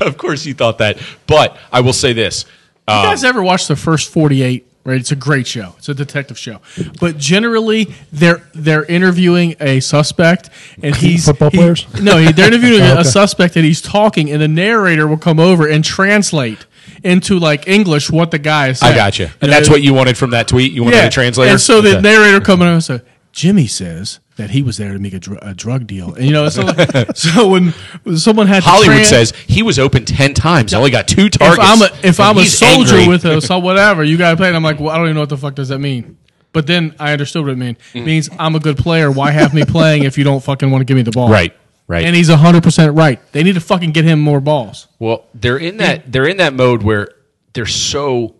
of 0.00 0.16
course, 0.18 0.44
you 0.44 0.54
thought 0.54 0.78
that, 0.78 0.98
but 1.26 1.56
I 1.72 1.80
will 1.80 1.92
say 1.94 2.12
this. 2.12 2.44
You 2.86 2.94
Um, 2.94 3.04
guys 3.06 3.24
ever 3.24 3.42
watch 3.42 3.66
the 3.66 3.76
first 3.76 4.10
forty 4.12 4.42
eight? 4.42 4.66
Right, 4.86 5.00
it's 5.00 5.10
a 5.12 5.16
great 5.16 5.46
show. 5.46 5.74
It's 5.78 5.88
a 5.88 5.94
detective 5.94 6.38
show, 6.38 6.60
but 7.00 7.16
generally 7.16 7.94
they're 8.12 8.42
they're 8.54 8.84
interviewing 8.84 9.54
a 9.58 9.80
suspect, 9.80 10.50
and 10.82 10.94
he's 11.04 11.24
Football 11.24 11.50
he- 11.50 11.56
players? 11.56 11.86
No, 12.02 12.18
he- 12.18 12.32
they're 12.32 12.48
interviewing 12.48 12.82
Oh, 12.82 12.98
a 12.98 13.04
suspect, 13.04 13.56
and 13.56 13.64
he's 13.64 13.80
talking, 13.80 14.30
and 14.30 14.42
the 14.42 14.48
narrator 14.48 15.06
will 15.06 15.16
come 15.16 15.40
over 15.40 15.66
and 15.66 15.82
translate 15.82 16.66
into 17.02 17.38
like 17.38 17.66
English 17.66 18.10
what 18.10 18.30
the 18.30 18.38
guy 18.38 18.68
is 18.68 18.80
saying. 18.80 18.92
I 18.92 18.96
got 18.96 19.18
you, 19.18 19.24
and 19.40 19.42
know, 19.42 19.48
that's 19.48 19.70
what 19.70 19.82
you 19.82 19.94
wanted 19.94 20.18
from 20.18 20.30
that 20.32 20.48
tweet. 20.48 20.72
You 20.72 20.84
wanted 20.84 21.02
a 21.02 21.08
translator, 21.10 21.52
And 21.52 21.60
so 21.60 21.80
the 21.80 21.92
Okay. 21.92 22.00
narrator 22.02 22.40
coming 22.42 22.66
over 22.68 22.74
and 22.74 22.84
said, 22.84 23.06
Jimmy 23.32 23.66
says 23.66 24.20
that 24.36 24.50
he 24.50 24.62
was 24.62 24.76
there 24.76 24.92
to 24.92 24.98
make 24.98 25.12
a, 25.14 25.20
dr- 25.20 25.38
a 25.42 25.54
drug 25.54 25.86
deal. 25.86 26.14
And, 26.14 26.24
you 26.24 26.32
know, 26.32 26.48
so, 26.48 26.66
so 27.14 27.48
when, 27.48 27.68
when 28.02 28.16
someone 28.18 28.46
had 28.46 28.62
to 28.62 28.68
Hollywood 28.68 29.06
says 29.06 29.32
he 29.46 29.62
was 29.62 29.78
open 29.78 30.04
ten 30.04 30.34
times, 30.34 30.74
only 30.74 30.90
got 30.90 31.06
two 31.06 31.28
targets. 31.28 31.62
if. 31.62 31.64
I'm 31.64 31.82
a, 31.82 32.08
if 32.08 32.20
I'm 32.20 32.38
a 32.38 32.44
soldier 32.46 32.96
angry. 32.96 33.08
with 33.08 33.24
a 33.24 33.40
so 33.40 33.58
whatever, 33.60 34.02
you 34.02 34.16
got 34.16 34.32
to 34.32 34.36
play. 34.36 34.48
And 34.48 34.56
I'm 34.56 34.62
like, 34.62 34.80
well, 34.80 34.90
I 34.90 34.96
don't 34.96 35.06
even 35.06 35.14
know 35.14 35.22
what 35.22 35.28
the 35.28 35.36
fuck 35.36 35.54
does 35.54 35.68
that 35.68 35.78
mean. 35.78 36.18
But 36.52 36.68
then 36.68 36.94
I 37.00 37.12
understood 37.12 37.44
what 37.44 37.52
it 37.52 37.58
meant. 37.58 37.78
Mm. 37.92 38.02
It 38.02 38.04
means 38.04 38.30
I'm 38.38 38.54
a 38.54 38.60
good 38.60 38.76
player. 38.76 39.10
Why 39.10 39.32
have 39.32 39.54
me 39.54 39.64
playing 39.64 40.04
if 40.04 40.16
you 40.16 40.24
don't 40.24 40.42
fucking 40.42 40.70
want 40.70 40.82
to 40.82 40.84
give 40.84 40.96
me 40.96 41.02
the 41.02 41.10
ball? 41.10 41.28
right, 41.28 41.52
right. 41.88 42.04
And 42.04 42.14
he's 42.14 42.28
100% 42.28 42.96
right. 42.96 43.20
They 43.32 43.42
need 43.42 43.54
to 43.54 43.60
fucking 43.60 43.90
get 43.90 44.04
him 44.04 44.20
more 44.20 44.40
balls. 44.40 44.86
Well, 45.00 45.26
they're 45.34 45.58
in 45.58 45.78
that 45.78 46.12
they're 46.12 46.26
in 46.26 46.36
that 46.36 46.54
mode 46.54 46.82
where 46.82 47.08
they're 47.54 47.66
so 47.66 48.36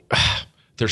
their 0.76 0.88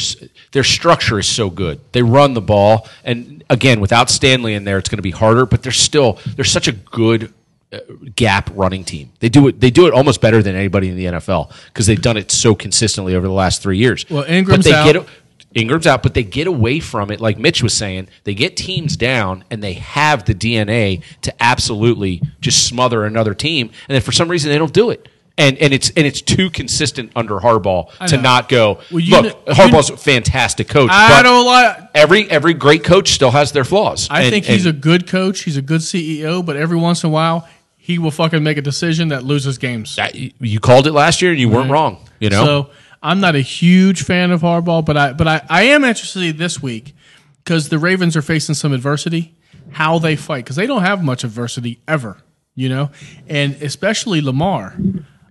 their 0.52 0.64
structure 0.64 1.18
is 1.18 1.26
so 1.26 1.50
good. 1.50 1.80
They 1.92 2.02
run 2.02 2.34
the 2.34 2.40
ball, 2.40 2.88
and 3.04 3.42
again, 3.50 3.80
without 3.80 4.10
Stanley 4.10 4.54
in 4.54 4.64
there, 4.64 4.78
it's 4.78 4.88
going 4.88 4.98
to 4.98 5.02
be 5.02 5.10
harder. 5.10 5.46
But 5.46 5.62
they're 5.62 5.72
still 5.72 6.18
they're 6.36 6.44
such 6.44 6.68
a 6.68 6.72
good 6.72 7.32
uh, 7.72 7.78
gap 8.14 8.50
running 8.54 8.84
team. 8.84 9.12
They 9.20 9.28
do 9.28 9.48
it 9.48 9.60
they 9.60 9.70
do 9.70 9.86
it 9.86 9.92
almost 9.92 10.20
better 10.20 10.42
than 10.42 10.54
anybody 10.54 10.88
in 10.88 10.96
the 10.96 11.06
NFL 11.06 11.52
because 11.66 11.86
they've 11.86 12.00
done 12.00 12.16
it 12.16 12.30
so 12.30 12.54
consistently 12.54 13.14
over 13.14 13.26
the 13.26 13.32
last 13.32 13.62
three 13.62 13.78
years. 13.78 14.08
Well, 14.08 14.24
Ingram's 14.24 14.64
but 14.64 14.70
they 14.70 14.76
out. 14.76 14.92
Get, 14.92 15.06
Ingram's 15.54 15.86
out, 15.86 16.02
but 16.02 16.14
they 16.14 16.22
get 16.22 16.46
away 16.46 16.80
from 16.80 17.10
it, 17.10 17.20
like 17.20 17.38
Mitch 17.38 17.62
was 17.62 17.74
saying. 17.74 18.08
They 18.24 18.34
get 18.34 18.56
teams 18.56 18.96
down, 18.96 19.44
and 19.50 19.62
they 19.62 19.74
have 19.74 20.24
the 20.24 20.34
DNA 20.34 21.02
to 21.22 21.42
absolutely 21.42 22.22
just 22.40 22.66
smother 22.66 23.04
another 23.04 23.34
team. 23.34 23.66
And 23.88 23.94
then 23.94 24.00
for 24.00 24.12
some 24.12 24.30
reason, 24.30 24.50
they 24.50 24.58
don't 24.58 24.72
do 24.72 24.90
it. 24.90 25.08
And 25.38 25.56
and 25.58 25.72
it's 25.72 25.90
and 25.96 26.06
it's 26.06 26.20
too 26.20 26.50
consistent 26.50 27.10
under 27.16 27.38
Harbaugh 27.38 27.90
to 28.08 28.18
not 28.18 28.50
go. 28.50 28.80
Well, 28.90 29.00
you 29.00 29.12
Look, 29.20 29.44
kn- 29.46 29.56
Harbaugh's 29.56 29.88
a 29.88 29.96
fantastic 29.96 30.68
coach. 30.68 30.90
I 30.92 31.22
don't 31.22 31.46
like. 31.46 31.78
Every 31.94 32.30
every 32.30 32.52
great 32.54 32.84
coach 32.84 33.12
still 33.12 33.30
has 33.30 33.50
their 33.52 33.64
flaws. 33.64 34.08
I 34.10 34.22
And- 34.22 34.30
think 34.30 34.44
he's 34.44 34.66
a 34.66 34.72
good 34.74 35.06
coach. 35.06 35.42
He's 35.44 35.56
a 35.56 35.62
good 35.62 35.80
CEO. 35.80 36.44
But 36.44 36.56
every 36.56 36.76
once 36.76 37.02
in 37.02 37.08
a 37.08 37.12
while, 37.12 37.48
he 37.78 37.98
will 37.98 38.10
fucking 38.10 38.42
make 38.42 38.58
a 38.58 38.62
decision 38.62 39.08
that 39.08 39.24
loses 39.24 39.56
games. 39.56 39.96
that- 39.96 40.14
you 40.14 40.60
called 40.60 40.86
it 40.86 40.92
last 40.92 41.22
year, 41.22 41.30
and 41.30 41.40
you 41.40 41.48
weren't 41.48 41.70
wrong. 41.70 41.96
You 42.20 42.28
know, 42.28 42.44
So 42.44 42.70
I'm 43.02 43.20
not 43.20 43.34
a 43.34 43.40
huge 43.40 44.02
fan 44.02 44.32
of 44.32 44.42
Harbaugh, 44.42 44.84
but 44.84 44.96
I 44.98 45.12
but 45.14 45.26
I, 45.26 45.40
I 45.48 45.62
am 45.64 45.82
interested 45.82 46.36
this 46.36 46.62
week 46.62 46.94
because 47.42 47.70
the 47.70 47.78
Ravens 47.78 48.16
are 48.18 48.22
facing 48.22 48.54
some 48.54 48.72
adversity. 48.74 49.34
How 49.70 49.98
they 49.98 50.16
fight 50.16 50.44
because 50.44 50.56
they 50.56 50.66
don't 50.66 50.82
have 50.82 51.02
much 51.02 51.24
adversity 51.24 51.78
ever, 51.88 52.18
you 52.54 52.68
know, 52.68 52.90
and 53.28 53.54
especially 53.62 54.20
Lamar. 54.20 54.74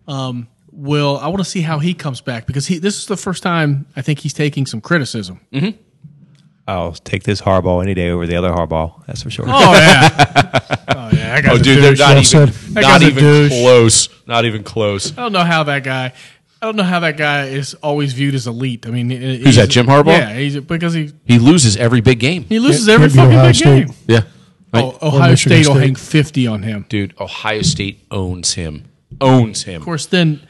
Um, 0.08 0.48
will 0.72 1.18
I 1.18 1.28
want 1.28 1.40
to 1.40 1.46
see 1.50 1.62
how 1.62 1.80
he 1.80 1.94
comes 1.94 2.22
back 2.22 2.46
because 2.48 2.68
he 2.68 2.78
this 2.80 2.98
is 2.98 3.06
the 3.06 3.18
first 3.18 3.44
time 3.44 3.86
I 3.96 4.02
think 4.02 4.20
he's 4.20 4.34
taking 4.34 4.66
some 4.66 4.82
criticism. 4.82 5.42
Mm-hmm. 5.52 5.78
I'll 6.68 6.94
take 6.94 7.24
this 7.24 7.42
Harbaugh 7.42 7.82
any 7.84 7.94
day 7.94 8.10
over 8.10 8.26
the 8.28 8.36
other 8.36 8.52
Harbaugh. 8.52 9.06
That's 9.06 9.24
for 9.24 9.30
sure. 9.30 9.46
Oh 9.48 9.74
yeah, 9.74 10.10
oh 10.90 11.10
yeah. 11.14 11.36
I 11.36 11.42
got 11.42 11.54
oh 11.54 11.58
dude, 11.58 11.84
they're 11.84 11.96
not 11.96 12.16
Well 12.34 12.44
even 12.48 12.74
not 12.74 13.02
even 13.02 13.50
close. 13.50 14.10
Not 14.28 14.46
even 14.46 14.64
close. 14.64 15.12
I 15.18 15.22
don't 15.24 15.34
know 15.34 15.44
how 15.44 15.64
that 15.64 15.84
guy. 15.84 16.14
I 16.62 16.66
don't 16.68 16.76
know 16.76 16.84
how 16.84 17.00
that 17.00 17.18
guy 17.18 17.48
is 17.48 17.74
always 17.76 18.14
viewed 18.14 18.36
as 18.36 18.46
elite. 18.46 18.86
I 18.86 18.92
mean, 18.92 19.10
Who's 19.10 19.56
that, 19.56 19.70
Jim 19.70 19.88
Harbaugh? 19.88 20.16
Yeah, 20.18 20.34
he's 20.38 20.60
because 20.60 20.94
he 20.94 21.12
He 21.26 21.40
loses 21.40 21.76
every 21.76 22.02
big 22.02 22.20
game. 22.20 22.44
he 22.44 22.60
loses 22.60 22.88
every 22.88 23.10
fucking 23.10 23.32
Ohio 23.36 23.48
big 23.48 23.56
State. 23.56 23.88
game. 23.88 23.96
Yeah. 24.08 24.22
Oh, 24.74 24.98
Ohio 25.02 25.32
Michigan 25.32 25.64
State 25.64 25.74
will 25.74 25.80
hang 25.82 25.96
50 25.96 26.48
on 26.48 26.64
him. 26.64 26.86
Dude, 26.88 27.14
Ohio 27.20 27.62
State 27.64 28.06
owns 28.12 28.54
him. 28.54 28.86
Owns 29.20 29.64
him. 29.64 29.82
Of 29.82 29.86
course, 29.86 30.06
then 30.06 30.42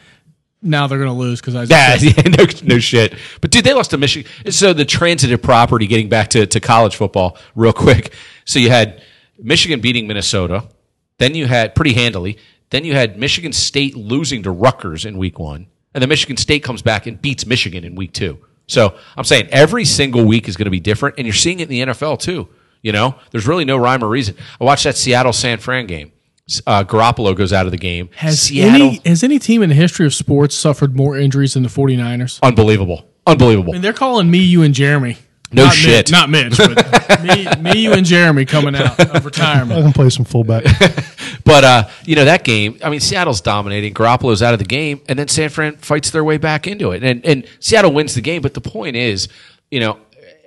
now 0.62 0.88
they're 0.88 1.00
going 1.00 1.10
to 1.10 1.18
lose 1.18 1.42
because 1.42 1.56
I 1.56 1.64
Yeah, 1.64 1.96
yeah, 2.00 2.22
no, 2.38 2.46
no 2.64 2.80
shit. 2.80 3.16
But 3.42 3.52
dude, 3.52 3.64
they 3.64 3.74
lost 3.74 3.92
to 3.92 3.98
Michigan. 3.98 4.30
So 4.52 4.74
the 4.74 4.86
transitive 4.86 5.42
property, 5.42 5.88
getting 5.88 6.10
back 6.10 6.30
to, 6.30 6.46
to 6.46 6.60
college 6.60 6.96
football 6.96 7.38
real 7.56 7.74
quick. 7.74 8.14
So 8.46 8.60
you 8.60 8.70
had 8.70 9.02
Michigan 9.40 9.82
beating 9.82 10.08
Minnesota. 10.08 10.66
Then 11.18 11.36
you 11.36 11.48
had 11.48 11.76
pretty 11.76 11.94
handily. 11.94 12.38
Then 12.70 12.86
you 12.86 12.94
had 12.94 13.18
Michigan 13.18 13.54
State 13.54 13.96
losing 13.96 14.44
to 14.44 14.52
Rutgers 14.52 15.06
in 15.06 15.18
week 15.18 15.40
one. 15.40 15.68
And 15.94 16.02
then 16.02 16.10
Michigan 16.10 16.38
State 16.38 16.64
comes 16.64 16.82
back 16.82 17.06
and 17.06 17.22
beats 17.22 17.46
Michigan 17.46 17.84
in 17.84 17.96
week 17.96 18.14
two. 18.14 18.38
So 18.68 18.96
I'm 19.18 19.26
saying 19.26 19.50
every 19.52 19.84
single 19.84 20.24
week 20.24 20.48
is 20.48 20.56
going 20.56 20.66
to 20.66 20.72
be 20.72 20.80
different. 20.80 21.16
And 21.18 21.28
you're 21.28 21.34
seeing 21.34 21.60
it 21.60 21.64
in 21.64 21.70
the 21.70 21.94
NFL 21.94 22.20
too. 22.20 22.48
You 22.82 22.92
know, 22.92 23.16
there's 23.32 23.46
really 23.46 23.66
no 23.66 23.78
rhyme 23.78 24.04
or 24.04 24.08
reason. 24.08 24.36
I 24.60 24.64
watched 24.64 24.86
that 24.86 24.96
Seattle 24.96 25.34
San 25.34 25.60
Fran 25.60 25.86
game. 25.86 26.12
Uh, 26.66 26.84
Garoppolo 26.84 27.36
goes 27.36 27.54
out 27.54 27.66
of 27.66 27.72
the 27.72 27.78
game. 27.78 28.10
Has 28.16 28.42
Seattle, 28.42 28.88
any 28.88 29.02
has 29.06 29.24
any 29.24 29.40
team 29.40 29.62
in 29.62 29.70
the 29.70 29.76
history 29.76 30.06
of 30.06 30.14
sports 30.14 30.56
suffered 30.56 30.96
more 30.96 31.18
injuries 31.18 31.54
than 31.54 31.64
the 31.64 31.70
49ers? 31.70 32.40
unbelievable. 32.42 33.06
Unbelievable. 33.28 33.72
I 33.72 33.74
mean, 33.74 33.82
they're 33.84 33.94
calling 33.94 34.32
me, 34.32 34.40
you, 34.40 34.64
and 34.64 34.74
Jeremy. 34.74 35.18
No 35.54 35.66
not 35.66 35.74
shit. 35.76 36.08
Mitch, 36.08 36.12
not 36.12 36.30
Mitch, 36.30 36.58
but 36.58 37.22
me, 37.24 37.46
me, 37.62 37.82
you, 37.82 37.92
and 37.94 38.06
Jeremy 38.06 38.46
coming 38.46 38.74
out 38.74 38.98
of 39.00 39.26
retirement. 39.26 39.80
I 39.80 39.82
can 39.84 39.94
play 39.94 40.10
some 40.10 40.26
fullback. 40.26 40.64
But 41.44 41.64
uh, 41.64 41.90
you 42.06 42.16
know 42.16 42.26
that 42.26 42.44
game. 42.44 42.78
I 42.84 42.92
mean, 42.92 43.00
Seattle's 43.00 43.42
dominating. 43.42 43.96
Garoppolo's 43.96 44.44
out 44.44 44.54
of 44.54 44.60
the 44.60 44.66
game, 44.66 45.02
and 45.10 45.18
then 45.18 45.28
San 45.28 45.50
Fran 45.50 45.76
fights 45.78 46.12
their 46.12 46.24
way 46.24 46.38
back 46.38 46.68
into 46.68 46.92
it, 46.92 47.04
and 47.04 47.26
and 47.26 47.48
Seattle 47.60 47.92
wins 47.92 48.14
the 48.14 48.22
game. 48.22 48.44
But 48.44 48.54
the 48.54 48.62
point 48.62 48.96
is, 48.96 49.28
you 49.72 49.80
know, 49.80 49.98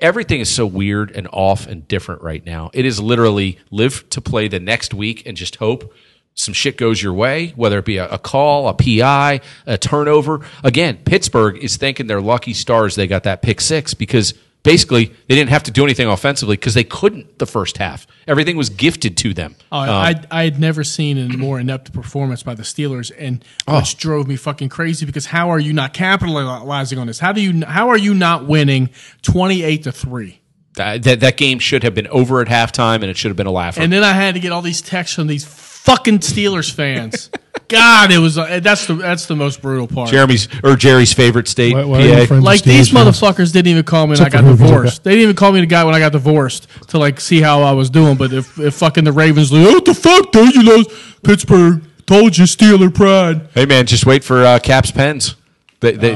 everything 0.04 0.38
is 0.38 0.50
so 0.50 0.66
weird 0.66 1.10
and 1.12 1.26
off 1.32 1.66
and 1.66 1.88
different 1.88 2.20
right 2.20 2.44
now. 2.44 2.70
It 2.74 2.84
is 2.84 3.00
literally 3.00 3.58
live 3.70 4.08
to 4.10 4.20
play 4.20 4.48
the 4.48 4.60
next 4.60 4.92
week 4.92 5.22
and 5.24 5.34
just 5.34 5.56
hope 5.56 5.94
some 6.34 6.52
shit 6.52 6.76
goes 6.76 7.02
your 7.02 7.14
way, 7.14 7.54
whether 7.56 7.78
it 7.78 7.86
be 7.86 7.96
a, 7.96 8.08
a 8.08 8.18
call, 8.18 8.68
a 8.68 8.74
PI, 8.74 9.40
a 9.66 9.78
turnover. 9.78 10.44
Again, 10.62 10.98
Pittsburgh 11.04 11.56
is 11.56 11.76
thanking 11.78 12.06
their 12.06 12.20
lucky 12.20 12.52
stars 12.52 12.96
they 12.96 13.06
got 13.06 13.22
that 13.22 13.40
pick 13.40 13.62
six 13.62 13.94
because 13.94 14.34
basically 14.64 15.06
they 15.28 15.36
didn't 15.36 15.50
have 15.50 15.62
to 15.62 15.70
do 15.70 15.84
anything 15.84 16.08
offensively 16.08 16.56
because 16.56 16.74
they 16.74 16.82
couldn't 16.82 17.38
the 17.38 17.46
first 17.46 17.76
half. 17.78 18.08
Everything 18.26 18.56
was 18.56 18.68
gifted 18.70 19.16
to 19.18 19.32
them. 19.32 19.54
Oh, 19.70 19.78
um, 19.78 19.88
I 19.88 20.20
I 20.32 20.42
had 20.42 20.58
never 20.58 20.82
seen 20.82 21.16
a 21.18 21.36
more 21.36 21.60
inept 21.60 21.92
performance 21.92 22.42
by 22.42 22.54
the 22.54 22.64
Steelers, 22.64 23.12
and 23.16 23.44
Oh. 23.68 23.76
which 23.78 23.96
drove 23.96 24.26
me 24.26 24.34
fucking 24.34 24.70
crazy. 24.70 25.06
Because 25.06 25.26
how 25.26 25.50
are 25.50 25.60
you 25.60 25.72
not 25.72 25.92
capitalizing 25.92 26.98
on 26.98 27.06
this? 27.06 27.20
How 27.20 27.30
do 27.32 27.40
you 27.40 27.64
how 27.64 27.90
are 27.90 27.98
you 27.98 28.14
not 28.14 28.46
winning 28.46 28.90
twenty 29.22 29.62
eight 29.62 29.84
to 29.84 29.92
three? 29.92 30.40
That, 30.76 31.04
that 31.04 31.20
that 31.20 31.36
game 31.36 31.60
should 31.60 31.84
have 31.84 31.94
been 31.94 32.08
over 32.08 32.40
at 32.40 32.48
halftime, 32.48 32.96
and 32.96 33.04
it 33.04 33.16
should 33.16 33.28
have 33.28 33.36
been 33.36 33.46
a 33.46 33.52
laugh. 33.52 33.78
And 33.78 33.92
then 33.92 34.02
I 34.02 34.12
had 34.12 34.34
to 34.34 34.40
get 34.40 34.50
all 34.50 34.62
these 34.62 34.82
texts 34.82 35.14
from 35.14 35.28
these 35.28 35.44
fucking 35.44 36.18
Steelers 36.18 36.68
fans. 36.72 37.30
God, 37.68 38.12
it 38.12 38.18
was 38.18 38.36
uh, 38.38 38.60
that's 38.62 38.86
the 38.86 38.94
that's 38.94 39.26
the 39.26 39.34
most 39.36 39.62
brutal 39.62 39.86
part. 39.88 40.10
Jeremy's 40.10 40.48
or 40.62 40.76
Jerry's 40.76 41.12
favorite 41.12 41.48
state, 41.48 41.72
Why- 41.74 41.84
why 41.84 41.98
are 41.98 42.02
you 42.06 42.14
PA. 42.14 42.26
friends 42.26 42.44
Like 42.44 42.62
these 42.62 42.88
Steelers 42.90 42.92
fans? 42.92 43.20
motherfuckers 43.20 43.52
didn't 43.52 43.68
even 43.68 43.82
call 43.84 44.06
me 44.06 44.10
when 44.10 44.20
Except 44.26 44.34
I 44.34 44.38
for 44.38 44.44
got 44.44 44.58
divorced. 44.58 45.04
They 45.04 45.10
didn't 45.12 45.22
even 45.24 45.36
call 45.36 45.52
me 45.52 45.60
the 45.60 45.66
guy 45.66 45.82
when 45.84 45.94
I 45.94 45.98
got 45.98 46.12
divorced 46.12 46.68
to 46.88 46.98
like 46.98 47.20
see 47.20 47.40
how 47.40 47.62
I 47.62 47.72
was 47.72 47.88
doing. 47.90 48.16
But 48.16 48.32
if, 48.32 48.58
if 48.58 48.74
fucking 48.74 49.04
the 49.04 49.12
Ravens, 49.12 49.50
like, 49.52 49.66
what 49.66 49.84
the 49.84 49.94
fuck, 49.94 50.30
dude? 50.30 50.54
You 50.54 50.62
know, 50.62 50.84
Pittsburgh 51.22 51.82
told 52.06 52.36
you 52.36 52.44
Steeler 52.44 52.94
pride. 52.94 53.48
Hey 53.54 53.64
man, 53.66 53.86
just 53.86 54.04
wait 54.06 54.22
for 54.24 54.44
uh, 54.44 54.58
Caps 54.58 54.90
pens. 54.90 55.36
They 55.80 55.92
they 55.92 56.14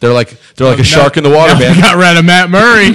they're 0.00 0.12
like 0.12 0.36
they're 0.56 0.66
like 0.68 0.78
a 0.78 0.84
shark 0.84 1.16
in 1.16 1.24
the 1.24 1.30
Now 1.30 1.36
water, 1.36 1.54
we 1.58 1.60
man. 1.60 1.80
Got 1.80 1.96
rid 1.96 2.16
of 2.18 2.24
Matt 2.24 2.50
Murray. 2.50 2.92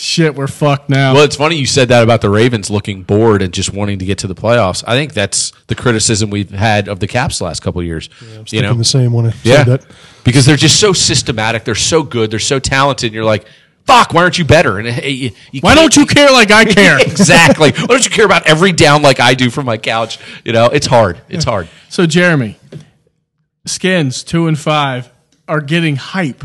Shit, 0.00 0.34
we're 0.34 0.46
fucked 0.46 0.88
now. 0.88 1.12
Well, 1.12 1.24
it's 1.24 1.36
funny 1.36 1.56
you 1.56 1.66
said 1.66 1.88
that 1.88 2.02
about 2.02 2.22
the 2.22 2.30
Ravens 2.30 2.70
looking 2.70 3.02
bored 3.02 3.42
and 3.42 3.52
just 3.52 3.74
wanting 3.74 3.98
to 3.98 4.06
get 4.06 4.16
to 4.20 4.26
the 4.26 4.34
playoffs. 4.34 4.82
I 4.86 4.94
think 4.94 5.12
that's 5.12 5.52
the 5.66 5.74
criticism 5.74 6.30
we've 6.30 6.48
had 6.50 6.88
of 6.88 7.00
the 7.00 7.06
Caps 7.06 7.38
the 7.38 7.44
last 7.44 7.60
couple 7.60 7.82
of 7.82 7.86
years. 7.86 8.08
you 8.48 8.62
know, 8.62 8.72
the 8.72 8.82
same 8.82 9.12
when 9.12 9.26
I 9.26 9.34
yeah, 9.42 9.62
that. 9.64 9.84
because 10.24 10.46
they're 10.46 10.56
just 10.56 10.80
so 10.80 10.94
systematic. 10.94 11.64
They're 11.64 11.74
so 11.74 12.02
good. 12.02 12.30
They're 12.30 12.38
so 12.38 12.58
talented. 12.58 13.08
And 13.08 13.14
you're 13.14 13.26
like, 13.26 13.44
fuck, 13.84 14.14
why 14.14 14.22
aren't 14.22 14.38
you 14.38 14.46
better? 14.46 14.78
And 14.78 14.88
hey, 14.88 15.10
you, 15.10 15.30
you 15.52 15.60
Why 15.60 15.74
don't 15.74 15.94
you 15.94 16.06
care 16.06 16.30
like 16.30 16.50
I 16.50 16.64
care? 16.72 16.98
exactly. 17.06 17.70
Why 17.72 17.86
don't 17.86 18.04
you 18.04 18.10
care 18.10 18.24
about 18.24 18.46
every 18.46 18.72
down 18.72 19.02
like 19.02 19.20
I 19.20 19.34
do 19.34 19.50
from 19.50 19.66
my 19.66 19.76
couch? 19.76 20.18
You 20.46 20.54
know, 20.54 20.68
it's 20.68 20.86
hard. 20.86 21.20
It's 21.28 21.44
hard. 21.44 21.68
So 21.90 22.06
Jeremy, 22.06 22.56
Skins 23.66 24.24
two 24.24 24.46
and 24.46 24.58
five 24.58 25.12
are 25.46 25.60
getting 25.60 25.96
hype. 25.96 26.42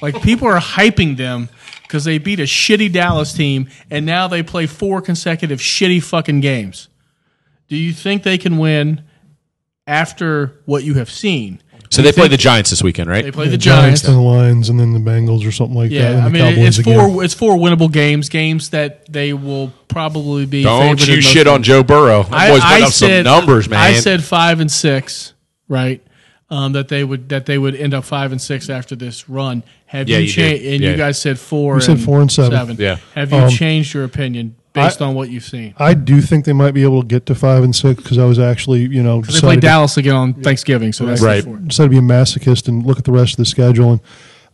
Like 0.00 0.22
people 0.22 0.48
are 0.48 0.58
hyping 0.58 1.18
them 1.18 1.50
because 1.88 2.04
they 2.04 2.18
beat 2.18 2.38
a 2.38 2.44
shitty 2.44 2.92
Dallas 2.92 3.32
team, 3.32 3.68
and 3.90 4.04
now 4.04 4.28
they 4.28 4.42
play 4.42 4.66
four 4.66 5.00
consecutive 5.00 5.58
shitty 5.58 6.02
fucking 6.02 6.40
games. 6.40 6.88
Do 7.66 7.76
you 7.76 7.92
think 7.92 8.22
they 8.22 8.38
can 8.38 8.58
win 8.58 9.02
after 9.86 10.60
what 10.66 10.84
you 10.84 10.94
have 10.94 11.10
seen? 11.10 11.62
So 11.90 12.02
they 12.02 12.12
play 12.12 12.28
the 12.28 12.36
Giants 12.36 12.68
this 12.68 12.82
weekend, 12.82 13.08
right? 13.08 13.24
They 13.24 13.30
play 13.30 13.48
the 13.48 13.56
Giants, 13.56 14.02
Giants. 14.02 14.02
then 14.02 14.14
the 14.16 14.20
Lions, 14.20 14.68
and 14.68 14.78
then 14.78 14.92
the 14.92 14.98
Bengals 14.98 15.48
or 15.48 15.50
something 15.50 15.76
like 15.76 15.88
that. 15.90 16.16
Yeah, 16.16 16.24
I 16.24 16.28
mean 16.28 16.42
Cowboys 16.42 16.68
it's 16.68 16.78
again. 16.78 17.10
four. 17.10 17.24
It's 17.24 17.32
four 17.32 17.56
winnable 17.56 17.90
games. 17.90 18.28
Games 18.28 18.70
that 18.70 19.10
they 19.10 19.32
will 19.32 19.72
probably 19.88 20.44
be. 20.44 20.62
Don't 20.62 21.06
you 21.06 21.22
shit 21.22 21.46
of 21.46 21.54
on 21.54 21.62
Joe 21.62 21.82
Burrow. 21.82 22.24
That 22.24 22.34
I, 22.34 22.50
boy's 22.50 22.60
put 22.60 22.70
I 22.70 22.82
up 22.82 22.92
said 22.92 23.24
some 23.24 23.34
numbers, 23.34 23.68
man. 23.70 23.80
I 23.80 23.94
said 23.94 24.22
five 24.22 24.60
and 24.60 24.70
six, 24.70 25.32
right? 25.66 26.04
Um, 26.50 26.72
that 26.74 26.88
they 26.88 27.04
would 27.04 27.30
that 27.30 27.46
they 27.46 27.56
would 27.56 27.74
end 27.74 27.94
up 27.94 28.04
five 28.04 28.32
and 28.32 28.40
six 28.40 28.68
after 28.68 28.94
this 28.94 29.28
run. 29.28 29.62
Have 29.88 30.08
Yeah, 30.08 30.18
you 30.18 30.24
you 30.24 30.30
changed? 30.30 30.62
did. 30.62 30.72
And 30.74 30.82
Yeah. 30.82 30.90
you 30.92 30.96
guys 30.96 31.18
said 31.20 31.38
four. 31.38 31.74
We 31.76 31.80
said 31.80 32.00
four 32.00 32.20
and 32.20 32.30
seven. 32.30 32.76
Yeah. 32.78 32.96
Have 33.14 33.32
you 33.32 33.38
Um, 33.38 33.50
changed 33.50 33.94
your 33.94 34.04
opinion 34.04 34.54
based 34.74 35.00
on 35.02 35.14
what 35.14 35.30
you've 35.30 35.44
seen? 35.44 35.74
I 35.78 35.94
do 35.94 36.20
think 36.20 36.44
they 36.44 36.52
might 36.52 36.72
be 36.74 36.82
able 36.82 37.02
to 37.02 37.08
get 37.08 37.24
to 37.26 37.34
five 37.34 37.62
and 37.64 37.74
six 37.74 38.02
because 38.02 38.18
I 38.18 38.24
was 38.24 38.38
actually, 38.38 38.80
you 38.82 39.02
know, 39.02 39.20
They 39.22 39.28
play 39.28 39.32
decided 39.34 39.60
to- 39.62 39.66
Dallas 39.66 39.96
again 39.96 40.14
on 40.14 40.34
Thanksgiving, 40.34 40.92
so 40.92 41.06
that's 41.06 41.22
Right. 41.22 41.42
four. 41.42 41.56
decided 41.56 41.88
to 41.92 42.00
be 42.00 42.06
a 42.06 42.08
masochist 42.08 42.68
and 42.68 42.84
look 42.86 42.98
at 42.98 43.04
the 43.04 43.12
rest 43.12 43.32
of 43.32 43.36
the 43.38 43.44
schedule. 43.46 43.92
And 43.92 44.00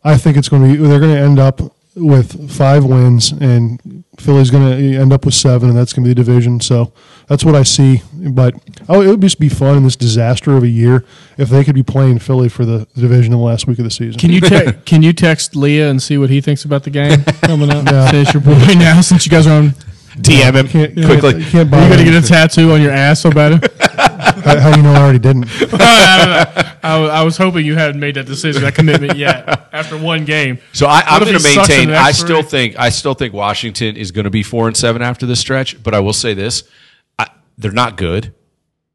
I 0.05 0.17
think 0.17 0.37
it's 0.37 0.49
going 0.49 0.63
to 0.63 0.69
be 0.83 0.89
they're 0.89 1.01
going 1.01 1.15
to 1.15 1.21
end 1.21 1.39
up 1.39 1.61
with 1.97 2.51
five 2.51 2.85
wins, 2.85 3.33
and 3.33 4.05
Philly's 4.19 4.51
going 4.51 4.69
to 4.69 4.99
end 4.99 5.13
up 5.13 5.25
with 5.25 5.35
seven, 5.35 5.69
and 5.69 5.79
that's 5.79 5.93
going 5.93 6.05
to 6.05 6.09
be 6.09 6.15
the 6.15 6.25
division. 6.25 6.61
So 6.61 6.93
that's 7.29 7.45
what 7.45 7.55
I 7.55 7.63
see. 7.63 8.03
But 8.13 8.55
oh, 8.89 9.01
it 9.01 9.09
would 9.09 9.21
just 9.21 9.39
be 9.39 9.49
fun 9.49 9.77
in 9.77 9.85
this 9.85 9.97
disaster 9.97 10.57
of 10.57 10.63
a 10.63 10.69
year 10.69 11.05
if 11.39 11.49
they 11.49 11.65
could 11.65 11.75
be 11.75 11.83
playing 11.83 12.19
Philly 12.19 12.49
for 12.49 12.65
the 12.65 12.87
division 12.97 13.33
in 13.33 13.39
the 13.39 13.45
last 13.45 13.67
week 13.67 13.79
of 13.79 13.85
the 13.85 13.91
season. 13.91 14.19
Can 14.19 14.31
you 14.31 14.41
te- 14.41 14.73
can 14.85 15.03
you 15.03 15.13
text 15.13 15.55
Leah 15.55 15.91
and 15.91 16.03
see 16.03 16.19
what 16.19 16.31
he 16.31 16.41
thinks 16.41 16.65
about 16.65 16.85
the 16.85 16.91
game 16.91 17.23
coming 17.43 17.71
up? 17.71 17.85
Yeah. 17.87 18.11
Since 18.11 18.35
your 18.35 18.43
boy 18.43 18.75
now, 18.77 19.01
since 19.01 19.25
you 19.27 19.31
guys 19.31 19.47
are 19.47 19.59
on, 19.59 19.75
DM 20.17 20.55
him 20.55 20.69
Can't- 20.69 20.95
quickly. 20.95 21.43
You 21.43 21.51
can't 21.51 21.73
are 21.73 21.83
you 21.83 21.89
gonna 21.91 22.05
get 22.05 22.25
a 22.25 22.27
tattoo 22.27 22.73
on 22.73 22.81
your 22.81 22.93
ass 22.93 23.21
so 23.21 23.31
bad? 23.31 23.71
how, 23.81 24.59
how 24.61 24.77
you 24.77 24.83
know 24.83 24.93
I 24.93 25.03
already 25.03 25.19
didn't? 25.19 25.47
I, 25.73 26.99
was- 27.01 27.11
I 27.11 27.23
was 27.23 27.37
hoping 27.37 27.65
you 27.67 27.75
hadn't 27.75 28.01
made 28.01 28.15
that 28.17 28.27
decision, 28.27 28.63
that 28.63 28.75
commitment 28.75 29.17
yet 29.17 29.69
after 29.73 29.99
one 29.99 30.25
game. 30.25 30.59
So 30.73 30.87
I, 30.87 31.03
I'm 31.07 31.21
going 31.23 31.37
to 31.39 31.49
he 31.49 31.55
sucks 31.55 31.71
in 31.71 31.89
maintain. 31.89 31.91
I 31.95 32.13
still 32.13 32.43
three? 32.43 32.51
think. 32.51 32.79
I 32.79 32.91
still 32.91 33.15
think 33.15 33.35
Washington 33.35 33.97
is 33.97 34.11
going 34.13 34.25
to 34.25 34.31
be 34.31 34.43
four 34.43 34.67
and 34.69 34.77
seven 34.77 35.03
after 35.03 35.27
this 35.27 35.41
stretch. 35.41 35.83
But 35.83 35.95
I 35.95 36.01
will 36.01 36.13
say 36.13 36.35
this: 36.35 36.65
I, 37.19 37.27
they're 37.59 37.73
not 37.73 37.97
good. 37.97 38.35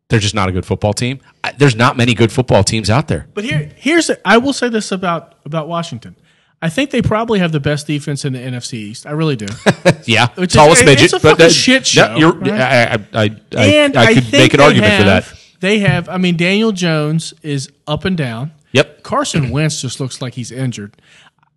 They're 0.09 0.19
just 0.19 0.33
not 0.35 0.49
a 0.49 0.51
good 0.51 0.65
football 0.65 0.93
team. 0.93 1.19
I, 1.43 1.51
there's 1.51 1.75
not 1.75 1.95
many 1.97 2.13
good 2.15 2.31
football 2.31 2.63
teams 2.63 2.89
out 2.89 3.07
there. 3.07 3.27
But 3.33 3.43
here, 3.43 3.69
here's 3.75 4.09
I 4.25 4.37
will 4.37 4.53
say 4.53 4.69
this 4.69 4.91
about 4.91 5.35
about 5.45 5.67
Washington. 5.67 6.15
I 6.61 6.67
think 6.69 6.91
they 6.91 7.01
probably 7.01 7.39
have 7.39 7.51
the 7.53 7.59
best 7.59 7.87
defense 7.87 8.25
in 8.25 8.33
the 8.33 8.39
NFC 8.39 8.73
East. 8.73 9.05
I 9.05 9.11
really 9.11 9.35
do. 9.37 9.47
Yeah, 10.05 10.27
Which 10.35 10.51
is- 10.51 10.55
tallest 10.55 10.81
it's 10.81 10.85
midget, 10.89 11.13
a 11.13 11.15
but 11.15 11.21
fucking 11.21 11.45
that- 11.45 11.51
shit 11.53 11.87
show, 11.87 12.15
you're- 12.17 12.37
right? 12.37 12.51
I, 12.61 12.93
I, 12.93 12.97
I, 13.23 13.41
I, 13.57 13.65
and 13.65 13.95
I 13.97 14.13
could 14.13 14.23
think 14.25 14.33
make 14.43 14.53
an 14.55 14.59
argument 14.61 14.97
for 14.97 15.03
that. 15.05 15.33
They 15.61 15.79
have. 15.79 16.09
I 16.09 16.17
mean, 16.17 16.35
Daniel 16.37 16.71
Jones 16.71 17.33
is 17.43 17.69
up 17.87 18.05
and 18.05 18.17
down. 18.17 18.51
Yep. 18.71 19.03
Carson 19.03 19.49
Wentz 19.51 19.81
just 19.81 19.99
looks 19.99 20.21
like 20.21 20.33
he's 20.35 20.51
injured. 20.51 20.95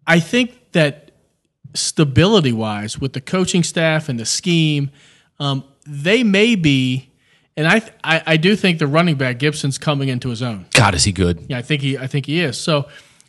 I 0.06 0.18
think 0.20 0.72
that 0.72 1.12
stability 1.74 2.52
wise, 2.52 2.98
with 3.00 3.12
the 3.12 3.20
coaching 3.20 3.62
staff 3.62 4.08
and 4.08 4.18
the 4.18 4.24
scheme, 4.26 4.90
um, 5.40 5.64
they 5.86 6.22
may 6.22 6.54
be. 6.54 7.10
And 7.56 7.68
I, 7.68 7.82
I, 8.02 8.22
I 8.26 8.36
do 8.38 8.56
think 8.56 8.78
the 8.78 8.86
running 8.86 9.16
back 9.16 9.38
Gibson's 9.38 9.76
coming 9.78 10.08
into 10.08 10.30
his 10.30 10.42
own. 10.42 10.66
God, 10.74 10.94
is 10.94 11.04
he 11.04 11.12
good? 11.12 11.44
Yeah, 11.48 11.58
I 11.58 11.62
think 11.62 11.82
he 11.82 11.98
I 11.98 12.06
think 12.06 12.26
he 12.26 12.40
is. 12.40 12.56
So 12.58 12.88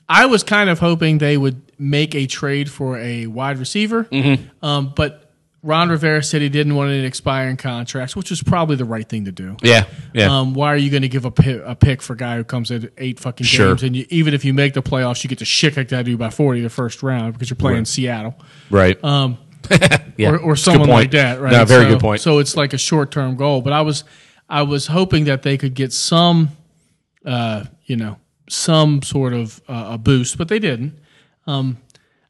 I 0.10 0.26
was 0.26 0.44
kind 0.44 0.70
of 0.70 0.80
hoping 0.80 1.18
they 1.18 1.38
would 1.38 1.62
make 1.80 2.14
a 2.16 2.26
trade 2.28 2.70
for 2.70 2.98
a 2.98 3.28
wide 3.28 3.58
receiver. 3.58 4.04
Mm-hmm. 4.06 4.66
Um, 4.66 4.94
but 4.96 5.32
Ron 5.64 5.90
Rivera 5.90 6.22
said 6.22 6.42
he 6.42 6.50
didn't 6.50 6.76
want 6.76 6.92
any 6.92 7.06
expiring 7.06 7.56
contracts, 7.56 8.16
which 8.18 8.30
was 8.30 8.44
probably 8.44 8.76
the 8.76 8.84
right 8.86 9.08
thing 9.08 9.26
to 9.26 9.32
do. 9.32 9.56
Yeah, 9.64 9.86
yeah. 10.14 10.40
Um, 10.40 10.54
why 10.54 10.74
are 10.74 10.78
you 10.78 10.90
going 10.90 11.04
to 11.04 11.08
give 11.10 11.24
a 11.24 11.32
pick, 11.32 11.62
a 11.64 11.74
pick 11.74 12.02
for 12.02 12.14
a 12.14 12.18
guy 12.18 12.36
who 12.36 12.44
comes 12.44 12.70
in 12.70 12.92
eight 12.98 13.18
fucking 13.20 13.46
Sure. 13.46 13.70
games, 13.70 13.84
and 13.84 13.96
you, 13.96 14.06
even 14.10 14.34
if 14.34 14.44
you 14.44 14.54
make 14.54 14.74
the 14.74 14.82
playoffs, 14.84 15.24
you 15.24 15.30
get 15.30 15.40
to 15.40 15.46
shit 15.46 15.76
kicked 15.76 15.94
out 15.94 16.02
of 16.02 16.08
you 16.10 16.18
by 16.18 16.30
forty 16.30 16.60
the 16.60 16.70
first 16.70 17.02
round 17.02 17.32
because 17.34 17.50
you're 17.50 17.56
playing 17.56 17.78
Right. 17.80 17.88
Seattle 17.88 18.36
right. 18.70 19.02
Um, 19.04 19.38
yeah, 20.18 20.32
or, 20.32 20.38
or 20.38 20.52
It's 20.54 20.68
a 20.68 20.72
good 20.72 20.74
someone 20.74 20.90
like 20.90 21.12
that, 21.12 21.40
right? 21.40 21.54
No, 21.54 21.64
very 21.64 21.86
So- 21.86 21.90
good 21.92 22.00
point. 22.02 22.20
So 22.22 22.40
it's 22.40 22.58
like 22.58 22.74
a 22.74 22.78
short 22.78 23.12
term 23.12 23.38
goal. 23.38 23.62
But 23.62 23.72
I 23.72 23.82
was 23.84 24.04
I 24.50 24.64
was 24.64 24.88
hoping 24.88 25.24
that 25.26 25.44
they 25.44 25.58
could 25.58 25.74
get 25.76 25.94
some, 25.94 26.50
uh, 27.26 27.64
you 27.86 27.96
know, 27.96 28.18
some 28.54 29.02
sort 29.02 29.34
of 29.34 29.62
uh, 29.68 29.92
a 29.92 29.98
boost, 29.98 30.38
but 30.38 30.48
they 30.48 30.60
didn't. 30.60 30.98
Um, 31.48 31.78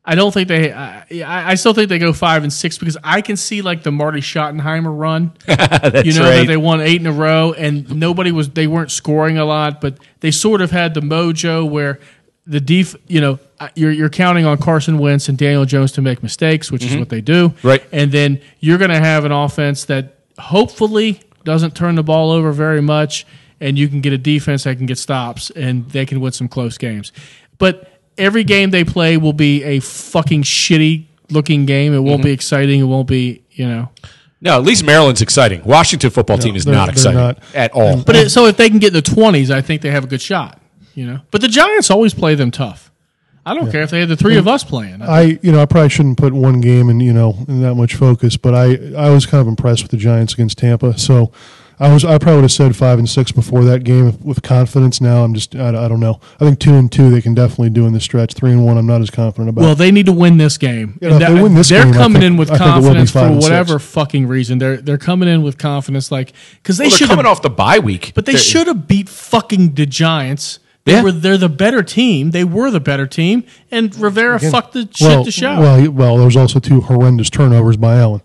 I 0.05 0.15
don't 0.15 0.33
think 0.33 0.49
they. 0.49 0.71
I, 0.71 1.05
I 1.51 1.55
still 1.55 1.73
think 1.73 1.87
they 1.87 1.99
go 1.99 2.11
five 2.11 2.43
and 2.43 2.51
six 2.51 2.77
because 2.77 2.97
I 3.03 3.21
can 3.21 3.37
see 3.37 3.61
like 3.61 3.83
the 3.83 3.91
Marty 3.91 4.19
Schottenheimer 4.19 4.97
run. 4.97 5.33
You 6.03 6.13
know 6.13 6.23
right. 6.23 6.37
that 6.37 6.47
they 6.47 6.57
won 6.57 6.81
eight 6.81 6.99
in 6.99 7.07
a 7.07 7.11
row, 7.11 7.53
and 7.53 7.99
nobody 7.99 8.31
was. 8.31 8.49
They 8.49 8.67
weren't 8.67 8.91
scoring 8.91 9.37
a 9.37 9.45
lot, 9.45 9.79
but 9.79 9.97
they 10.19 10.31
sort 10.31 10.61
of 10.61 10.71
had 10.71 10.93
the 10.93 11.01
mojo 11.01 11.69
where 11.69 11.99
the 12.45 12.59
def. 12.59 12.95
You 13.07 13.21
know, 13.21 13.39
you're 13.75 13.91
you're 13.91 14.09
counting 14.09 14.45
on 14.45 14.57
Carson 14.57 14.97
Wentz 14.97 15.29
and 15.29 15.37
Daniel 15.37 15.65
Jones 15.65 15.93
to 15.93 16.01
make 16.01 16.21
mistakes, 16.21 16.71
which 16.71 16.83
is 16.83 16.97
what 16.97 17.09
they 17.09 17.21
do. 17.21 17.49
Mm-hmm. 17.49 17.67
Right. 17.67 17.83
and 17.91 18.11
then 18.11 18.41
you're 18.59 18.77
going 18.77 18.91
to 18.91 18.99
have 18.99 19.23
an 19.23 19.31
offense 19.31 19.85
that 19.85 20.19
hopefully 20.37 21.21
doesn't 21.43 21.75
turn 21.75 21.95
the 21.95 22.03
ball 22.03 22.31
over 22.31 22.51
very 22.51 22.81
much, 22.81 23.25
and 23.63 23.77
you 23.79 23.87
can 23.87 24.01
get 24.01 24.13
a 24.13 24.17
defense 24.17 24.65
that 24.65 24.77
can 24.77 24.85
get 24.85 24.97
stops, 24.97 25.49
and 25.51 25.89
they 25.89 26.05
can 26.05 26.19
win 26.21 26.31
some 26.33 26.47
close 26.47 26.77
games. 26.77 27.11
But 27.57 27.89
every 28.17 28.43
game 28.43 28.69
they 28.71 28.83
play 28.83 29.17
will 29.17 29.33
be 29.33 29.63
a 29.63 29.79
fucking 29.79 30.43
shitty 30.43 31.05
looking 31.31 31.65
game. 31.65 31.93
It 31.93 31.99
won't 31.99 32.17
Mm-hmm. 32.19 32.23
be 32.25 32.31
exciting. 32.31 32.79
It 32.79 32.83
won't 32.83 33.07
be 33.07 33.41
you 33.51 33.67
know. 33.67 33.89
no, 34.41 34.55
at 34.57 34.63
least 34.63 34.83
Maryland's 34.83 35.21
exciting. 35.21 35.63
Washington 35.63 36.09
football 36.09 36.37
team 36.37 36.55
is 36.55 36.65
not 36.67 36.89
exciting 36.89 37.19
not. 37.19 37.39
at 37.55 37.71
all. 37.71 38.03
But 38.03 38.15
it, 38.15 38.29
so 38.31 38.45
if 38.47 38.57
they 38.57 38.69
can 38.69 38.79
get 38.79 38.87
in 38.89 38.93
the 38.93 39.01
twenties, 39.01 39.49
I 39.51 39.61
think 39.61 39.81
they 39.81 39.91
have 39.91 40.03
a 40.03 40.07
good 40.07 40.21
shot. 40.21 40.59
You 40.95 41.07
know, 41.07 41.19
but 41.31 41.41
the 41.41 41.47
Giants 41.47 41.89
always 41.89 42.13
play 42.13 42.35
them 42.35 42.51
tough. 42.51 42.91
I 43.45 43.53
don't 43.55 43.69
care 43.71 43.81
if 43.81 43.89
they 43.89 43.99
had 43.99 44.07
the 44.09 44.15
three 44.15 44.37
of 44.37 44.47
us 44.47 44.63
playing. 44.63 45.01
I 45.01 45.39
you 45.41 45.51
know 45.51 45.59
I 45.61 45.65
probably 45.65 45.89
shouldn't 45.89 46.17
put 46.17 46.33
one 46.33 46.61
game 46.61 46.89
in 46.89 46.99
you 46.99 47.11
know 47.13 47.35
in 47.47 47.61
that 47.61 47.75
much 47.75 47.95
focus, 47.95 48.37
but 48.37 48.53
I 48.53 48.75
I 48.95 49.09
was 49.09 49.25
kind 49.25 49.41
of 49.41 49.47
impressed 49.47 49.81
with 49.83 49.91
the 49.91 49.97
Giants 49.97 50.33
against 50.33 50.57
Tampa. 50.59 50.97
So 50.97 51.31
I 51.79 51.91
was 51.93 52.05
I 52.05 52.17
probably 52.17 52.35
would 52.35 52.41
have 52.43 52.51
said 52.51 52.75
five 52.75 52.99
and 52.99 53.09
six 53.09 53.31
before 53.31 53.63
that 53.65 53.83
game 53.83 54.17
with 54.21 54.41
confidence. 54.43 55.01
Now 55.01 55.23
I'm 55.23 55.33
just 55.33 55.55
I, 55.55 55.69
I 55.69 55.87
don't 55.87 55.99
know. 55.99 56.19
I 56.39 56.45
think 56.45 56.59
two 56.59 56.73
and 56.73 56.91
two 56.91 57.09
they 57.09 57.21
can 57.21 57.33
definitely 57.33 57.71
do 57.71 57.85
in 57.87 57.93
the 57.93 57.99
stretch. 57.99 58.33
Three 58.33 58.51
and 58.51 58.63
one 58.65 58.77
I'm 58.77 58.85
not 58.85 59.01
as 59.01 59.09
confident 59.09 59.49
about. 59.49 59.61
Well, 59.61 59.75
they 59.75 59.91
need 59.91 60.05
to 60.05 60.11
win 60.13 60.37
this 60.37 60.57
game. 60.57 60.97
Yeah, 61.01 61.13
if 61.13 61.19
they 61.19 61.41
win 61.41 61.55
this 61.55 61.69
they're 61.69 61.83
game, 61.85 61.93
coming 61.93 62.21
think- 62.21 62.31
in 62.33 62.37
with 62.37 62.51
I 62.51 62.57
think 62.57 62.69
it 62.69 62.73
will 62.73 62.79
be 62.81 62.83
confidence 62.85 63.11
for 63.11 63.19
and 63.19 63.35
six. 63.41 63.43
whatever 63.43 63.79
fucking 63.79 64.27
reason. 64.27 64.59
They're 64.59 64.77
they're 64.77 64.97
coming 64.97 65.27
in 65.27 65.41
with 65.41 65.57
confidence, 65.57 66.11
like 66.11 66.33
because 66.61 66.77
they 66.77 66.85
Well, 66.85 66.91
should 66.97 67.07
coming 67.09 67.25
have, 67.25 67.31
off 67.37 67.41
the 67.41 67.49
bye 67.49 67.79
week, 67.79 68.11
but 68.15 68.25
they 68.25 68.37
should 68.37 68.67
have 68.67 68.87
beat 68.87 69.09
fucking 69.09 69.73
the 69.73 69.85
Giants. 69.85 70.59
They 70.85 70.91
Yeah. 70.93 71.03
were 71.03 71.11
they're 71.13 71.37
the 71.37 71.49
better 71.49 71.81
team. 71.81 72.31
They 72.31 72.43
were 72.43 72.69
the 72.69 72.81
better 72.81 73.07
team, 73.07 73.45
and 73.71 73.95
Rivera 73.95 74.37
fucked 74.39 74.73
the 74.73 74.87
shit 74.93 75.07
well, 75.07 75.23
to 75.25 75.31
show. 75.31 75.59
well, 75.59 75.89
well, 75.91 76.17
there 76.17 76.25
was 76.25 76.35
also 76.37 76.59
two 76.59 76.81
horrendous 76.81 77.29
turnovers 77.29 77.77
by 77.77 77.95
Allen. 77.97 78.21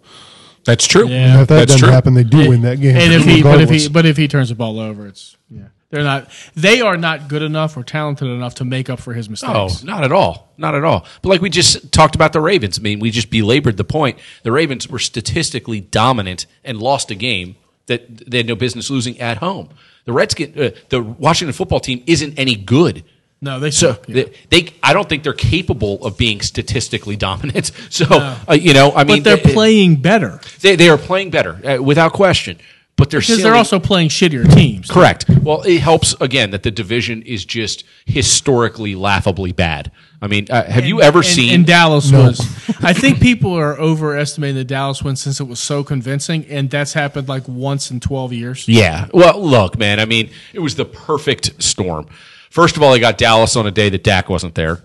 That's 0.69 0.87
true. 0.87 1.09
Yeah. 1.09 1.41
If 1.41 1.49
that 1.49 1.55
That's 1.55 1.73
doesn't 1.73 1.87
true. 1.87 1.93
happen, 1.95 2.13
they 2.13 2.25
do 2.25 2.51
win 2.51 2.61
that 2.61 2.79
game. 2.79 2.95
and 2.95 3.11
if 3.11 3.25
he, 3.25 3.43
but 3.43 3.59
if 3.63 3.71
he, 3.71 3.89
but 3.89 4.05
if 4.05 4.19
he 4.19 4.29
turns 4.29 4.51
the 4.51 4.55
ball 4.55 4.79
over, 4.79 5.07
it's 5.07 5.35
yeah. 5.49 5.69
They're 5.89 6.05
not. 6.05 6.29
They 6.55 6.83
are 6.83 6.99
not 6.99 7.29
good 7.29 7.41
enough 7.41 7.75
or 7.75 7.83
talented 7.83 8.29
enough 8.29 8.57
to 8.57 8.67
make 8.67 8.91
up 8.91 9.01
for 9.01 9.15
his 9.15 9.31
mistakes. 9.31 9.51
Oh, 9.55 9.87
not 9.87 10.05
at 10.05 10.13
all. 10.13 10.53
Not 10.59 10.75
at 10.75 10.85
all. 10.85 11.07
But 11.23 11.31
like 11.31 11.41
we 11.41 11.49
just 11.49 11.91
talked 11.91 12.15
about 12.15 12.35
the 12.35 12.43
Ravens. 12.43 12.79
I 12.79 12.83
mean, 12.83 12.99
we 13.01 13.11
just 13.11 13.31
belabored 13.31 13.79
the 13.79 13.85
point. 13.85 14.19
The 14.43 14.53
Ravens 14.53 14.87
were 14.87 14.99
statistically 14.99 15.81
dominant 15.81 16.45
and 16.65 16.79
lost 16.79 17.11
a 17.11 17.15
game 17.15 17.57
that 17.87 18.31
they 18.31 18.37
had 18.37 18.47
no 18.47 18.57
business 18.57 18.91
losing 18.91 19.19
at 19.19 19.39
home. 19.39 19.71
The 20.05 20.13
Redskins, 20.13 20.55
uh, 20.59 20.71
the 20.91 21.03
Washington 21.03 21.55
football 21.55 21.81
team 21.81 22.05
isn't 22.07 22.39
any 22.39 22.55
good. 22.57 23.03
No, 23.41 23.61
they 23.61 23.71
So 23.71 23.97
yeah. 24.07 24.25
they, 24.25 24.33
they, 24.51 24.75
I 24.83 24.93
don't 24.93 25.09
think 25.09 25.23
they're 25.23 25.33
capable 25.33 26.05
of 26.05 26.19
being 26.19 26.41
statistically 26.41 27.17
dominant. 27.17 27.71
So 27.91 28.05
uh, 28.11 28.53
you 28.53 28.75
know, 28.75 28.93
I 28.93 29.05
mean, 29.05 29.19
but 29.19 29.25
they're 29.25 29.37
they, 29.37 29.53
playing 29.53 29.97
better 29.97 30.41
They, 30.61 30.77
they 30.77 30.89
are 30.89 30.99
playing 30.99 31.31
better 31.31 31.55
uh, 31.67 31.83
without 31.83 32.13
question. 32.13 32.59
But 32.97 33.11
they're 33.11 33.21
because 33.21 33.43
they're 33.43 33.55
also 33.55 33.79
playing 33.79 34.09
shittier 34.09 34.53
teams. 34.53 34.91
Correct. 34.91 35.29
Well, 35.29 35.63
it 35.63 35.79
helps 35.81 36.15
again 36.21 36.51
that 36.51 36.65
the 36.65 36.73
division 36.73 37.23
is 37.23 37.45
just 37.45 37.85
historically 38.07 38.97
laughably 38.97 39.53
bad. 39.53 39.93
I 40.21 40.27
mean, 40.27 40.49
uh, 40.51 40.65
have 40.65 40.85
you 40.85 41.01
ever 41.01 41.21
and, 41.21 41.27
seen? 41.27 41.55
And 41.55 41.65
Dallas 41.67 42.11
No. 42.11 42.25
was. 42.25 42.41
I 42.83 42.93
think 42.93 43.21
people 43.21 43.53
are 43.55 43.79
overestimating 43.79 44.57
the 44.57 44.65
Dallas 44.65 45.01
win 45.01 45.15
since 45.15 45.39
it 45.39 45.45
was 45.45 45.61
so 45.61 45.85
convincing, 45.85 46.45
and 46.47 46.69
that's 46.69 46.93
happened 46.93 47.29
like 47.29 47.47
once 47.47 47.93
in 47.93 48.01
twelve 48.01 48.33
years. 48.33 48.67
yeah. 48.67 49.07
Well, 49.15 49.41
look, 49.41 49.79
man. 49.79 50.01
I 50.01 50.05
mean, 50.05 50.31
it 50.53 50.59
was 50.59 50.75
the 50.75 50.85
perfect 50.85 51.63
storm. 51.63 52.09
First 52.51 52.77
of 52.77 52.83
all, 52.83 52.93
they 52.93 53.01
got 53.01 53.19
Dallas 53.19 53.57
on 53.57 53.67
a 53.67 53.71
day 53.71 53.89
that 53.91 54.03
Dak 54.03 54.29
wasn't 54.29 54.55
there. 54.55 54.83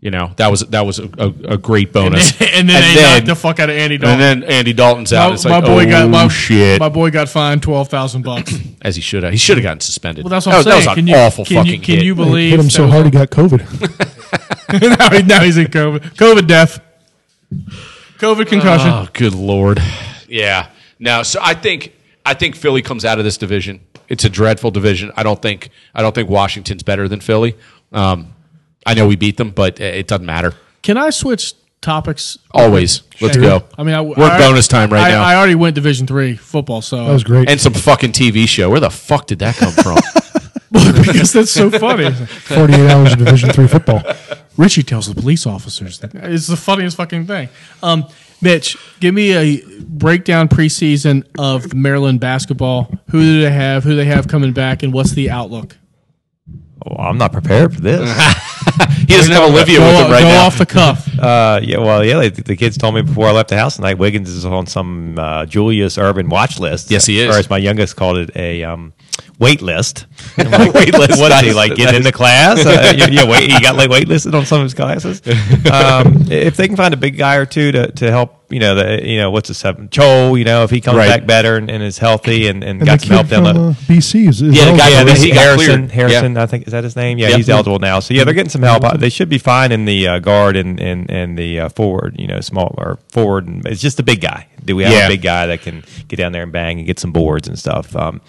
You 0.00 0.10
know 0.10 0.32
that 0.36 0.50
was 0.50 0.60
that 0.68 0.86
was 0.86 0.98
a, 0.98 1.04
a, 1.18 1.26
a 1.26 1.58
great 1.58 1.92
bonus. 1.92 2.30
and 2.40 2.66
then 2.66 2.94
they 2.96 3.02
knocked 3.02 3.26
the 3.26 3.34
fuck 3.34 3.60
out 3.60 3.68
of 3.68 3.76
Andy 3.76 3.98
Dalton. 3.98 4.18
and 4.18 4.42
then 4.42 4.50
Andy 4.50 4.72
Dalton's 4.72 5.12
out. 5.12 5.28
my, 5.28 5.34
it's 5.34 5.44
like, 5.44 5.62
my 5.62 5.68
boy 5.68 5.84
oh 5.86 5.90
got 5.90 6.08
my, 6.08 6.26
shit, 6.28 6.80
My 6.80 6.88
boy 6.88 7.10
got 7.10 7.28
fined 7.28 7.62
twelve 7.62 7.88
thousand 7.88 8.22
bucks. 8.22 8.54
as 8.82 8.96
he 8.96 9.02
should 9.02 9.24
have. 9.24 9.32
He 9.32 9.38
should 9.38 9.58
have 9.58 9.62
gotten 9.62 9.80
suspended. 9.80 10.24
Well, 10.24 10.30
that's 10.30 10.46
what 10.46 10.52
that 10.52 10.70
I'm 10.70 10.76
was, 10.76 10.84
saying. 10.84 10.84
That 10.84 10.90
was 10.90 10.94
can 10.94 11.04
an 11.04 11.06
you, 11.08 11.16
awful 11.16 11.44
can 11.44 11.56
fucking 11.56 11.72
you, 11.72 11.78
can 11.80 11.94
hit. 11.96 12.04
you 12.04 12.14
They 12.14 12.24
believe 12.24 12.50
hit 12.52 12.60
him 12.60 12.70
so 12.70 12.86
hard 12.88 13.04
he 13.04 13.10
got 13.10 13.28
COVID. 13.28 13.60
now, 14.98 15.10
he- 15.18 15.22
now 15.22 15.42
he's 15.42 15.58
in 15.58 15.66
COVID. 15.66 16.14
COVID 16.14 16.46
death. 16.46 16.80
COVID 18.18 18.46
concussion. 18.46 18.88
Oh, 18.88 19.06
good 19.12 19.34
lord. 19.34 19.82
Yeah. 20.28 20.70
No, 20.98 21.22
so 21.24 21.40
I 21.42 21.52
think 21.52 21.94
I 22.24 22.32
think 22.32 22.56
Philly 22.56 22.80
comes 22.80 23.04
out 23.04 23.18
of 23.18 23.24
this 23.24 23.36
division. 23.36 23.80
It's 24.10 24.24
a 24.24 24.28
dreadful 24.28 24.70
division. 24.70 25.12
I 25.16 25.22
don't 25.22 25.40
think 25.40 25.70
I 25.94 26.02
don't 26.02 26.14
think 26.14 26.28
Washington's 26.28 26.82
better 26.82 27.08
than 27.08 27.20
Philly. 27.20 27.56
Um, 27.92 28.34
I 28.84 28.92
know 28.94 29.06
we 29.06 29.16
beat 29.16 29.36
them, 29.38 29.50
but 29.50 29.80
it 29.80 30.06
doesn't 30.06 30.26
matter. 30.26 30.52
Can 30.82 30.96
I 30.98 31.10
switch 31.10 31.54
topics? 31.80 32.38
Always. 32.50 33.02
Let's 33.20 33.36
go. 33.36 33.64
I 33.78 33.82
mean, 33.84 33.94
I, 33.94 34.00
we're 34.00 34.14
I- 34.18 34.38
bonus 34.38 34.68
time 34.68 34.92
right 34.92 35.06
I, 35.06 35.10
now. 35.10 35.22
I 35.22 35.36
already 35.36 35.54
went 35.54 35.74
Division 35.76 36.06
three 36.06 36.34
football, 36.36 36.82
so 36.82 37.06
That 37.06 37.12
was 37.12 37.24
great. 37.24 37.48
and 37.48 37.60
some 37.60 37.72
fucking 37.72 38.12
TV 38.12 38.46
show. 38.48 38.68
Where 38.68 38.80
the 38.80 38.90
fuck 38.90 39.26
did 39.26 39.38
that 39.38 39.54
come 39.56 39.72
from? 39.72 39.96
because 40.72 41.32
that's 41.32 41.50
so 41.50 41.70
funny. 41.70 42.10
48 42.10 42.90
hours 42.90 43.12
of 43.12 43.18
Division 43.18 43.50
three 43.50 43.66
football. 43.68 44.02
Richie 44.56 44.82
tells 44.82 45.06
the 45.12 45.20
police 45.20 45.46
officers. 45.46 45.98
That 46.00 46.14
it's 46.14 46.46
the 46.46 46.56
funniest 46.56 46.96
fucking 46.96 47.26
thing. 47.26 47.48
Um, 47.82 48.06
Mitch, 48.42 48.76
give 49.00 49.14
me 49.14 49.32
a 49.34 49.62
breakdown 49.82 50.48
preseason 50.48 51.26
of 51.38 51.74
Maryland 51.74 52.20
basketball. 52.20 52.90
Who 53.10 53.20
do 53.20 53.40
they 53.42 53.50
have? 53.50 53.84
Who 53.84 53.96
they 53.96 54.06
have 54.06 54.28
coming 54.28 54.52
back, 54.52 54.82
and 54.82 54.92
what's 54.92 55.12
the 55.12 55.30
outlook? 55.30 55.76
Oh, 56.86 56.96
I'm 56.96 57.18
not 57.18 57.32
prepared 57.32 57.74
for 57.74 57.80
this. 57.82 58.00
he 59.00 59.04
doesn't 59.06 59.32
have 59.32 59.50
Olivia 59.50 59.78
Go, 59.78 59.86
with 59.86 60.06
him 60.06 60.10
right 60.10 60.22
go 60.22 60.28
now. 60.28 60.46
off 60.46 60.58
the 60.58 60.66
cuff. 60.66 61.06
Uh, 61.20 61.60
yeah, 61.62 61.76
well, 61.76 62.02
yeah. 62.02 62.30
The, 62.30 62.42
the 62.42 62.56
kids 62.56 62.78
told 62.78 62.94
me 62.94 63.02
before 63.02 63.26
I 63.26 63.32
left 63.32 63.50
the 63.50 63.58
house 63.58 63.76
tonight. 63.76 63.98
Wiggins 63.98 64.30
is 64.30 64.46
on 64.46 64.64
some 64.64 65.18
uh, 65.18 65.44
Julius 65.44 65.98
Erving 65.98 66.30
watch 66.30 66.58
list. 66.58 66.90
Yes, 66.90 67.04
he 67.04 67.20
is. 67.20 67.36
Or 67.36 67.38
as 67.38 67.50
my 67.50 67.58
youngest 67.58 67.94
called 67.96 68.16
it, 68.16 68.34
a 68.34 68.64
um, 68.64 68.94
wait 69.40 69.60
list. 69.62 70.06
I'm 70.38 70.50
like, 70.50 70.72
wait 70.74 70.92
list. 70.94 71.18
What 71.18 71.32
is 71.32 71.40
he 71.40 71.46
Nice. 71.48 71.54
like 71.56 71.74
getting 71.74 71.96
into 71.96 72.12
class? 72.12 72.64
Uh, 72.66 72.92
yeah, 72.96 73.08
yeah, 73.08 73.24
wait, 73.28 73.50
he 73.50 73.58
got 73.60 73.74
like 73.74 73.90
waitlisted 73.90 74.32
on 74.34 74.46
some 74.46 74.58
of 74.60 74.64
his 74.64 74.74
classes. 74.74 75.20
Um, 75.70 76.30
if 76.30 76.56
they 76.56 76.66
can 76.68 76.76
find 76.76 76.94
a 76.94 76.96
big 76.96 77.16
guy 77.16 77.36
or 77.36 77.46
two 77.46 77.72
to, 77.72 77.90
to 77.92 78.10
help, 78.10 78.44
you 78.50 78.58
know, 78.60 78.74
the 78.74 79.06
you 79.06 79.18
know 79.18 79.30
what's 79.30 79.48
the 79.48 79.54
seven 79.54 79.88
Chol, 79.88 80.36
you 80.38 80.44
know, 80.44 80.64
if 80.64 80.70
he 80.70 80.80
comes 80.80 80.96
Right. 80.98 81.08
back 81.08 81.26
better 81.26 81.56
and, 81.56 81.70
and 81.70 81.82
is 81.82 81.98
healthy 81.98 82.48
and, 82.48 82.62
and, 82.64 82.78
And 82.80 82.86
got 82.86 83.00
the 83.00 83.06
some 83.06 83.14
help 83.16 83.28
kid 83.28 83.30
down 83.36 83.44
from 83.44 83.54
the 83.54 83.68
uh, 83.70 83.72
BC 83.98 84.28
is, 84.28 84.42
is 84.42 84.54
Yeah, 84.56 84.70
the 84.72 84.76
guy. 84.78 84.88
Yeah, 84.90 85.02
yeah, 85.04 85.14
he 85.14 85.24
he 85.26 85.30
Harrison. 85.30 85.88
Harrison, 85.88 86.34
Yeah. 86.34 86.42
I 86.42 86.46
think 86.46 86.66
is 86.66 86.72
that 86.72 86.84
his 86.84 86.96
name. 86.96 87.18
Yeah, 87.18 87.28
Yep. 87.28 87.36
he's 87.36 87.48
eligible 87.48 87.78
now. 87.78 88.00
So 88.00 88.14
yeah, 88.14 88.24
they're 88.24 88.34
getting 88.34 88.50
some 88.50 88.62
help. 88.62 88.84
Uh, 88.84 88.96
They 88.96 89.08
should 89.10 89.28
be 89.28 89.38
fine 89.38 89.70
in 89.72 89.84
the 89.84 90.06
uh, 90.08 90.18
guard 90.18 90.56
and, 90.56 90.80
and, 90.80 91.10
and 91.10 91.38
the 91.38 91.60
uh, 91.60 91.68
forward. 91.70 92.16
You 92.18 92.26
know, 92.26 92.40
small 92.40 92.74
or 92.78 92.98
forward. 93.08 93.46
And 93.46 93.64
it's 93.66 93.80
just 93.80 93.98
a 94.00 94.02
big 94.02 94.20
guy. 94.20 94.46
Do 94.64 94.76
we 94.76 94.82
have 94.84 94.92
Yeah. 94.92 95.06
a 95.06 95.08
big 95.08 95.22
guy 95.22 95.46
that 95.46 95.62
can 95.62 95.82
get 96.08 96.16
down 96.16 96.32
there 96.32 96.42
and 96.42 96.52
bang 96.52 96.78
and 96.78 96.86
get 96.86 96.98
some 96.98 97.12
boards 97.12 97.46
and 97.48 97.58
stuff? 97.58 97.94
Um, 97.96 98.20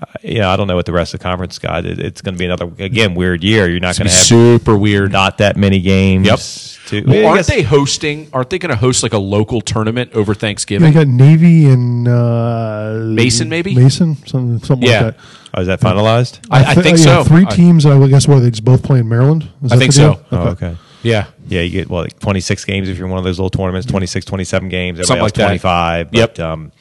uh, 0.00 0.04
you 0.22 0.38
know, 0.40 0.50
I 0.50 0.56
don't 0.56 0.66
know 0.66 0.76
what 0.76 0.86
the 0.86 0.92
rest 0.92 1.14
of 1.14 1.20
the 1.20 1.24
conference 1.24 1.58
got. 1.58 1.86
It, 1.86 1.98
it's 1.98 2.20
going 2.20 2.34
to 2.34 2.38
be 2.38 2.44
another 2.44 2.66
again 2.78 3.14
weird 3.14 3.42
year. 3.42 3.68
You're 3.68 3.80
not 3.80 3.96
going 3.96 4.08
to 4.08 4.14
have 4.14 4.24
Super 4.24 4.76
weird. 4.76 5.12
not 5.12 5.38
that 5.38 5.56
many 5.56 5.80
games. 5.80 6.26
Yep. 6.26 6.38
To, 6.86 7.02
Well, 7.10 7.26
aren't 7.26 7.38
guess- 7.38 7.46
they 7.48 7.62
hosting? 7.62 8.28
Aren't 8.32 8.50
they 8.50 8.58
going 8.58 8.70
to 8.70 8.76
host 8.76 9.02
like 9.02 9.12
a 9.12 9.18
local 9.18 9.60
tournament 9.60 10.12
over 10.12 10.34
Thanksgiving? 10.34 10.86
They 10.92 10.94
got 10.98 11.08
Navy 11.08 11.66
and 11.66 12.06
uh, 12.06 13.00
Mason, 13.06 13.48
maybe? 13.48 13.74
Mason, 13.74 14.14
something, 14.26 14.58
something 14.60 14.88
Yeah. 14.88 15.02
like 15.06 15.16
that. 15.16 15.24
Oh, 15.54 15.60
is 15.62 15.66
that 15.68 15.80
finalized? 15.80 16.46
I, 16.50 16.72
I 16.72 16.74
thi- 16.74 16.82
think 16.82 16.98
yeah, 16.98 17.04
so. 17.04 17.24
Three 17.24 17.46
teams. 17.46 17.86
I 17.86 18.06
guess 18.08 18.28
where 18.28 18.38
they 18.40 18.50
just 18.50 18.64
both 18.64 18.82
play 18.82 19.00
in 19.00 19.08
Maryland. 19.08 19.50
Is 19.62 19.72
I 19.72 19.76
that 19.76 19.80
think 19.80 19.94
the 19.94 20.00
deal? 20.00 20.14
so. 20.14 20.24
Oh, 20.32 20.48
okay. 20.50 20.76
Yeah. 21.02 21.26
Yeah, 21.48 21.62
you 21.62 21.70
get 21.70 21.88
well, 21.88 22.02
like 22.02 22.18
26 22.18 22.64
games 22.66 22.88
if 22.88 22.98
you're 22.98 23.06
one 23.08 23.18
of 23.18 23.24
those 23.24 23.38
little 23.38 23.50
tournaments, 23.50 23.86
26, 23.86 24.26
27 24.26 24.68
games, 24.68 24.98
everybody 25.00 25.06
Something 25.06 25.20
else 25.22 25.28
like 25.30 25.62
that. 25.62 25.68
25. 26.06 26.10
But, 26.10 26.18
Yep. 26.18 26.38
Um, 26.40 26.72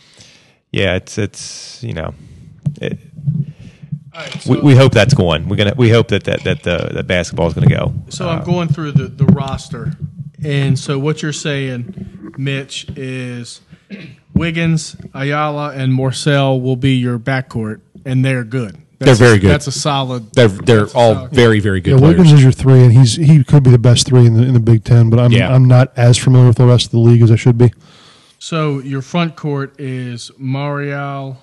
yeah, 0.72 0.96
it's 0.96 1.18
it's 1.18 1.82
you 1.84 1.94
know, 1.94 2.14
it, 2.82 3.00
we, 4.48 4.60
we 4.62 4.76
hope 4.76 4.94
that's 4.94 5.14
going. 5.14 5.48
We're 5.50 5.56
gonna 5.58 5.74
we 5.76 5.90
hope 5.90 6.08
that 6.10 6.24
that 6.26 6.44
that 6.44 6.64
the 6.64 6.90
that 6.94 7.08
basketball 7.08 7.48
is 7.48 7.54
gonna 7.54 7.68
go. 7.68 7.94
So 8.10 8.28
uh, 8.30 8.34
I'm 8.38 8.44
going 8.46 8.70
through 8.70 8.94
the, 8.94 9.08
the 9.08 9.26
roster. 9.26 9.94
And 10.44 10.78
so 10.78 11.00
what 11.00 11.22
you're 11.24 11.34
saying, 11.34 12.34
Mitch, 12.38 12.88
is 12.96 13.62
Wiggins, 14.34 14.96
Ayala, 15.14 15.72
and 15.74 15.92
Morsell 15.92 16.62
will 16.62 16.76
be 16.76 16.96
your 16.96 17.18
backcourt, 17.18 17.82
and 18.06 18.24
they're 18.24 18.44
good. 18.44 18.78
That's 19.00 19.20
They're 19.20 19.28
a- 19.28 19.30
very 19.32 19.40
good. 19.40 19.50
That's 19.50 19.68
a 19.68 19.72
solid. 19.74 20.32
They're 20.34 20.48
they're 20.48 20.86
all 20.96 21.14
solid- 21.16 21.32
very 21.32 21.60
very 21.60 21.82
good 21.82 21.92
Yeah, 21.94 21.98
players. 21.98 22.18
Wiggins 22.18 22.34
is 22.34 22.44
your 22.44 22.52
three, 22.54 22.84
and 22.84 22.94
he's 22.94 23.16
he 23.16 23.44
could 23.44 23.64
be 23.64 23.70
the 23.72 23.78
best 23.78 24.06
three 24.08 24.26
in 24.26 24.36
the 24.36 24.44
in 24.44 24.54
the 24.54 24.60
Big 24.62 24.84
Ten. 24.86 25.10
But 25.10 25.20
I'm 25.20 25.32
Yeah. 25.32 25.54
I'm 25.54 25.66
not 25.66 25.92
as 25.98 26.18
familiar 26.18 26.48
with 26.48 26.58
the 26.58 26.66
rest 26.66 26.86
of 26.86 26.92
the 26.92 27.00
league 27.00 27.22
as 27.22 27.32
I 27.32 27.36
should 27.36 27.58
be. 27.58 27.74
So 28.40 28.80
your 28.80 29.02
front 29.02 29.36
court 29.36 29.80
is 29.80 30.32
Marial, 30.38 31.42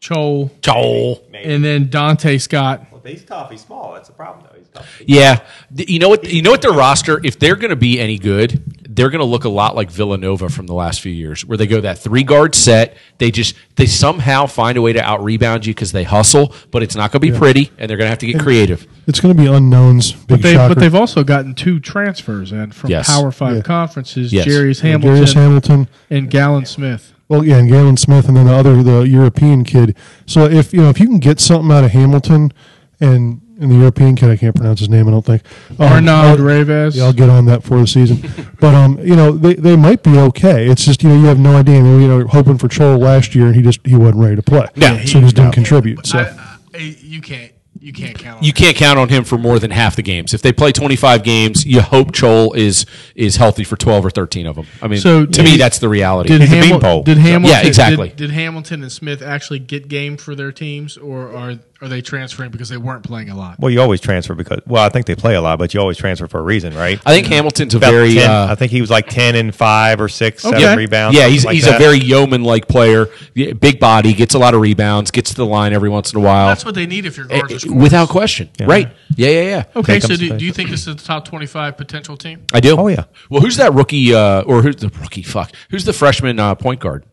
Chol, 0.00 0.50
Joel. 0.60 1.24
and 1.34 1.64
then 1.64 1.88
Donta 1.88 2.40
Scott. 2.40 2.86
Well, 2.92 3.02
he's 3.04 3.24
tough. 3.24 3.50
He's 3.50 3.62
small. 3.62 3.94
That's 3.94 4.08
the 4.08 4.14
problem, 4.14 4.46
though. 4.48 4.56
He's 4.58 4.68
tough. 4.68 5.02
Yeah, 5.04 5.40
Th- 5.76 5.88
you 5.88 5.98
know 5.98 6.08
what? 6.08 6.24
You 6.30 6.42
know 6.42 6.50
what? 6.52 6.62
Their 6.62 6.72
roster, 6.72 7.20
if 7.24 7.38
they're 7.38 7.56
going 7.56 7.70
to 7.70 7.76
be 7.76 7.98
any 7.98 8.16
good, 8.18 8.62
they're 8.88 9.10
going 9.10 9.18
to 9.20 9.24
look 9.24 9.42
a 9.44 9.48
lot 9.48 9.74
like 9.74 9.90
Villanova 9.90 10.48
from 10.50 10.66
the 10.66 10.74
last 10.74 11.00
few 11.00 11.12
years, 11.12 11.44
where 11.44 11.58
they 11.58 11.66
go 11.66 11.80
that 11.80 11.98
three 11.98 12.22
guard 12.22 12.54
set. 12.54 12.96
They 13.18 13.32
just 13.32 13.56
they 13.74 13.86
somehow 13.86 14.46
find 14.46 14.78
a 14.78 14.82
way 14.82 14.92
to 14.92 15.00
out 15.02 15.22
rebound 15.24 15.66
you 15.66 15.74
because 15.74 15.90
they 15.90 16.04
hustle, 16.04 16.54
but 16.70 16.82
it's 16.84 16.94
not 16.94 17.10
going 17.10 17.20
to 17.20 17.32
be 17.32 17.36
pretty, 17.36 17.72
and 17.78 17.90
they're 17.90 17.96
going 17.96 18.06
to 18.06 18.10
have 18.10 18.18
to 18.18 18.26
get 18.26 18.40
creative. 18.40 18.86
It's 19.08 19.18
going 19.20 19.36
to 19.36 19.42
be 19.42 19.48
unknowns. 19.48 20.12
Big 20.12 20.26
But, 20.28 20.42
they, 20.42 20.52
shocker. 20.54 20.74
but 20.74 20.80
they've 20.80 20.94
also 20.94 21.24
gotten 21.24 21.54
two 21.56 21.80
transfers 21.80 22.52
in 22.52 22.70
from 22.70 22.90
Yes. 22.90 23.08
Power 23.08 23.32
Five 23.32 23.56
Yeah. 23.56 23.62
conferences: 23.62 24.32
Yes. 24.32 24.46
Jairus 24.46 24.80
Hamilton 24.80 25.10
Darius 25.10 25.32
Hamilton. 25.32 25.88
and 26.08 26.30
Galin 26.30 26.66
Smith. 26.66 27.14
Well, 27.28 27.44
yeah, 27.44 27.58
and 27.58 27.68
Galin 27.68 27.96
Smith, 27.96 28.26
and 28.28 28.36
then 28.36 28.46
the 28.46 28.54
other, 28.54 28.82
the 28.82 29.00
European 29.02 29.62
kid. 29.64 29.96
So 30.26 30.44
if 30.46 30.72
you 30.72 30.80
know 30.80 30.88
if 30.88 30.98
you 30.98 31.06
can 31.06 31.18
get 31.18 31.40
something 31.40 31.70
out 31.70 31.84
of 31.84 31.90
Hamilton, 31.90 32.52
and 33.00 33.42
and 33.60 33.70
the 33.70 33.74
European 33.76 34.14
kid, 34.16 34.30
I 34.30 34.36
can't 34.36 34.54
pronounce 34.54 34.78
his 34.78 34.88
name. 34.88 35.08
I 35.08 35.10
don't 35.10 35.24
think 35.26 35.42
Um, 35.78 35.92
Arnaud 35.92 36.12
I'll- 36.12 36.36
Reves. 36.38 36.96
Yeah, 36.96 37.04
I'll 37.04 37.12
get 37.12 37.28
on 37.28 37.44
that 37.46 37.64
for 37.64 37.80
the 37.80 37.86
season. 37.86 38.22
but 38.60 38.74
um, 38.74 38.98
you 39.00 39.16
know, 39.16 39.32
they, 39.32 39.54
they 39.54 39.76
might 39.76 40.02
be 40.02 40.16
okay. 40.18 40.68
It's 40.70 40.84
just 40.84 41.02
you 41.02 41.08
know 41.10 41.16
you 41.16 41.26
have 41.26 41.38
no 41.38 41.56
idea. 41.56 41.76
You 41.76 41.82
know, 41.82 41.98
you 41.98 42.08
know, 42.08 42.26
hoping 42.28 42.56
for 42.56 42.68
Chol 42.68 42.98
last 42.98 43.34
year, 43.34 43.46
and 43.46 43.56
he 43.56 43.62
just 43.62 43.80
he 43.86 43.94
wasn't 43.96 44.18
ready 44.22 44.36
to 44.36 44.42
play. 44.42 44.66
Yeah, 44.76 44.92
so 44.92 45.18
he 45.18 45.20
just 45.20 45.36
didn't 45.36 45.52
contribute. 45.52 46.06
So 46.06 46.18
I- 46.20 46.56
I- 46.78 46.96
you 47.02 47.20
can't 47.20 47.52
You 47.80 47.92
can't 47.92 48.18
count. 48.18 48.38
on 48.38 48.44
you 48.44 48.50
it. 48.50 48.54
can't 48.56 48.76
count 48.76 48.98
on 48.98 49.08
him 49.08 49.24
for 49.24 49.38
more 49.38 49.58
than 49.58 49.70
half 49.70 49.96
the 49.96 50.02
games. 50.02 50.34
If 50.34 50.42
they 50.42 50.52
play 50.52 50.72
25 50.72 51.22
games, 51.22 51.64
you 51.66 51.80
hope 51.80 52.12
Chol 52.12 52.56
is 52.56 52.86
is 53.14 53.36
healthy 53.36 53.64
for 53.64 53.76
12 53.76 54.06
or 54.06 54.10
13 54.10 54.46
of 54.46 54.56
them. 54.56 54.66
I 54.82 54.88
mean, 54.88 55.00
So 55.00 55.24
to 55.26 55.42
me, 55.42 55.52
did- 55.52 55.60
that's 55.60 55.78
the 55.78 55.88
reality. 55.88 56.28
Did, 56.30 56.40
He's 56.42 56.52
a 56.52 56.56
Hamil- 56.56 56.70
beanpole. 56.70 57.02
did 57.04 57.18
Hamilton? 57.18 57.58
Yeah, 57.62 57.66
exactly. 57.66 58.08
Did, 58.08 58.16
did 58.16 58.30
Hamilton 58.32 58.82
and 58.82 58.90
Smith 58.92 59.22
actually 59.22 59.58
get 59.60 59.88
game 59.88 60.16
for 60.16 60.34
their 60.34 60.52
teams, 60.52 60.96
or 60.96 61.34
are 61.36 61.58
are 61.80 61.86
they 61.88 62.00
transferring 62.00 62.50
because 62.50 62.68
they 62.68 62.76
weren't 62.76 63.04
playing 63.04 63.30
a 63.30 63.36
lot? 63.36 63.58
Well, 63.60 63.70
you 63.70 63.80
always 63.80 64.00
transfer 64.00 64.34
because 64.34 64.60
well, 64.66 64.82
I 64.84 64.88
think 64.88 65.06
they 65.06 65.14
play 65.14 65.34
a 65.36 65.40
lot, 65.40 65.58
but 65.60 65.72
you 65.74 65.80
always 65.80 65.96
transfer 65.96 66.26
for 66.26 66.40
a 66.40 66.42
reason, 66.42 66.74
right? 66.74 67.00
I 67.06 67.14
think 67.14 67.28
Hamilton's 67.28 67.74
a 67.74 67.78
very 67.78 68.14
10 68.14 68.28
uh, 68.30 68.46
I 68.50 68.54
think 68.56 68.72
he 68.72 68.80
was 68.80 68.90
like 68.90 69.06
ten 69.08 69.36
and 69.36 69.54
five 69.54 70.00
or 70.00 70.08
six, 70.08 70.44
Okay. 70.44 70.58
seven 70.60 70.76
rebounds. 70.76 71.16
yeah, 71.16 71.28
he's 71.28 71.44
like 71.44 71.54
he's 71.54 71.66
that. 71.66 71.76
a 71.76 71.78
very 71.78 71.98
yeoman 71.98 72.42
like 72.42 72.66
player. 72.66 73.06
Big 73.34 73.78
body, 73.78 74.12
gets 74.12 74.34
a 74.34 74.38
lot 74.38 74.54
of 74.54 74.60
rebounds, 74.60 75.10
gets 75.12 75.30
to 75.30 75.36
the 75.36 75.46
line 75.46 75.72
every 75.72 75.88
once 75.88 76.12
in 76.12 76.18
a 76.18 76.22
while. 76.22 76.48
That's 76.48 76.64
what 76.64 76.74
they 76.74 76.86
need 76.86 77.06
if 77.06 77.16
your 77.16 77.26
guards 77.26 77.52
are 77.52 77.54
Eh, 77.54 77.58
scorers. 77.58 77.82
without 77.82 78.08
question. 78.08 78.50
Right? 78.60 78.88
Yeah, 79.16 79.28
yeah, 79.30 79.42
yeah. 79.42 79.64
Okay, 79.76 79.94
Take 80.00 80.02
so 80.02 80.16
do, 80.16 80.36
do 80.36 80.44
you 80.44 80.52
think 80.52 80.70
this 80.70 80.86
is 80.86 80.96
the 80.96 81.02
top 81.02 81.24
twenty-five 81.26 81.76
potential 81.76 82.16
team? 82.16 82.44
I 82.52 82.60
do. 82.60 82.76
Oh, 82.76 82.88
yeah. 82.88 83.04
Well, 83.30 83.40
who's 83.40 83.56
that 83.58 83.72
rookie 83.74 84.12
uh, 84.14 84.42
or 84.42 84.62
who's 84.62 84.76
the 84.76 84.88
rookie? 85.00 85.22
Fuck. 85.22 85.52
Who's 85.70 85.84
the 85.84 85.92
freshman 85.92 86.40
uh, 86.40 86.54
point 86.56 86.80
guard? 86.80 87.04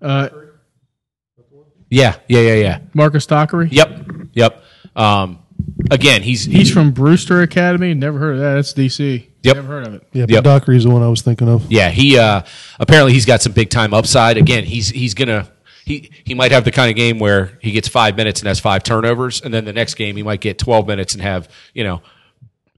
Uh, 0.00 0.28
Yeah, 1.96 2.16
yeah, 2.28 2.40
yeah, 2.40 2.54
yeah. 2.54 2.78
Marcus 2.92 3.24
Dockery. 3.24 3.68
Yep, 3.70 4.02
yep. 4.34 4.62
Um, 4.94 5.38
again, 5.90 6.22
he's 6.22 6.44
He's 6.44 6.70
from 6.70 6.92
Brewster 6.92 7.40
Academy. 7.40 7.94
Never 7.94 8.18
heard 8.18 8.34
of 8.34 8.40
that. 8.40 8.54
That's 8.54 8.74
DC. 8.74 9.26
Yep. 9.42 9.56
Never 9.56 9.68
heard 9.68 9.86
of 9.86 9.94
it. 9.94 10.02
Yeah, 10.12 10.26
but 10.26 10.34
Yep. 10.34 10.44
Dockery's 10.44 10.84
the 10.84 10.90
one 10.90 11.02
I 11.02 11.08
was 11.08 11.22
thinking 11.22 11.48
of. 11.48 11.70
Yeah, 11.70 11.88
he 11.88 12.18
uh, 12.18 12.42
apparently 12.78 13.12
he's 13.12 13.24
got 13.24 13.40
some 13.40 13.52
big 13.52 13.70
time 13.70 13.94
upside. 13.94 14.36
Again, 14.36 14.64
he's 14.64 14.90
he's 14.90 15.14
gonna 15.14 15.48
he 15.86 16.10
he 16.24 16.34
might 16.34 16.52
have 16.52 16.64
the 16.64 16.72
kind 16.72 16.90
of 16.90 16.96
game 16.96 17.18
where 17.18 17.58
he 17.62 17.72
gets 17.72 17.88
five 17.88 18.16
minutes 18.16 18.40
and 18.40 18.48
has 18.48 18.60
five 18.60 18.82
turnovers, 18.82 19.40
and 19.40 19.54
then 19.54 19.64
the 19.64 19.72
next 19.72 19.94
game 19.94 20.16
he 20.16 20.22
might 20.22 20.40
get 20.40 20.58
twelve 20.58 20.86
minutes 20.86 21.14
and 21.14 21.22
have 21.22 21.48
you 21.72 21.84
know 21.84 22.02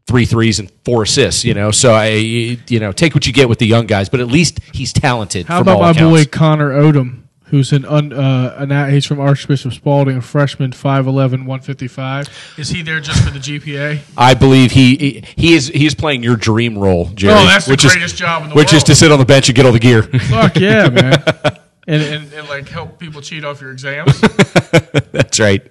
three 0.06 0.26
threes 0.26 0.58
and 0.58 0.70
four 0.84 1.02
assists. 1.02 1.44
You 1.44 1.54
know, 1.54 1.70
so 1.70 1.92
I 1.92 2.08
you 2.08 2.78
know 2.78 2.92
take 2.92 3.14
what 3.14 3.26
you 3.26 3.32
get 3.32 3.48
with 3.48 3.58
the 3.58 3.66
young 3.66 3.86
guys, 3.86 4.08
but 4.10 4.20
at 4.20 4.28
least 4.28 4.60
he's 4.72 4.92
talented. 4.92 5.46
How 5.46 5.58
from 5.58 5.68
about 5.68 5.76
all 5.76 5.82
my 5.82 5.90
accounts. 5.90 6.24
boy 6.24 6.30
Connor 6.30 6.70
Odom, 6.70 7.22
who's 7.50 7.72
an 7.72 7.84
un, 7.84 8.12
uh, 8.12 8.54
an 8.58 8.90
he's 8.90 9.06
from 9.06 9.20
Archbishop 9.20 9.72
Spalding, 9.72 10.16
a 10.16 10.22
freshman, 10.22 10.72
5'11", 10.72 11.14
155. 11.46 12.54
Is 12.58 12.68
he 12.70 12.82
there 12.82 13.00
just 13.00 13.22
for 13.24 13.30
the 13.30 13.38
GPA? 13.38 14.00
I 14.16 14.34
believe 14.34 14.72
he, 14.72 14.96
he 14.96 15.24
he 15.36 15.54
is 15.54 15.68
he 15.68 15.86
is 15.86 15.94
playing 15.94 16.22
your 16.22 16.36
dream 16.36 16.76
role, 16.78 17.06
Jerry. 17.14 17.34
Oh, 17.34 17.46
that's 17.46 17.66
the 17.66 17.72
which 17.72 17.82
greatest 17.82 18.14
is, 18.14 18.18
job 18.20 18.42
in 18.42 18.50
the 18.50 18.54
world. 18.54 18.64
which 18.64 18.72
is 18.72 18.84
to 18.84 18.94
sit 18.94 19.10
on 19.10 19.18
the 19.18 19.24
bench 19.24 19.48
and 19.48 19.56
get 19.56 19.66
all 19.66 19.72
the 19.72 19.78
gear. 19.78 20.02
Fuck 20.02 20.56
yeah, 20.56 20.88
man. 20.88 21.22
And, 21.86 22.02
and, 22.02 22.32
and 22.34 22.48
like 22.48 22.68
help 22.68 22.98
people 22.98 23.22
cheat 23.22 23.44
off 23.44 23.60
your 23.60 23.72
exams. 23.72 24.20
that's 25.12 25.40
right. 25.40 25.66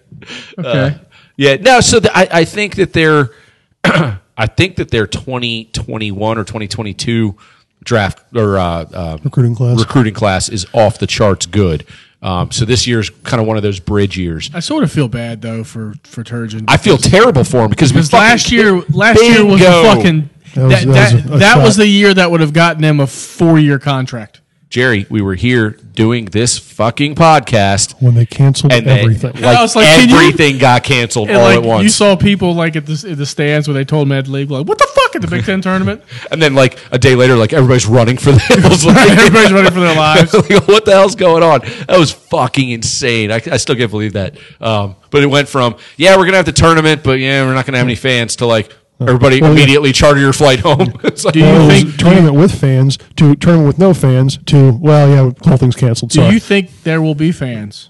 Okay. 0.57 0.99
Yeah, 1.36 1.55
no. 1.57 1.80
So 1.82 1.99
the, 1.99 2.15
I, 2.17 2.28
I 2.32 2.45
think 2.45 2.75
that 2.78 2.93
they're, 2.93 3.30
I 3.84 4.47
think 4.47 4.78
that 4.78 4.89
their 4.89 5.05
twenty 5.05 5.65
twenty 5.65 6.11
one 6.11 6.39
or 6.39 6.43
twenty 6.43 6.67
twenty 6.67 6.95
two 6.95 7.38
draft 7.84 8.21
or 8.36 8.57
uh, 8.57 8.63
uh, 8.93 9.17
Recruiting 9.23 9.55
class. 9.55 9.80
recruiting 9.80 10.13
class 10.13 10.49
is 10.49 10.65
off 10.73 10.99
the 10.99 11.07
charts 11.07 11.45
good. 11.45 11.86
Um, 12.21 12.51
so 12.51 12.65
this 12.65 12.88
year's 12.88 13.09
kind 13.09 13.39
of 13.39 13.47
one 13.47 13.57
of 13.57 13.63
those 13.63 13.80
bridge 13.80 14.17
years. 14.17 14.49
I 14.53 14.59
sort 14.59 14.84
of 14.84 14.91
feel 14.91 15.07
bad 15.07 15.41
though 15.41 15.63
for 15.63 15.93
for 16.03 16.23
Turgeon. 16.23 16.65
I 16.67 16.78
feel 16.78 16.97
terrible 16.97 17.43
for 17.43 17.61
him 17.65 17.69
because 17.69 17.91
because 17.91 18.11
last 18.11 18.51
year, 18.51 18.82
kicked 18.82 18.95
last 18.95 19.21
year 19.21 19.45
was 19.45 19.59
the 19.59 19.65
bingo. 19.67 19.84
fucking 19.84 20.30
That 20.55 20.63
was- 20.63 20.86
that 20.86 20.86
that 20.86 20.93
that, 20.93 21.13
was 21.13 21.32
a- 21.32 21.36
a 21.36 21.38
that 21.39 21.63
was 21.63 21.75
the 21.78 21.88
year 21.88 22.13
that 22.15 22.32
would 22.32 22.41
have 22.41 22.53
gotten 22.53 22.84
him 22.84 22.99
a 22.99 23.05
four 23.07 23.59
year 23.59 23.78
contract. 23.78 24.41
Jerry. 24.70 25.05
We 25.09 25.22
were 25.22 25.36
here 25.36 25.72
doing 25.72 26.26
this 26.26 26.57
fucking 26.59 27.15
podcast, 27.15 27.93
when 28.01 28.15
they 28.15 28.26
canceled 28.26 28.74
and 28.74 28.86
then, 28.86 28.99
everything. 28.99 29.32
like, 29.36 29.57
I 29.57 29.61
was 29.61 29.76
like, 29.76 29.86
can 29.86 30.09
you- 30.09 30.15
everything 30.15 30.57
got 30.57 30.84
canceled 30.84 31.30
all 31.32 31.41
like 31.41 31.57
at 31.59 31.63
once. 31.63 31.84
you 31.84 31.89
saw 31.89 32.15
people 32.18 32.53
like 32.53 32.76
at 32.76 32.86
the 32.86 33.05
in 33.07 33.18
the 33.18 33.26
stands 33.26 33.68
where 33.68 33.74
they 33.76 33.86
told 33.86 34.07
Mad 34.09 34.28
League 34.28 34.51
like, 34.51 34.68
"What 34.68 34.78
the 34.78 34.88
fuck 34.93 35.15
at 35.15 35.22
the 35.22 35.28
Big 35.30 35.45
Ten 35.45 35.61
tournament?" 35.61 36.01
and 36.32 36.41
then 36.41 36.53
like 36.53 36.78
a 36.91 36.97
day 36.99 37.15
later, 37.15 37.36
like 37.38 37.53
everybody's 37.53 37.86
running 37.86 38.18
for 38.18 38.32
the 38.34 38.39
hills. 38.39 38.86
Like, 38.86 39.09
Everybody's 39.18 39.53
running 39.53 39.72
for 39.72 39.80
their 39.80 39.95
lives. 39.95 40.34
like, 40.34 40.68
what 40.68 40.84
the 40.86 40.91
hell's 40.91 41.15
going 41.15 41.43
on? 41.43 41.61
That 41.88 41.97
was 41.97 42.11
fucking 42.11 42.70
insane. 42.70 43.32
I, 43.32 43.36
I 43.51 43.57
still 43.57 43.76
can't 43.76 43.89
believe 43.91 44.13
that. 44.13 44.38
Um, 44.59 44.95
but 45.11 45.24
it 45.24 45.28
went 45.28 45.47
from 45.47 45.76
yeah, 45.95 46.18
we're 46.18 46.26
gonna 46.26 46.38
have 46.38 46.45
the 46.45 46.51
tournament, 46.51 47.03
but 47.03 47.20
yeah, 47.20 47.45
we're 47.45 47.53
not 47.53 47.65
gonna 47.65 47.78
have 47.78 47.88
any 47.88 47.95
fans 47.95 48.36
to 48.38 48.45
like 48.45 48.76
everybody 48.99 49.41
Well, 49.41 49.51
yeah. 49.51 49.57
immediately 49.57 49.91
charter 49.91 50.19
your 50.19 50.33
flight 50.33 50.59
home. 50.59 50.91
It's 51.03 51.23
like, 51.25 51.33
Do 51.33 51.39
you 51.39 51.45
Well, 51.45 51.61
it 51.69 51.73
was 51.73 51.83
think- 51.83 51.97
tournament 51.97 52.35
with 52.35 52.59
fans 52.59 52.97
to 53.17 53.35
tournament 53.35 53.67
with 53.67 53.79
no 53.79 53.93
fans 53.93 54.37
to 54.47 54.71
well, 54.73 55.07
yeah, 55.09 55.31
the 55.41 55.49
whole 55.49 55.57
thing's 55.57 55.75
canceled. 55.75 56.11
Do 56.11 56.21
Sorry. 56.21 56.33
you 56.33 56.39
think 56.39 56.83
there 56.83 57.01
will 57.01 57.15
be 57.15 57.31
fans? 57.31 57.89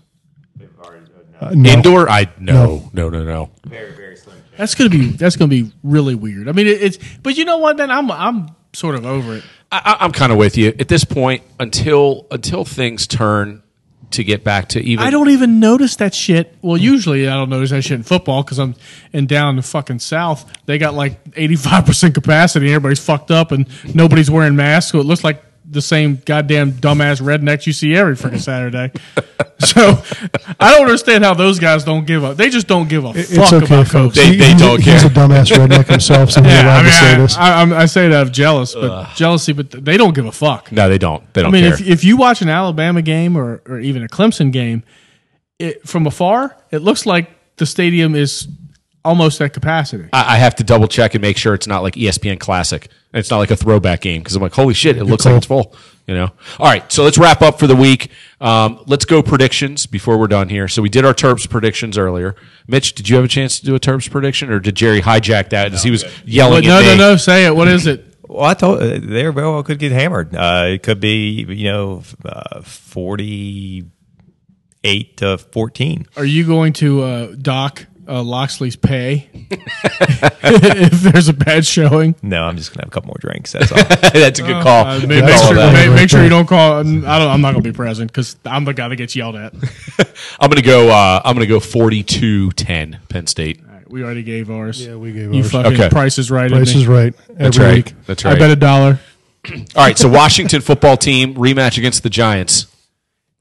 Uh, 1.39 1.51
no. 1.53 1.70
indoor? 1.70 2.10
I 2.10 2.28
no, 2.39 2.89
no, 2.93 3.10
no, 3.10 3.24
no. 3.24 3.51
Very, 3.66 3.91
very 3.95 4.16
slim. 4.16 4.38
That's 4.58 4.74
gonna 4.74 4.89
be 4.89 5.10
that's 5.12 5.36
gonna 5.36 5.49
be 5.49 5.72
really 5.84 6.16
weird. 6.16 6.49
I 6.49 6.51
mean, 6.51 6.66
it, 6.66 6.82
it's 6.82 6.97
but 7.22 7.38
you 7.38 7.45
know 7.45 7.58
what? 7.60 7.78
Then 7.78 7.91
I'm 7.91 8.10
I'm 8.12 8.49
sort 8.74 8.95
of 8.95 9.05
over 9.05 9.36
it. 9.36 9.43
I, 9.72 9.82
I- 9.99 10.03
I'm 10.03 10.12
kind 10.12 10.32
of 10.32 10.39
with 10.39 10.58
you 10.58 10.70
at 10.80 10.88
this 10.88 11.03
point 11.03 11.43
until 11.60 12.26
until 12.32 12.66
things 12.66 13.05
turn 13.05 13.62
to 14.12 14.24
get 14.24 14.43
back 14.43 14.70
to 14.70 14.82
even. 14.82 15.05
I 15.05 15.10
don't 15.10 15.30
even 15.30 15.60
notice 15.60 15.97
that 15.97 16.14
shit. 16.14 16.55
Well, 16.62 16.78
usually 16.78 17.28
I 17.28 17.34
don't 17.36 17.49
notice 17.49 17.72
that 17.72 17.84
shit 17.84 17.95
in 17.95 18.03
football 18.03 18.43
because 18.43 18.58
I'm 18.58 18.76
in 19.14 19.28
down 19.28 19.49
in 19.51 19.55
the 19.58 19.62
fucking 19.62 19.99
south. 19.99 20.49
They 20.66 20.78
got 20.78 20.93
like 20.93 21.20
85 21.36 21.86
percent 21.86 22.14
capacity. 22.14 22.68
and 22.68 22.76
Everybody's 22.76 23.03
fucked 23.03 23.32
up 23.32 23.51
and 23.51 23.68
nobody's 23.93 24.32
wearing 24.32 24.55
masks, 24.55 24.91
so 24.91 24.99
it 24.99 25.03
looks 25.05 25.24
like 25.24 25.43
the 25.70 25.82
same 25.82 26.22
goddamn 26.26 26.72
dumbass 26.72 27.22
rednecks 27.22 27.68
you 27.68 27.74
see 27.74 27.93
every 27.93 28.15
freaking 28.15 28.39
Saturday. 28.39 28.89
so 29.59 30.01
I 30.59 30.72
don't 30.72 30.84
understand 30.86 31.24
how 31.26 31.34
those 31.34 31.59
guys 31.59 31.84
don't 31.84 32.05
give 32.07 32.24
a. 32.24 32.34
They 32.34 32.49
just 32.49 32.68
don't 32.68 32.88
give 32.88 33.03
a 33.03 33.11
It's 33.15 33.36
fuck 33.36 33.51
okay, 33.53 33.65
about 33.65 33.88
folks. 33.88 34.15
COVID. 34.18 34.22
They- 34.24 34.26
He- 34.32 34.36
they 34.38 34.51
he's, 34.53 34.61
don't 34.61 34.80
a, 34.80 34.82
he's 34.82 35.03
a 35.03 35.09
dumbass 35.09 35.51
redneck 35.51 35.88
himself, 35.88 36.32
so 36.32 36.41
he's 36.43 36.53
yeah, 36.53 36.63
allowed 36.63 36.80
I 36.80 36.84
mean, 36.84 36.91
to 36.91 36.97
say 36.97 37.13
I, 37.13 37.18
this. 37.18 37.38
I, 37.38 37.53
I'm- 37.59 37.74
I 37.74 37.86
say 37.86 38.07
that 38.07 38.22
of 38.22 38.32
jealous, 38.32 38.76
but 38.76 39.13
jealousy, 39.15 39.51
but 39.53 39.72
they 39.72 39.97
don't 39.97 40.15
give 40.15 40.26
a 40.26 40.32
fuck. 40.32 40.72
No, 40.72 40.88
they 40.88 40.97
don't. 40.97 41.22
They 41.34 41.41
don't 41.41 41.49
I 41.49 41.59
mean, 41.61 41.63
care. 41.65 41.74
if, 41.74 41.82
if 41.88 42.03
you 42.05 42.15
watch 42.18 42.41
an 42.41 42.49
Alabama 42.49 43.01
game 43.01 43.36
or, 43.38 43.61
or 43.68 43.80
even 43.80 44.03
a 44.03 44.07
Clemson 44.07 44.51
game, 44.53 44.84
it, 45.59 45.88
from 45.88 46.07
afar, 46.07 46.55
it 46.72 46.80
looks 46.80 47.05
like 47.05 47.30
the 47.57 47.65
stadium 47.65 48.15
is 48.15 48.47
almost 49.08 49.41
at 49.41 49.53
capacity. 49.53 50.10
I, 50.14 50.36
I 50.36 50.38
have 50.38 50.55
to 50.55 50.64
double 50.64 50.88
check 50.88 51.16
and 51.16 51.22
make 51.22 51.38
sure 51.38 51.53
it's 51.53 51.68
not 51.68 51.82
like 51.82 51.95
ESPN 51.95 52.39
Classic. 52.39 52.88
It's 53.14 53.32
not 53.32 53.38
like 53.38 53.51
a 53.51 53.55
throwback 53.55 54.01
game 54.01 54.22
because 54.22 54.36
I'm 54.36 54.41
like, 54.41 54.53
holy 54.53 54.74
shit, 54.74 54.97
it 54.97 55.05
looks 55.05 55.26
like 55.26 55.36
it's 55.36 55.45
full. 55.47 55.76
You 56.05 56.14
know. 56.16 56.32
All 56.60 56.68
right, 56.68 56.89
so 56.91 57.03
let's 57.03 57.18
wrap 57.18 57.41
up 57.41 57.60
for 57.60 57.68
the 57.68 57.76
week. 57.76 58.12
Um, 58.39 58.82
let's 58.88 59.03
go 59.05 59.22
predictions 59.24 59.86
before 59.88 60.18
we're 60.18 60.28
done 60.28 60.47
here. 60.49 60.68
So 60.68 60.82
we 60.82 60.89
did 60.89 61.03
our 61.03 61.14
Terps 61.14 61.49
predictions 61.49 61.97
earlier. 61.97 62.36
Mitch, 62.68 62.93
did 62.93 63.10
you 63.10 63.16
have 63.18 63.26
a 63.26 63.28
chance 63.28 63.60
to 63.60 63.66
do 63.66 63.76
a 63.76 63.80
Terps 63.80 64.10
prediction, 64.10 64.49
or 64.51 64.60
did 64.60 64.76
Jerry 64.76 65.01
hijack 65.01 65.49
that 65.49 65.74
as 65.74 65.84
he 65.84 65.91
was 65.91 66.05
yelling 66.26 66.64
But 66.64 66.66
at 66.66 66.70
no, 66.70 66.82
no, 66.82 66.91
me? 66.93 66.97
no. 66.97 67.16
Say 67.18 67.45
it. 67.45 67.55
What 67.55 67.68
is 67.68 67.88
it? 67.88 68.05
Well, 68.28 68.43
I 68.45 68.53
told 68.53 68.82
uh, 68.82 68.86
they 68.88 68.99
very 68.99 69.32
well 69.32 69.64
could 69.64 69.80
get 69.80 69.91
hammered. 69.91 70.36
Uh, 70.36 70.66
it 70.74 70.84
could 70.84 70.99
be 70.99 71.45
you 71.49 71.72
know 71.72 72.03
uh, 72.24 72.62
forty 72.62 73.86
eight 74.84 75.18
to 75.18 75.38
fourteen. 75.38 76.05
Are 76.16 76.26
you 76.26 76.45
going 76.45 76.74
to 76.74 77.03
uh, 77.03 77.36
dock 77.41 77.86
uh, 78.08 78.24
Locksley's 78.24 78.76
pay 78.76 79.30
if 79.34 81.01
there's 81.01 81.28
a 81.28 81.34
bad 81.34 81.66
showing? 81.66 82.16
No, 82.22 82.43
I'm 82.43 82.55
just 82.58 82.72
gonna 82.72 82.84
have 82.84 82.88
a 82.88 82.91
couple 82.91 83.08
more 83.08 83.18
drinks. 83.20 83.51
That's 83.51 83.72
all. 83.72 83.78
That's 84.14 84.39
a 84.39 84.43
good 84.43 84.64
call. 84.64 84.86
Uh, 84.86 84.99
Good 84.99 85.10
make, 85.10 85.26
make 85.26 85.36
call 85.36 85.47
sure, 85.53 85.74
make, 85.74 85.91
make 85.93 86.10
sure 86.10 86.24
you 86.24 86.30
don't 86.30 86.47
call. 86.47 86.80
I 86.80 86.84
don't. 86.84 87.05
I'm 87.05 87.41
not 87.41 87.51
going 87.51 87.64
to 87.64 87.70
be 87.70 87.76
present 87.76 88.12
because 88.12 88.38
I'm 88.45 88.66
the 88.66 88.74
guy 88.74 88.88
that 88.88 88.95
gets 88.95 89.16
yelled 89.16 89.36
at. 89.36 89.53
I'm 90.39 90.49
gonna 90.49 90.62
go. 90.62 90.89
Uh, 90.89 91.22
I'm 91.26 91.36
gonna 91.36 91.45
go 91.47 91.60
42-10 91.60 92.97
Penn 93.10 93.28
State. 93.28 93.62
All 93.68 93.74
right, 93.76 93.89
we 93.91 94.03
already 94.03 94.24
gave 94.24 94.49
ours. 94.49 94.86
Yeah, 94.86 94.95
we 94.95 95.12
gave 95.12 95.34
You 95.34 95.41
ours. 95.41 95.51
fucking 95.51 95.74
Okay. 95.74 95.89
Price 95.89 96.18
is 96.18 96.32
right. 96.32 96.49
Price 96.49 96.70
isn't 96.70 96.82
is 96.82 96.88
he? 96.88 96.93
right 96.93 97.14
every 97.32 97.36
That's 97.43 97.58
right. 97.58 97.76
week. 97.76 97.93
That's 98.05 98.26
right. 98.26 98.36
I 98.36 98.39
bet 98.39 98.51
a 98.51 98.55
dollar 98.55 98.99
All 99.49 99.60
right, 99.86 99.97
so 99.97 100.08
Washington 100.10 100.62
football 100.62 100.97
team 100.97 101.36
rematch 101.36 101.78
against 101.78 102.03
the 102.03 102.10
Giants. 102.10 102.68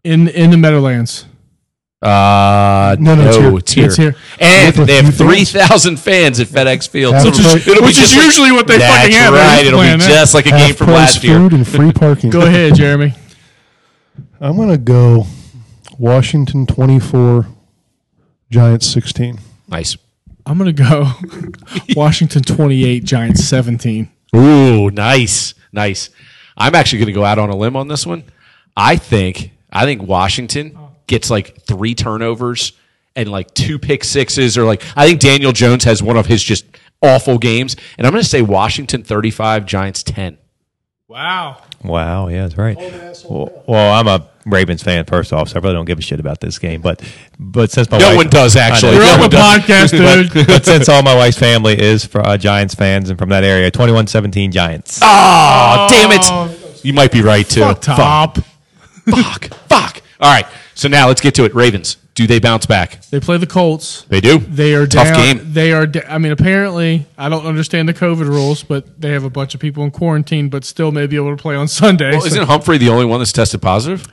in 0.04 0.28
in 0.28 0.50
the 0.50 0.56
Meadowlands. 0.56 1.26
Uh, 2.03 2.94
No, 3.01 3.14
no, 3.14 3.26
it's 3.26 3.36
here. 3.36 3.57
it's 3.57 3.72
here. 3.72 3.84
It's 3.86 3.97
here. 3.97 4.16
And 4.38 4.76
With 4.76 4.86
they 4.86 4.97
have 4.97 5.14
few 5.14 5.26
three 5.26 5.44
fans. 5.97 6.38
at 6.40 6.47
FedEx 6.49 6.88
Field. 6.88 7.14
Half 7.14 7.22
So 7.22 7.30
Which 7.30 7.38
is- 7.40 7.66
it'll 7.68 7.74
be 7.80 7.86
which 7.86 7.90
is 7.97 8.03
just 8.03 8.16
like- 8.16 8.24
usually 8.26 8.53
what 8.53 8.66
they 8.66 8.78
fucking 8.78 9.12
have. 9.12 9.32
They're 9.32 9.42
right. 9.42 9.66
It'll 9.66 9.80
be 9.80 9.86
that. 9.86 10.01
just 10.01 10.34
like 10.34 10.47
a 10.47 10.51
game 10.51 10.74
from 10.74 10.88
price 10.88 10.97
last 10.99 11.24
year. 11.24 11.38
food 11.38 11.53
and 11.55 11.66
free 11.66 11.92
parking. 11.92 12.30
Go 12.30 12.42
ahead, 12.42 12.74
Jeremy. 12.74 13.14
I'm 14.40 14.57
going 14.57 14.68
to 14.68 14.76
go 14.78 15.26
Washington 15.99 16.66
24, 16.66 17.47
Giants 18.51 18.86
16. 18.86 19.38
Nice. 19.68 19.97
I'm 20.49 20.59
gonna 20.59 20.72
go 20.72 21.11
Washington 21.97 22.42
28, 22.42 23.03
Giants 23.05 23.42
17. 23.44 24.09
Ooh, 24.36 24.90
nice, 24.92 25.55
nice. 25.72 26.11
I'm 26.57 26.74
actually 26.76 26.99
going 27.01 27.07
to 27.09 27.12
go 27.12 27.24
out 27.24 27.38
on 27.40 27.51
a 27.51 27.57
limb 27.57 27.74
on 27.74 27.88
this 27.88 28.07
one. 28.07 28.22
I 28.76 28.94
think 28.97 29.51
I 29.72 29.84
think 29.86 30.03
Washington 30.03 30.78
gets 31.07 31.30
like 31.30 31.62
three 31.62 31.94
turnovers 31.94 32.72
and 33.14 33.30
like 33.30 33.52
two 33.54 33.78
pick 33.78 34.04
sixes, 34.04 34.59
or 34.59 34.64
like 34.64 34.82
I 34.96 35.07
think 35.07 35.20
Daniel 35.20 35.52
Jones 35.52 35.84
has 35.84 36.02
one 36.02 36.16
of 36.16 36.26
his 36.26 36.42
just 36.42 36.64
awful 37.02 37.38
games, 37.38 37.76
and 37.98 38.07
I'm 38.07 38.12
going 38.12 38.22
to 38.22 38.28
say 38.28 38.42
Washington 38.42 39.02
35, 39.02 39.66
Giants 39.66 40.02
10. 40.02 40.38
Wow. 41.09 41.62
Wow, 41.84 42.28
yeah, 42.28 42.42
that's 42.42 42.59
right. 42.59 42.76
Well, 43.28 43.62
well, 43.68 43.92
I'm 43.94 44.09
a 44.09 44.28
Ravens 44.44 44.82
fan 44.82 45.04
first 45.04 45.32
off, 45.32 45.48
so 45.50 45.57
I 45.59 45.62
really 45.62 45.74
don't 45.74 45.84
give 45.84 45.98
a 45.98 46.02
shit 46.02 46.18
about 46.18 46.40
this 46.40 46.59
game. 46.59 46.80
But 46.80 47.00
but 47.38 47.70
since 47.70 47.88
my 47.90 47.98
No 47.98 48.09
wife, 48.09 48.16
one 48.16 48.28
does, 48.28 48.57
I 48.57 48.61
know. 48.61 48.74
actually. 48.74 48.92
We're 48.96 49.04
No 49.04 49.12
on 49.14 49.20
one 49.20 49.30
the 49.30 49.36
podcast, 49.36 49.90
dude. 49.92 50.32
but, 50.34 50.46
but 50.46 50.64
since 50.64 50.88
all 50.88 51.02
my 51.02 51.14
wife's 51.14 51.38
family 51.38 51.80
is 51.80 52.04
for 52.04 52.20
uh, 52.26 52.36
Giants 52.36 52.74
fans 52.74 53.09
and 53.09 53.18
from 53.18 53.28
that 53.28 53.44
area, 53.44 53.70
21-17 53.70 54.50
Giants. 54.50 54.98
Oh, 55.02 55.86
damn 55.90 56.11
it! 56.12 56.84
You 56.84 56.92
might 56.92 57.12
be 57.12 57.22
right 57.22 57.48
too. 57.48 57.61
Fuck 57.61 57.80
top. 57.82 58.38
Fuck. 59.09 59.44
Fuck. 59.68 59.95
All 60.20 60.32
right. 60.32 60.46
So 60.74 60.88
now 60.88 61.08
let's 61.08 61.20
get 61.20 61.34
to 61.36 61.44
it. 61.44 61.54
Ravens. 61.54 61.96
Do 62.14 62.26
they 62.26 62.38
bounce 62.38 62.64
back? 62.64 63.02
They 63.10 63.20
play 63.20 63.36
the 63.36 63.46
Colts. 63.46 64.02
They 64.08 64.22
do. 64.22 64.38
They 64.38 64.74
are 64.74 64.86
tough 64.86 65.08
down, 65.08 65.16
game. 65.36 65.52
They 65.52 65.72
are. 65.72 65.86
Da- 65.86 66.06
I 66.08 66.16
mean, 66.16 66.32
apparently, 66.32 67.04
I 67.18 67.28
don't 67.28 67.44
understand 67.44 67.90
the 67.90 67.94
COVID 67.94 68.26
rules, 68.26 68.62
but 68.62 68.98
they 68.98 69.10
have 69.10 69.24
a 69.24 69.28
bunch 69.28 69.54
of 69.54 69.60
people 69.60 69.84
in 69.84 69.90
quarantine, 69.90 70.48
but 70.48 70.64
still 70.64 70.92
may 70.92 71.06
be 71.06 71.16
able 71.16 71.36
to 71.36 71.40
play 71.42 71.54
on 71.56 71.68
Sunday. 71.82 72.12
Well, 72.12 72.22
So- 72.22 72.26
isn't 72.28 72.46
Humphrey 72.46 72.78
the 72.78 72.88
only 72.88 73.04
one 73.04 73.20
that's 73.20 73.32
tested 73.32 73.60
positive? 73.60 74.06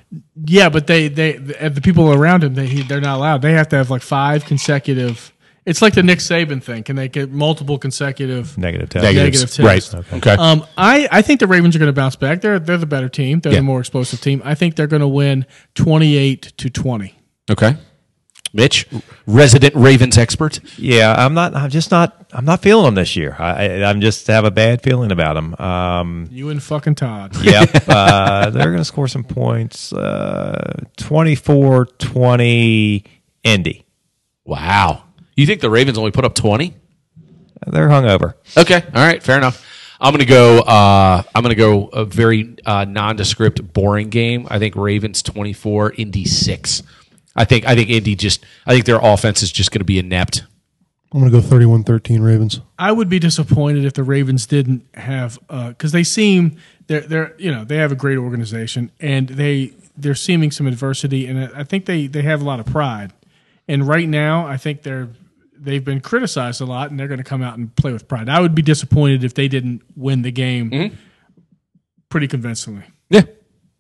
yeah, 0.46 0.68
but 0.68 0.88
they 0.88 1.08
they 1.08 1.34
the, 1.34 1.70
the 1.70 1.80
people 1.82 2.12
around 2.12 2.44
him 2.44 2.56
they 2.56 2.68
they're 2.82 3.00
not 3.00 3.18
allowed. 3.18 3.42
They 3.42 3.54
have 3.54 3.70
to 3.70 3.78
have 3.78 3.90
like 3.90 4.02
five 4.02 4.44
consecutive. 4.46 5.32
It's 5.66 5.82
like 5.82 5.94
the 5.94 6.04
Nick 6.04 6.20
Saban 6.20 6.62
thing. 6.62 6.84
Can 6.84 6.96
they 6.98 7.08
get 7.08 7.32
multiple 7.32 7.78
consecutive? 7.78 8.58
Negative 8.58 8.90
tests? 8.90 9.04
Negative 9.04 9.24
Negatives. 9.26 9.60
Right. 9.60 9.82
tests. 9.82 10.14
Okay. 10.14 10.32
Um, 10.34 10.66
I, 10.78 11.08
I 11.12 11.22
think 11.22 11.40
the 11.40 11.48
Ravens 11.48 11.76
are 11.76 11.80
going 11.80 11.88
to 11.88 11.94
bounce 11.94 12.16
back. 12.18 12.42
They're 12.42 12.60
they're 12.60 12.78
the 12.78 12.86
better 12.86 13.10
team. 13.10 13.40
They're 13.40 13.54
Yeah. 13.54 13.60
the 13.60 13.64
more 13.64 13.80
explosive 13.80 14.20
team. 14.22 14.42
I 14.44 14.56
think 14.56 14.76
they're 14.76 14.88
going 14.88 15.02
to 15.02 15.08
win 15.08 15.46
twenty 15.76 16.18
eight 16.18 16.42
to 16.58 16.70
twenty. 16.70 17.18
okay. 17.50 17.78
Mitch, 18.56 18.86
resident 19.26 19.74
Ravens 19.74 20.16
expert. 20.16 20.60
Yeah, 20.78 21.16
I'm 21.18 21.34
not. 21.34 21.56
I'm 21.56 21.72
just 21.72 21.90
not. 21.90 22.28
I'm 22.34 22.46
not 22.46 22.62
feeling 22.62 22.86
them 22.86 22.94
this 22.94 23.16
year. 23.16 23.36
I, 23.40 23.50
I, 23.82 23.90
I'm 23.90 24.00
just 24.00 24.28
have 24.28 24.46
a 24.46 24.52
bad 24.52 24.84
feeling 24.84 25.12
about 25.12 25.34
them. 25.34 25.56
Um, 25.56 26.28
You 26.30 26.50
and 26.50 26.62
fucking 26.62 26.94
Todd. 26.94 27.36
yep, 27.44 27.68
uh, 27.88 28.52
they're 28.52 28.66
going 28.68 28.78
to 28.78 28.86
score 28.86 29.08
some 29.08 29.24
points. 29.24 29.92
Uh, 29.92 30.84
24-20 30.98 33.06
Indy. 33.44 33.86
Wow. 34.46 35.04
You 35.36 35.46
think 35.46 35.62
the 35.62 35.70
Ravens 35.70 35.98
only 35.98 36.12
put 36.12 36.26
up 36.26 36.36
twenty? 36.36 36.76
They're 37.68 37.90
hungover. 37.90 38.34
Okay. 38.58 38.84
All 38.94 39.06
right. 39.06 39.22
Fair 39.24 39.38
enough. 39.38 39.66
I'm 40.00 40.12
gonna 40.12 40.26
go. 40.26 40.60
Uh, 40.60 41.24
I'm 41.34 41.44
gonna 41.44 41.56
go 41.56 41.88
a 41.88 42.06
very 42.06 42.56
uh, 42.66 42.86
nondescript, 42.86 43.74
boring 43.74 44.10
game. 44.10 44.48
I 44.50 44.60
think 44.60 44.76
Ravens 44.76 45.22
24, 45.22 45.94
Indy 45.94 46.26
six. 46.26 46.84
I 47.36 47.46
think. 47.46 47.66
I 47.66 47.76
think 47.76 47.90
Indy 47.90 48.16
just. 48.16 48.46
I 48.66 48.74
think 48.74 48.86
their 48.86 49.00
offense 49.02 49.42
is 49.42 49.52
just 49.52 49.72
gonna 49.72 49.86
be 49.86 50.00
inept. 50.00 50.44
I'm 51.14 51.20
going 51.20 51.32
to 51.32 51.42
go 51.42 51.48
31-13 51.48 52.26
Ravens. 52.26 52.60
I 52.80 52.92
would 52.92 53.08
be 53.08 53.20
disappointed 53.20 53.86
if 53.86 53.94
the 53.94 54.04
Ravens 54.04 54.48
didn't 54.48 54.84
have 54.96 55.38
because 55.48 55.92
they 55.92 56.04
seem 56.04 56.58
they're 56.88 57.02
they're 57.02 57.36
you 57.38 57.52
know 57.52 57.64
they 57.64 57.78
have 57.78 57.92
a 57.92 57.96
great 57.96 58.18
organization 58.18 58.92
and 59.00 59.30
they 59.30 59.74
they're 59.96 60.16
seeming 60.16 60.50
some 60.50 60.66
adversity 60.66 61.28
and 61.28 61.52
I 61.56 61.64
think 61.66 61.86
they 61.86 62.08
they 62.08 62.24
have 62.24 62.42
a 62.42 62.44
lot 62.44 62.60
of 62.60 62.66
pride 62.66 63.14
and 63.68 63.88
right 63.88 64.10
now 64.10 64.48
I 64.48 64.58
think 64.58 64.82
they're 64.82 65.10
they've 65.64 65.84
been 65.84 66.02
criticized 66.02 66.62
a 66.62 66.66
lot 66.66 66.92
and 66.92 67.00
they're 67.00 67.08
going 67.08 67.18
to 67.20 67.24
come 67.24 67.42
out 67.42 67.58
and 67.58 67.76
play 67.76 67.94
with 67.94 68.08
pride. 68.08 68.30
I 68.30 68.40
would 68.42 68.54
be 68.56 68.62
disappointed 68.62 69.24
if 69.24 69.34
they 69.34 69.48
didn't 69.48 69.82
win 69.96 70.22
the 70.22 70.32
game 70.32 70.98
pretty 72.10 72.28
convincingly. 72.28 72.84
Yeah. 73.10 73.24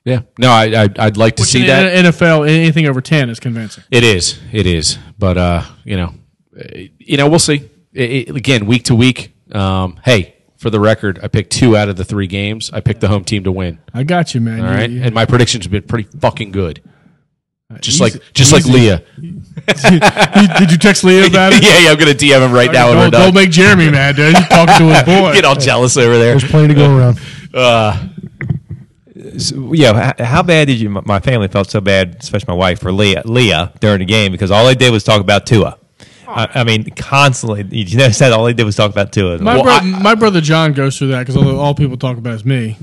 Yeah. 0.05 0.21
No, 0.37 0.49
I, 0.49 0.83
I 0.83 0.89
I'd 0.99 1.17
like 1.17 1.37
to 1.37 1.41
Which 1.43 1.49
see 1.51 1.61
in 1.61 1.67
that. 1.67 2.05
NFL 2.05 2.49
anything 2.49 2.87
over 2.87 2.99
ten 3.01 3.29
is 3.29 3.39
convincing. 3.39 3.83
It 3.89 4.03
is. 4.03 4.39
It 4.51 4.65
is. 4.65 4.97
But 5.17 5.37
uh, 5.37 5.63
you 5.85 5.95
know, 5.95 6.13
eh, 6.57 6.87
you 6.97 7.17
know, 7.17 7.29
we'll 7.29 7.39
see. 7.39 7.69
It, 7.93 8.29
it- 8.29 8.35
again, 8.35 8.65
week 8.65 8.83
to 8.85 8.95
week. 8.95 9.33
Um, 9.53 9.99
hey, 10.03 10.35
for 10.57 10.69
the 10.69 10.79
record, 10.79 11.19
I 11.23 11.27
picked 11.29 11.51
two 11.51 11.77
out 11.77 11.87
of 11.89 11.95
the 11.95 12.03
three 12.03 12.27
games. 12.27 12.69
I 12.73 12.81
picked 12.81 12.99
the 13.01 13.07
home 13.07 13.23
team 13.23 13.43
to 13.45 13.51
win. 13.51 13.79
I 13.93 14.03
got 14.03 14.33
you, 14.33 14.41
man. 14.41 14.59
All 14.61 14.65
right, 14.65 14.89
and 14.89 15.13
my 15.13 15.25
predictions 15.25 15.65
have 15.65 15.71
been 15.71 15.83
pretty 15.83 16.09
fucking 16.19 16.51
good. 16.51 16.81
Just 17.81 18.01
easy- 18.01 18.03
like 18.19 18.33
just 18.33 18.51
like 18.53 18.61
easy. 18.61 18.71
Leah. 18.73 19.01
did 20.59 20.71
you 20.71 20.77
text 20.77 21.03
Leah 21.03 21.27
about 21.27 21.53
it? 21.55 21.63
yeah, 21.63 21.79
yeah. 21.79 21.91
I'm 21.91 21.97
gonna 21.97 22.11
DM 22.13 22.45
him 22.45 22.51
right 22.51 22.71
now. 22.71 22.87
when 22.89 22.97
we're 22.97 23.03
don't, 23.03 23.11
done. 23.11 23.21
don't 23.21 23.33
make 23.35 23.51
Jeremy 23.51 23.89
mad, 23.91 24.15
dude. 24.15 24.35
He's 24.35 24.47
talking 24.47 24.75
to 24.87 24.93
his 24.93 25.03
boy. 25.05 25.33
Get 25.33 25.45
all 25.45 25.55
jealous 25.55 25.95
over 25.97 26.17
there. 26.17 26.37
There's 26.37 26.49
plenty 26.49 26.69
to 26.69 26.73
go 26.73 26.95
around. 26.97 27.19
Uh, 27.53 28.07
so, 29.37 29.73
yeah, 29.73 30.13
how 30.19 30.43
bad 30.43 30.67
did 30.67 30.79
you? 30.79 30.89
my- 30.89 31.01
My 31.05 31.19
family 31.19 31.47
felt 31.47 31.69
so 31.69 31.79
bad, 31.81 32.17
especially 32.19 32.51
my 32.51 32.57
wife 32.57 32.79
for 32.79 32.91
Leah, 32.91 33.21
Leah 33.25 33.71
during 33.79 33.99
the 33.99 34.05
game 34.05 34.31
because 34.31 34.51
all 34.51 34.65
they 34.65 34.75
did 34.75 34.91
was 34.91 35.03
talk 35.03 35.21
about 35.21 35.45
Tua. 35.45 35.77
I, 36.27 36.47
I 36.55 36.63
mean, 36.63 36.85
constantly. 36.95 37.63
You 37.69 37.95
never 37.97 38.13
said 38.13 38.31
all 38.31 38.45
they 38.45 38.53
did 38.53 38.63
was 38.63 38.75
talk 38.75 38.89
about 38.91 39.11
Tua. 39.11 39.37
My, 39.37 39.53
Well, 39.55 39.63
bro- 39.63 39.73
I- 39.73 40.01
my 40.01 40.15
brother 40.15 40.41
John 40.41 40.73
goes 40.73 40.97
through 40.97 41.09
that 41.09 41.19
because 41.19 41.37
all, 41.37 41.59
all 41.59 41.75
people 41.75 41.95
talk 41.97 42.17
about 42.17 42.33
is 42.33 42.43
me. 42.45 42.75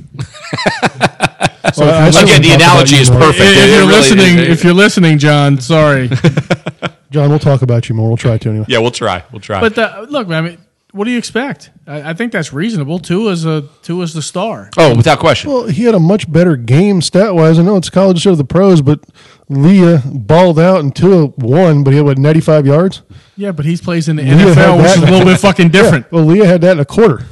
So 1.75 1.85
I 1.85 2.09
Again, 2.09 2.43
the 2.43 2.53
analogy 2.55 2.97
is 2.97 3.11
more. 3.11 3.21
perfect. 3.21 3.43
If, 3.43 3.57
It 3.57 3.69
you're 3.71 3.79
really 3.81 3.93
listening, 3.93 4.39
is. 4.39 4.49
if 4.49 4.65
you're 4.65 4.75
listening, 4.75 5.19
John, 5.19 5.61
sorry. 5.61 6.09
John, 7.11 7.29
we'll 7.31 7.39
talk 7.39 7.63
about 7.63 7.89
you 7.89 7.95
more. 7.95 8.09
We'll 8.09 8.17
try 8.17 8.39
to 8.39 8.49
anyway. 8.51 8.67
yeah, 8.69 8.79
we'll 8.79 8.91
try. 8.93 9.25
We'll 9.33 9.41
try. 9.41 9.61
but 9.61 9.75
the, 9.75 10.07
look, 10.09 10.29
man, 10.29 10.45
I 10.45 10.49
mean, 10.49 10.59
what 10.93 11.05
do 11.05 11.11
you 11.11 11.19
expect? 11.19 11.71
I, 11.87 12.11
I 12.11 12.15
think 12.15 12.33
that's 12.33 12.53
reasonable. 12.53 12.99
Two 12.99 13.29
is 13.29 13.45
a 13.45 13.63
two 13.83 14.01
is 14.03 14.15
the 14.15 14.23
star. 14.23 14.71
oh, 14.79 14.97
without 14.97 15.19
question. 15.19 15.51
Well, 15.51 15.67
he 15.67 15.85
had 15.85 15.95
a 15.95 16.01
much 16.01 16.31
better 16.31 16.57
game 16.57 17.01
stat 17.03 17.35
wise. 17.35 17.59
I 17.59 17.63
know 17.63 17.77
it's 17.77 17.91
college 17.91 18.17
instead 18.17 18.31
of 18.33 18.39
the 18.39 18.45
pros, 18.45 18.81
but 18.81 19.01
Leah 19.49 20.03
balled 20.07 20.59
out 20.59 20.81
and 20.81 20.95
Tua 20.95 21.27
won, 21.37 21.83
but 21.85 21.91
he 21.91 21.97
had 21.99 22.07
what, 22.07 22.19
95 22.19 22.67
yards? 22.67 23.03
Yeah, 23.37 23.53
but 23.53 23.65
he's 23.67 23.81
plays 23.81 24.09
in 24.09 24.17
the 24.17 24.23
Leah 24.23 24.55
NFL, 24.55 24.79
which 24.79 24.87
is 24.87 24.97
a 24.97 25.01
little 25.11 25.25
bit 25.25 25.39
fucking 25.41 25.69
different. 25.71 26.11
Well, 26.13 26.25
Leah 26.25 26.47
had 26.47 26.61
that 26.63 26.73
in 26.73 26.81
a 26.81 26.85
quarter. 26.85 27.25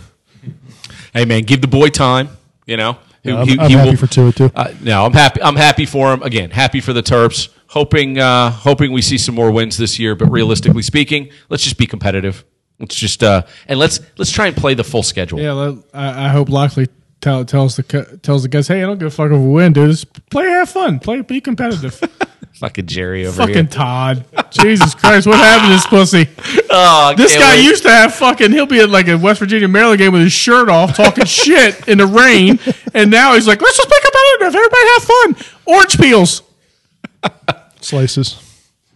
Hey, 1.12 1.24
man, 1.24 1.42
give 1.42 1.60
the 1.60 1.68
boy 1.68 1.88
time. 1.88 2.28
You 2.66 2.76
know, 2.76 2.98
He- 3.22 3.30
I'm, 3.32 3.46
he- 3.48 3.58
I'm 3.58 3.68
he 3.70 3.76
happy 3.76 3.90
will- 3.90 3.96
for 3.96 4.06
Tua, 4.06 4.32
too. 4.32 4.50
Uh, 4.54 4.72
no, 4.80 5.04
I'm 5.04 5.12
happy. 5.12 5.42
I'm 5.42 5.56
happy 5.56 5.86
for 5.86 6.12
him. 6.12 6.22
Again, 6.22 6.50
happy 6.50 6.80
for 6.80 6.92
the 6.92 7.02
Terps. 7.02 7.48
Hoping, 7.70 8.18
uh, 8.18 8.50
hoping 8.50 8.92
we 8.92 9.02
see 9.02 9.18
some 9.18 9.34
more 9.34 9.50
wins 9.50 9.76
this 9.76 9.98
year. 9.98 10.14
But 10.14 10.30
realistically 10.30 10.82
speaking, 10.82 11.28
let's 11.50 11.62
just 11.62 11.76
be 11.76 11.86
competitive. 11.86 12.44
Let's 12.78 12.94
just 12.94 13.22
uh, 13.22 13.42
and 13.66 13.78
let's 13.78 14.00
let's 14.16 14.30
try 14.30 14.46
and 14.46 14.56
play 14.56 14.74
the 14.74 14.84
full 14.84 15.02
schedule. 15.02 15.40
Yeah, 15.40 15.74
I, 15.92 16.26
I 16.26 16.28
hope 16.28 16.48
Locksley 16.48 16.86
tell, 17.20 17.44
tells 17.44 17.76
the 17.76 18.18
tells 18.22 18.42
the 18.44 18.48
guys, 18.48 18.68
hey, 18.68 18.78
I 18.82 18.86
don't 18.86 18.98
give 18.98 19.08
a 19.08 19.10
fuck 19.10 19.30
if 19.32 19.38
we 19.38 19.48
win, 19.48 19.72
dude. 19.72 19.90
Just 19.90 20.30
play, 20.30 20.44
have 20.44 20.70
fun, 20.70 20.98
play, 21.00 21.20
be 21.22 21.40
competitive. 21.40 22.00
Fucking 22.58 22.86
Jerry 22.86 23.24
over 23.26 23.36
here. 23.46 23.46
fucking 23.46 23.54
here. 23.66 23.72
Todd, 23.72 24.24
Jesus 24.50 24.94
Christ, 24.94 25.26
what 25.28 25.36
happened 25.38 25.68
to 25.70 25.74
this 25.74 25.86
pussy? 25.86 26.28
Oh, 26.70 27.14
This 27.16 27.34
guy 27.34 27.56
wait. 27.56 27.64
used 27.64 27.82
to 27.84 27.90
have 27.90 28.14
fucking. 28.14 28.52
He'll 28.52 28.66
be 28.66 28.80
at 28.80 28.90
like 28.90 29.08
a 29.08 29.16
West 29.16 29.40
Virginia 29.40 29.66
Maryland 29.68 29.98
game 29.98 30.12
with 30.12 30.20
his 30.22 30.32
shirt 30.32 30.68
off, 30.68 30.94
talking 30.96 31.24
shit 31.26 31.88
in 31.88 31.96
the 31.98 32.06
rain, 32.06 32.58
and 32.92 33.10
now 33.10 33.32
he's 33.34 33.46
like, 33.46 33.62
"Let's 33.62 33.76
just 33.76 33.88
be 33.88 33.96
competitive. 34.02 34.54
Everybody 34.54 34.86
have 34.92 35.02
fun. 35.04 35.54
Orange 35.66 35.98
peels, 35.98 36.42
Slices. 37.80 38.36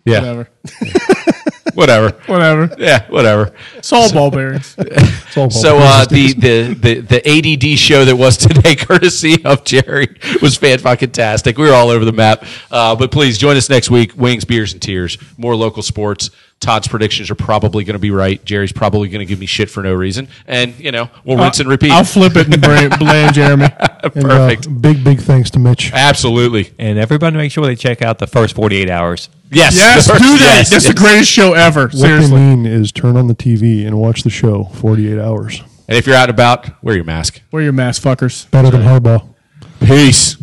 yeah, 0.05 0.19
whatever, 0.21 0.49
whatever. 1.75 2.11
whatever. 2.27 2.75
Yeah, 2.79 3.09
whatever. 3.11 3.53
Salt 3.83 4.13
ball 4.15 4.31
bearings. 4.31 4.77
It's 5.33 5.37
all 5.39 5.51
So 5.51 5.79
uh, 5.79 6.05
the, 6.05 6.35
the 6.35 6.75
the 6.75 7.01
the 7.01 7.27
ADD 7.27 7.79
show 7.79 8.05
that 8.05 8.17
was 8.17 8.37
today, 8.49 8.77
courtesy 8.77 9.43
of 9.45 9.65
Jerry, 9.65 10.15
was 10.43 10.57
fan 10.57 10.79
fucking 10.79 11.13
tastic. 11.13 11.57
We 11.57 11.69
were 11.69 11.75
all 11.75 11.89
over 11.89 12.05
the 12.05 12.13
map. 12.13 12.45
Uh, 12.71 12.95
but 12.95 13.11
please 13.11 13.39
join 13.39 13.57
us 13.57 13.71
next 13.71 13.91
week. 13.91 14.13
Wings, 14.15 14.45
beers, 14.45 14.75
and 14.75 14.83
tears. 14.83 15.17
More 15.39 15.57
local 15.57 15.83
sports. 15.83 16.31
Todd's 16.63 16.89
predictions 16.89 17.31
are 17.31 17.35
probably 17.35 17.85
going 17.85 17.95
to 17.95 17.99
be 18.01 18.11
right. 18.11 18.43
Jerry's 18.45 18.73
probably 18.73 19.09
going 19.09 19.21
to 19.21 19.27
give 19.27 19.39
me 19.39 19.47
shit 19.47 19.69
for 19.69 19.83
no 19.83 19.93
reason, 19.93 20.29
and 20.47 20.79
you 20.79 20.91
know 20.93 21.11
we'll 21.25 21.37
rinse 21.37 21.61
and 21.61 21.69
repeat. 21.69 21.91
I'll 21.91 22.05
flip 22.05 22.37
it 22.37 22.47
and 22.47 22.61
blame, 22.63 22.91
blame 22.99 23.33
Jeremy. 23.33 23.65
And, 23.65 23.75
uh, 23.81 24.11
Perfect. 24.11 24.81
big, 24.81 25.05
big 25.05 25.21
thanks 25.21 25.51
to 25.51 25.59
Mitch. 25.59 25.93
Absolutely. 25.93 26.73
and 26.79 26.99
everybody 26.99 27.37
make 27.37 27.53
sure 27.53 27.67
they 27.67 27.77
check 27.77 28.01
out 28.03 28.19
the 28.19 28.27
first 28.27 28.55
48 28.57 28.89
hours. 28.89 29.29
Yes. 29.51 29.77
Yes, 29.77 30.07
do 30.07 30.13
that. 30.15 30.23
Yes, 30.41 30.71
That's 30.71 30.85
yes. 30.87 30.95
the 30.95 30.99
greatest 30.99 31.31
show 31.31 31.53
ever. 31.53 31.83
What 31.83 31.93
Seriously. 31.93 32.31
they 32.31 32.37
mean 32.57 32.65
is 32.67 32.91
turn 32.91 33.17
on 33.19 33.27
the 33.27 33.35
TV 33.35 33.87
and 33.87 33.99
watch 33.99 34.23
the 34.23 34.31
show 34.31 34.65
48 34.65 35.19
hours. 35.19 35.63
And 35.89 35.99
if 35.99 36.07
you're 36.07 36.17
out 36.17 36.31
and 36.31 36.39
about, 36.39 36.83
wear 36.83 36.95
your 36.95 37.05
mask. 37.05 37.43
Wear 37.51 37.63
your 37.63 37.73
mask, 37.73 38.03
fuckers. 38.03 38.51
Better 38.51 38.71
than 38.71 38.81
Harbaugh. 38.83 39.27
Peace. 39.81 40.37